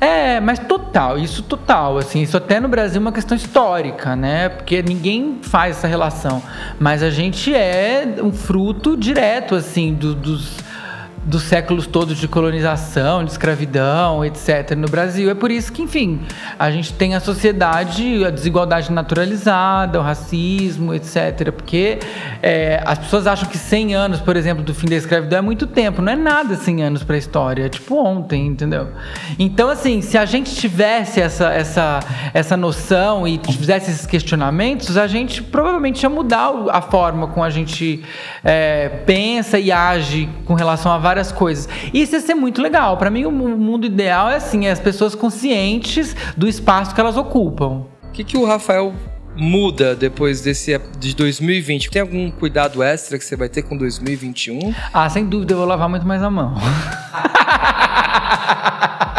É, 0.00 0.40
mas 0.40 0.58
total, 0.58 1.18
isso 1.18 1.42
total, 1.42 1.98
assim, 1.98 2.22
isso 2.22 2.36
até 2.36 2.58
no 2.58 2.68
Brasil 2.68 2.98
é 2.98 3.00
uma 3.00 3.12
questão 3.12 3.36
histórica, 3.36 4.16
né? 4.16 4.48
Porque 4.48 4.82
ninguém 4.82 5.38
faz 5.42 5.78
essa 5.78 5.86
relação, 5.86 6.42
mas 6.78 7.02
a 7.02 7.10
gente 7.10 7.54
é 7.54 8.16
um 8.22 8.32
fruto 8.32 8.96
direto, 8.96 9.54
assim, 9.54 9.94
do, 9.94 10.14
dos 10.14 10.58
dos 11.24 11.42
séculos 11.42 11.86
todos 11.86 12.16
de 12.16 12.26
colonização, 12.26 13.24
de 13.24 13.30
escravidão, 13.30 14.24
etc. 14.24 14.74
no 14.76 14.88
Brasil. 14.88 15.30
É 15.30 15.34
por 15.34 15.50
isso 15.50 15.72
que, 15.72 15.82
enfim, 15.82 16.20
a 16.58 16.70
gente 16.70 16.94
tem 16.94 17.14
a 17.14 17.20
sociedade, 17.20 18.24
a 18.24 18.30
desigualdade 18.30 18.90
naturalizada, 18.90 20.00
o 20.00 20.02
racismo, 20.02 20.94
etc. 20.94 21.52
Porque 21.52 21.98
é, 22.42 22.82
as 22.86 22.98
pessoas 22.98 23.26
acham 23.26 23.48
que 23.48 23.58
100 23.58 23.94
anos, 23.94 24.20
por 24.20 24.36
exemplo, 24.36 24.64
do 24.64 24.74
fim 24.74 24.88
da 24.88 24.96
escravidão 24.96 25.38
é 25.40 25.42
muito 25.42 25.66
tempo. 25.66 26.00
Não 26.00 26.12
é 26.12 26.16
nada 26.16 26.56
100 26.56 26.82
anos 26.84 27.04
para 27.04 27.16
a 27.16 27.18
história, 27.18 27.66
é 27.66 27.68
tipo 27.68 27.96
ontem, 27.96 28.46
entendeu? 28.46 28.88
Então, 29.38 29.68
assim, 29.68 30.00
se 30.00 30.16
a 30.16 30.24
gente 30.24 30.54
tivesse 30.54 31.20
essa, 31.20 31.52
essa, 31.52 32.00
essa 32.32 32.56
noção 32.56 33.28
e 33.28 33.38
fizesse 33.38 33.90
esses 33.90 34.06
questionamentos, 34.06 34.96
a 34.96 35.06
gente 35.06 35.42
provavelmente 35.42 36.02
ia 36.02 36.08
mudar 36.08 36.50
a 36.70 36.80
forma 36.80 37.26
como 37.28 37.44
a 37.44 37.50
gente 37.50 38.02
é, 38.42 38.88
pensa 39.04 39.58
e 39.58 39.70
age 39.70 40.28
com 40.46 40.54
relação 40.54 40.90
a 40.92 40.98
várias 41.10 41.32
coisas. 41.32 41.68
Isso 41.92 42.14
ia 42.14 42.20
ser 42.20 42.34
muito 42.34 42.62
legal. 42.62 42.96
Para 42.96 43.10
mim, 43.10 43.24
o 43.24 43.32
mundo 43.32 43.84
ideal 43.84 44.30
é 44.30 44.36
assim: 44.36 44.66
é 44.66 44.70
as 44.70 44.80
pessoas 44.80 45.14
conscientes 45.14 46.14
do 46.36 46.48
espaço 46.48 46.94
que 46.94 47.00
elas 47.00 47.16
ocupam. 47.16 47.84
O 48.04 48.12
que, 48.12 48.24
que 48.24 48.36
o 48.36 48.44
Rafael 48.44 48.92
muda 49.36 49.94
depois 49.94 50.40
desse 50.40 50.78
de 50.98 51.14
2020? 51.14 51.90
Tem 51.90 52.02
algum 52.02 52.30
cuidado 52.30 52.82
extra 52.82 53.18
que 53.18 53.24
você 53.24 53.36
vai 53.36 53.48
ter 53.48 53.62
com 53.62 53.76
2021? 53.76 54.74
Ah, 54.92 55.08
sem 55.08 55.26
dúvida, 55.26 55.54
eu 55.54 55.58
vou 55.58 55.66
lavar 55.66 55.88
muito 55.88 56.06
mais 56.06 56.22
a 56.22 56.30
mão. 56.30 56.54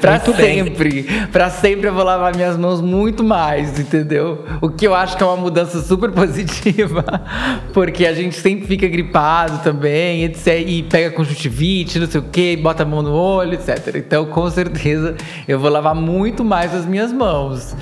Pra 0.00 0.20
sempre. 0.20 1.02
Pra 1.32 1.50
sempre 1.50 1.88
eu 1.88 1.94
vou 1.94 2.04
lavar 2.04 2.34
minhas 2.34 2.56
mãos 2.56 2.80
muito 2.80 3.24
mais, 3.24 3.78
entendeu? 3.78 4.44
O 4.60 4.68
que 4.68 4.86
eu 4.86 4.94
acho 4.94 5.16
que 5.16 5.22
é 5.22 5.26
uma 5.26 5.36
mudança 5.36 5.80
super 5.82 6.10
positiva. 6.10 7.04
Porque 7.72 8.06
a 8.06 8.12
gente 8.12 8.36
sempre 8.36 8.66
fica 8.66 8.86
gripado 8.86 9.58
também, 9.62 10.24
etc. 10.24 10.62
E 10.66 10.82
pega 10.82 11.10
conjuntivite, 11.10 11.98
não 11.98 12.06
sei 12.06 12.20
o 12.20 12.24
quê, 12.24 12.58
bota 12.60 12.82
a 12.82 12.86
mão 12.86 13.02
no 13.02 13.12
olho, 13.12 13.54
etc. 13.54 13.96
Então, 13.96 14.26
com 14.26 14.50
certeza, 14.50 15.16
eu 15.48 15.58
vou 15.58 15.70
lavar 15.70 15.94
muito 15.94 16.44
mais 16.44 16.74
as 16.74 16.84
minhas 16.84 17.12
mãos. 17.12 17.74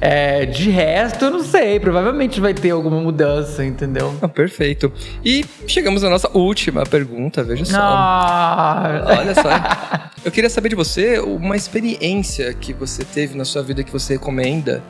É, 0.00 0.44
de 0.46 0.70
resto, 0.70 1.26
eu 1.26 1.30
não 1.30 1.42
sei. 1.42 1.80
Provavelmente 1.80 2.40
vai 2.40 2.54
ter 2.54 2.70
alguma 2.70 3.00
mudança, 3.00 3.64
entendeu? 3.64 4.14
Ah, 4.20 4.28
perfeito. 4.28 4.92
E 5.24 5.44
chegamos 5.66 6.04
à 6.04 6.10
nossa 6.10 6.30
última 6.36 6.84
pergunta, 6.84 7.42
veja 7.42 7.64
só. 7.64 7.78
Ah. 7.80 9.04
Olha 9.06 9.34
só. 9.34 10.06
Eu 10.24 10.32
queria 10.32 10.50
saber 10.50 10.70
de 10.70 10.74
você 10.74 11.20
uma 11.36 11.56
experiência 11.56 12.52
que 12.54 12.72
você 12.72 13.04
teve 13.04 13.36
na 13.36 13.44
sua 13.44 13.62
vida 13.62 13.82
que 13.82 13.92
você 13.92 14.14
recomenda. 14.14 14.82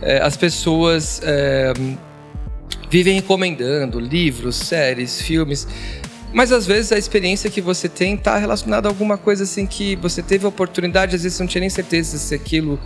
É, 0.00 0.20
as 0.22 0.36
pessoas 0.36 1.20
é, 1.24 1.72
vivem 2.90 3.14
recomendando 3.14 4.00
livros, 4.00 4.56
séries, 4.56 5.20
filmes. 5.20 5.66
Mas 6.32 6.50
às 6.50 6.66
vezes 6.66 6.92
a 6.92 6.98
experiência 6.98 7.50
que 7.50 7.60
você 7.60 7.88
tem 7.88 8.14
está 8.14 8.38
relacionada 8.38 8.88
a 8.88 8.90
alguma 8.90 9.18
coisa 9.18 9.44
assim 9.44 9.66
que 9.66 9.96
você 9.96 10.22
teve 10.22 10.46
a 10.46 10.48
oportunidade, 10.48 11.14
às 11.14 11.22
vezes 11.22 11.36
você 11.36 11.42
não 11.42 11.48
tinha 11.48 11.60
nem 11.60 11.70
certeza 11.70 12.16
se 12.16 12.34
aquilo 12.34 12.80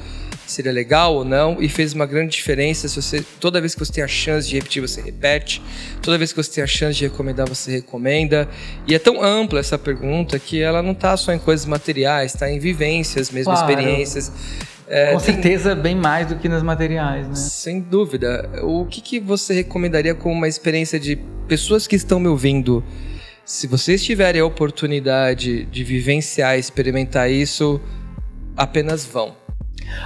seria 0.46 0.72
legal 0.72 1.14
ou 1.14 1.24
não 1.24 1.60
e 1.60 1.68
fez 1.68 1.92
uma 1.92 2.06
grande 2.06 2.32
diferença. 2.32 2.88
Se 2.88 3.00
você 3.00 3.24
toda 3.40 3.60
vez 3.60 3.74
que 3.74 3.80
você 3.80 3.92
tem 3.92 4.04
a 4.04 4.08
chance 4.08 4.48
de 4.48 4.56
repetir, 4.56 4.80
você 4.80 5.00
repete. 5.00 5.62
Toda 6.02 6.16
vez 6.18 6.32
que 6.32 6.42
você 6.42 6.50
tem 6.50 6.64
a 6.64 6.66
chance 6.66 6.98
de 6.98 7.04
recomendar, 7.04 7.48
você 7.48 7.70
recomenda. 7.70 8.48
E 8.86 8.94
é 8.94 8.98
tão 8.98 9.22
ampla 9.22 9.60
essa 9.60 9.78
pergunta 9.78 10.38
que 10.38 10.60
ela 10.60 10.82
não 10.82 10.92
está 10.92 11.16
só 11.16 11.32
em 11.32 11.38
coisas 11.38 11.66
materiais, 11.66 12.34
está 12.34 12.50
em 12.50 12.58
vivências 12.58 13.30
mesmo, 13.30 13.52
claro. 13.52 13.70
experiências. 13.70 14.32
É, 14.88 15.12
Com 15.12 15.18
tem... 15.18 15.34
certeza, 15.34 15.74
bem 15.74 15.96
mais 15.96 16.28
do 16.28 16.36
que 16.36 16.48
nas 16.48 16.62
materiais, 16.62 17.28
né? 17.28 17.34
Sem 17.34 17.80
dúvida. 17.80 18.48
O 18.62 18.86
que, 18.86 19.00
que 19.00 19.18
você 19.18 19.52
recomendaria 19.52 20.14
como 20.14 20.34
uma 20.34 20.48
experiência 20.48 20.98
de 20.98 21.16
pessoas 21.48 21.86
que 21.86 21.96
estão 21.96 22.20
me 22.20 22.28
ouvindo? 22.28 22.84
Se 23.44 23.66
vocês 23.66 24.04
tiverem 24.04 24.40
a 24.40 24.44
oportunidade 24.44 25.66
de 25.66 25.84
vivenciar, 25.84 26.58
experimentar 26.58 27.30
isso, 27.30 27.80
apenas 28.56 29.04
vão. 29.04 29.45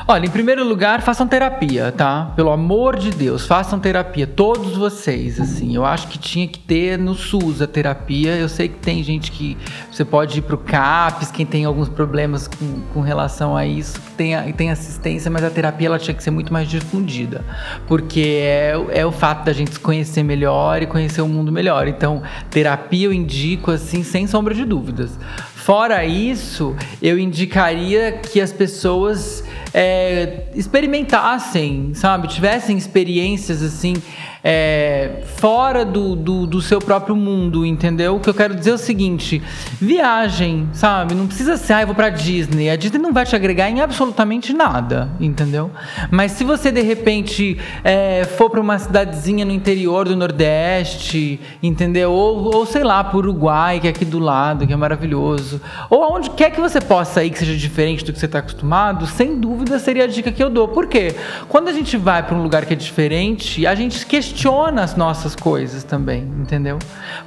Olha, 0.07 0.27
em 0.27 0.31
primeiro 0.31 0.65
lugar, 0.65 1.03
façam 1.03 1.27
terapia, 1.27 1.93
tá? 1.93 2.33
Pelo 2.35 2.51
amor 2.51 2.97
de 2.99 3.11
Deus, 3.11 3.47
façam 3.47 3.79
terapia, 3.79 4.27
todos 4.27 4.77
vocês, 4.77 5.41
assim. 5.41 5.75
Eu 5.75 5.85
acho 5.85 6.09
que 6.09 6.19
tinha 6.19 6.49
que 6.49 6.59
ter 6.59 6.99
no 6.99 7.15
SUS 7.15 7.63
a 7.63 7.67
terapia. 7.67 8.37
Eu 8.37 8.49
sei 8.49 8.69
que 8.69 8.79
tem 8.79 9.03
gente 9.03 9.31
que 9.31 9.57
você 9.91 10.05
pode 10.05 10.39
ir 10.39 10.43
pro 10.43 10.59
CAPES, 10.59 11.31
quem 11.31 11.47
tem 11.47 11.65
alguns 11.65 11.89
problemas 11.89 12.49
com, 12.49 12.81
com 12.93 13.01
relação 13.01 13.57
a 13.57 13.67
isso, 13.67 14.01
que 14.01 14.11
tem, 14.13 14.53
tem 14.53 14.71
assistência, 14.71 15.31
mas 15.31 15.45
a 15.45 15.51
terapia 15.51 15.87
ela 15.87 15.99
tinha 15.99 16.15
que 16.15 16.23
ser 16.23 16.31
muito 16.31 16.53
mais 16.53 16.69
difundida, 16.69 17.45
porque 17.87 18.41
é, 18.43 18.75
é 18.91 19.07
o 19.07 19.13
fato 19.13 19.45
da 19.45 19.53
gente 19.53 19.75
se 19.75 19.81
conhecer 19.81 20.23
melhor 20.23 20.83
e 20.83 20.87
conhecer 20.87 21.21
o 21.21 21.29
mundo 21.29 21.53
melhor. 21.53 21.87
Então, 21.87 22.23
terapia 22.51 23.07
eu 23.07 23.13
indico, 23.13 23.71
assim, 23.71 24.03
sem 24.03 24.27
sombra 24.27 24.55
de 24.55 24.65
dúvidas. 24.65 25.19
Fora 25.55 26.05
isso, 26.05 26.75
eu 27.03 27.19
indicaria 27.19 28.13
que 28.13 28.41
as 28.41 28.53
pessoas 28.53 29.45
é, 29.73 30.45
experimentassem, 30.55 31.93
sabe? 31.95 32.29
Tivessem 32.29 32.77
experiências 32.77 33.63
assim 33.63 33.95
é, 34.43 35.23
fora 35.37 35.85
do, 35.85 36.17
do, 36.17 36.47
do, 36.47 36.63
seu 36.63 36.79
próprio 36.79 37.15
mundo, 37.15 37.65
entendeu? 37.65 38.17
O 38.17 38.21
que 38.21 38.29
eu 38.29 38.35
quero 38.35 38.55
dizer 38.55 38.71
é 38.71 38.75
o 38.75 38.79
seguinte: 38.79 39.43
viagem, 39.81 40.69
sabe? 40.73 41.15
Não 41.15 41.27
precisa 41.27 41.57
ser, 41.57 41.75
ah, 41.75 41.81
eu 41.83 41.87
vou 41.87 41.95
pra 41.95 42.09
Disney. 42.09 42.71
A 42.71 42.77
Disney 42.77 42.99
não 42.99 43.13
vai 43.13 43.27
te 43.27 43.37
agregar 43.37 43.69
em 43.69 43.81
absolutamente 43.81 44.53
nada, 44.53 45.11
entendeu? 45.21 45.71
Mas 46.11 46.33
se 46.33 46.45
você 46.45 46.73
de 46.73 46.81
repente 46.81 47.59
é, 47.85 48.25
for 48.25 48.51
para 48.51 48.61
uma 48.61 48.79
cidadezinha 48.79 49.45
no 49.45 49.53
interior 49.53 50.09
do 50.09 50.17
Nordeste, 50.17 51.39
entendeu? 51.63 52.11
Ou, 52.11 52.55
ou 52.55 52.67
sei 52.67 52.83
lá, 52.83 53.05
pro 53.05 53.19
Uruguai, 53.19 53.79
que 53.79 53.87
é 53.87 53.91
aqui 53.91 54.05
do 54.05 54.19
lado, 54.19 54.67
que 54.67 54.73
é 54.73 54.77
maravilhoso. 54.77 55.61
Ou 55.91 56.03
aonde 56.03 56.31
quer 56.31 56.51
que 56.51 56.61
você 56.61 56.81
possa 56.81 57.23
ir 57.23 57.31
que 57.31 57.39
seja 57.39 57.57
diferente 57.57 58.05
do 58.05 58.13
que 58.13 58.19
você 58.19 58.27
está 58.27 58.39
acostumado, 58.39 59.07
sem 59.07 59.39
dúvida 59.39 59.79
seria 59.79 60.05
a 60.05 60.07
dica 60.07 60.33
que 60.33 60.43
eu 60.43 60.49
dou. 60.49 60.69
Por 60.69 60.87
quê? 60.87 61.15
Quando 61.49 61.69
a 61.69 61.73
gente 61.73 61.97
vai 61.97 62.23
para 62.23 62.35
um 62.35 62.43
lugar 62.43 62.65
que 62.65 62.73
é 62.73 62.77
diferente, 62.77 63.67
a 63.67 63.75
gente 63.75 64.07
questiona 64.07 64.30
questiona 64.31 64.83
as 64.83 64.95
nossas 64.95 65.35
coisas 65.35 65.83
também, 65.83 66.23
entendeu? 66.23 66.79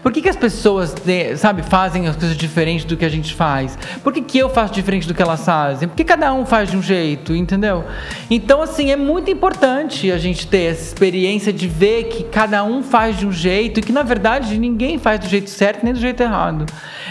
Por 0.02 0.12
que, 0.12 0.22
que 0.22 0.30
as 0.30 0.36
pessoas, 0.36 0.96
sabe, 1.38 1.62
fazem 1.62 2.08
as 2.08 2.16
coisas 2.16 2.38
diferentes 2.38 2.86
do 2.86 2.96
que 2.96 3.04
a 3.04 3.10
gente 3.10 3.34
faz? 3.34 3.78
Por 4.02 4.14
que, 4.14 4.22
que 4.22 4.38
eu 4.38 4.50
faço 4.50 4.74
diferente 4.74 5.08
do 5.08 5.14
que 5.14 5.22
elas 5.22 5.44
fazem? 5.44 5.88
Por 5.88 5.96
que 5.96 6.04
cada 6.04 6.34
um 6.34 6.46
faz 6.46 6.72
de 6.72 6.78
um 6.78 6.82
jeito, 6.82 7.36
entendeu? 7.36 7.84
Então, 8.30 8.62
assim, 8.62 8.92
é 8.92 8.96
muito 8.96 9.30
importante 9.30 10.12
a 10.12 10.18
gente 10.18 10.48
ter 10.48 10.72
essa 10.72 10.84
experiência 10.84 11.52
de 11.52 11.68
ver 11.68 12.06
que 12.06 12.24
cada 12.24 12.64
um 12.64 12.82
faz 12.82 13.18
de 13.18 13.28
um 13.28 13.32
jeito 13.32 13.80
e 13.80 13.84
que, 13.84 13.92
na 13.92 14.04
verdade, 14.04 14.58
ninguém 14.58 14.98
faz 14.98 15.20
do 15.20 15.28
jeito 15.28 15.50
certo 15.50 15.84
nem 15.84 15.94
do 15.94 16.00
jeito 16.00 16.24
errado. 16.24 16.66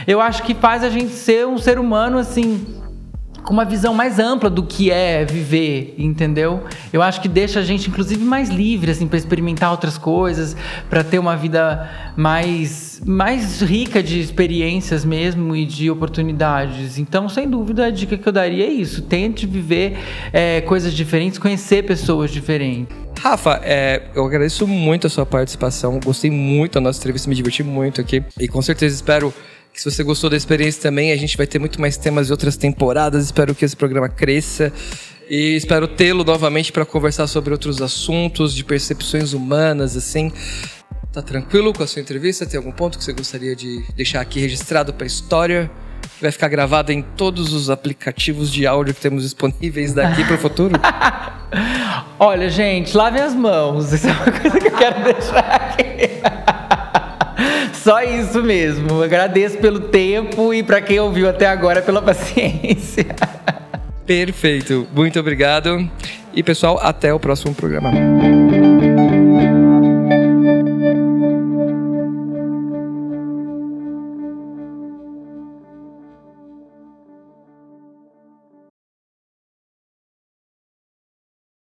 Eu 0.07 0.21
acho 0.21 0.43
que 0.43 0.55
faz 0.55 0.83
a 0.83 0.89
gente 0.89 1.13
ser 1.13 1.47
um 1.47 1.59
ser 1.59 1.79
humano, 1.79 2.19
assim, 2.19 2.82
com 3.45 3.53
uma 3.53 3.65
visão 3.65 3.93
mais 3.93 4.19
ampla 4.19 4.49
do 4.49 4.63
que 4.63 4.91
é 4.91 5.25
viver, 5.25 5.95
entendeu? 5.99 6.65
Eu 6.93 7.03
acho 7.03 7.21
que 7.21 7.29
deixa 7.29 7.61
a 7.61 7.63
gente, 7.63 7.89
inclusive, 7.89 8.25
mais 8.25 8.49
livre, 8.49 8.91
assim, 8.91 9.07
para 9.07 9.19
experimentar 9.19 9.71
outras 9.71 9.99
coisas, 9.99 10.57
para 10.89 11.03
ter 11.03 11.19
uma 11.19 11.37
vida 11.37 11.91
mais, 12.17 13.01
mais 13.05 13.61
rica 13.61 14.03
de 14.03 14.21
experiências 14.21 15.05
mesmo 15.05 15.57
e 15.57 15.65
de 15.65 15.91
oportunidades. 15.91 16.99
Então, 16.99 17.29
sem 17.29 17.49
dúvida, 17.49 17.87
a 17.87 17.91
dica 17.91 18.17
que 18.17 18.29
eu 18.29 18.33
daria 18.33 18.65
é 18.65 18.71
isso: 18.71 19.03
tente 19.03 19.47
viver 19.47 19.99
é, 20.33 20.61
coisas 20.63 20.93
diferentes, 20.93 21.39
conhecer 21.39 21.85
pessoas 21.85 22.31
diferentes. 22.31 23.03
Rafa, 23.23 23.61
é, 23.63 24.03
eu 24.17 24.25
agradeço 24.25 24.67
muito 24.67 25.07
a 25.07 25.11
sua 25.11 25.25
participação. 25.25 26.01
Gostei 26.05 26.29
muito 26.31 26.75
da 26.75 26.81
nossa 26.81 26.99
entrevista, 26.99 27.29
me 27.29 27.37
diverti 27.37 27.63
muito 27.63 28.01
aqui. 28.01 28.23
E 28.39 28.49
com 28.49 28.61
certeza 28.61 28.95
espero 28.97 29.33
se 29.75 29.91
você 29.91 30.03
gostou 30.03 30.29
da 30.29 30.37
experiência 30.37 30.83
também, 30.83 31.13
a 31.13 31.17
gente 31.17 31.37
vai 31.37 31.47
ter 31.47 31.59
muito 31.59 31.81
mais 31.81 31.97
temas 31.97 32.27
de 32.27 32.33
outras 32.33 32.57
temporadas. 32.57 33.25
Espero 33.25 33.55
que 33.55 33.65
esse 33.65 33.77
programa 33.77 34.09
cresça. 34.09 34.73
E 35.29 35.57
espero 35.57 35.89
tê-lo 35.89 36.25
novamente 36.25 36.73
para 36.73 36.85
conversar 36.85 37.27
sobre 37.27 37.53
outros 37.53 37.81
assuntos 37.81 38.55
de 38.55 38.65
percepções 38.65 39.33
humanas, 39.33 39.97
assim. 39.97 40.31
Tá 41.13 41.23
tranquilo 41.23 41.73
com 41.73 41.83
a 41.83 41.87
sua 41.87 42.03
entrevista? 42.03 42.45
Tem 42.45 42.59
algum 42.59 42.73
ponto 42.73 42.99
que 42.99 43.05
você 43.05 43.13
gostaria 43.13 43.57
de 43.57 43.83
deixar 43.95 44.21
aqui 44.21 44.41
registrado 44.41 44.93
para 44.93 45.05
a 45.05 45.07
história? 45.07 45.71
Vai 46.21 46.31
ficar 46.31 46.49
gravado 46.49 46.93
em 46.93 47.03
todos 47.03 47.53
os 47.53 47.71
aplicativos 47.71 48.51
de 48.51 48.67
áudio 48.67 48.95
que 48.95 49.01
temos 49.01 49.23
disponíveis 49.23 49.93
daqui 49.93 50.25
para 50.25 50.35
o 50.35 50.39
futuro? 50.39 50.75
Olha, 52.19 52.49
gente, 52.49 52.97
lavem 52.97 53.23
as 53.23 53.35
mãos. 53.35 53.93
Isso 53.93 54.07
é 54.07 54.13
uma 54.13 54.33
coisa 54.33 54.61
que 54.61 54.69
eu 54.69 54.77
quero 54.77 55.05
deixar 55.05 55.39
aqui. 55.39 55.83
Só 57.83 58.03
isso 58.03 58.43
mesmo. 58.43 59.03
Agradeço 59.03 59.59
pelo 59.59 59.81
tempo 59.81 60.55
e 60.55 60.63
para 60.63 60.81
quem 60.81 61.01
ouviu 61.01 61.29
até 61.29 61.47
agora 61.47 61.83
pela 61.83 62.01
paciência. 62.03 63.07
Perfeito. 64.07 64.87
Muito 64.95 65.19
obrigado. 65.19 65.89
E 66.33 66.43
pessoal, 66.43 66.79
até 66.81 67.13
o 67.13 67.19
próximo 67.19 67.55
programa. 67.55 67.91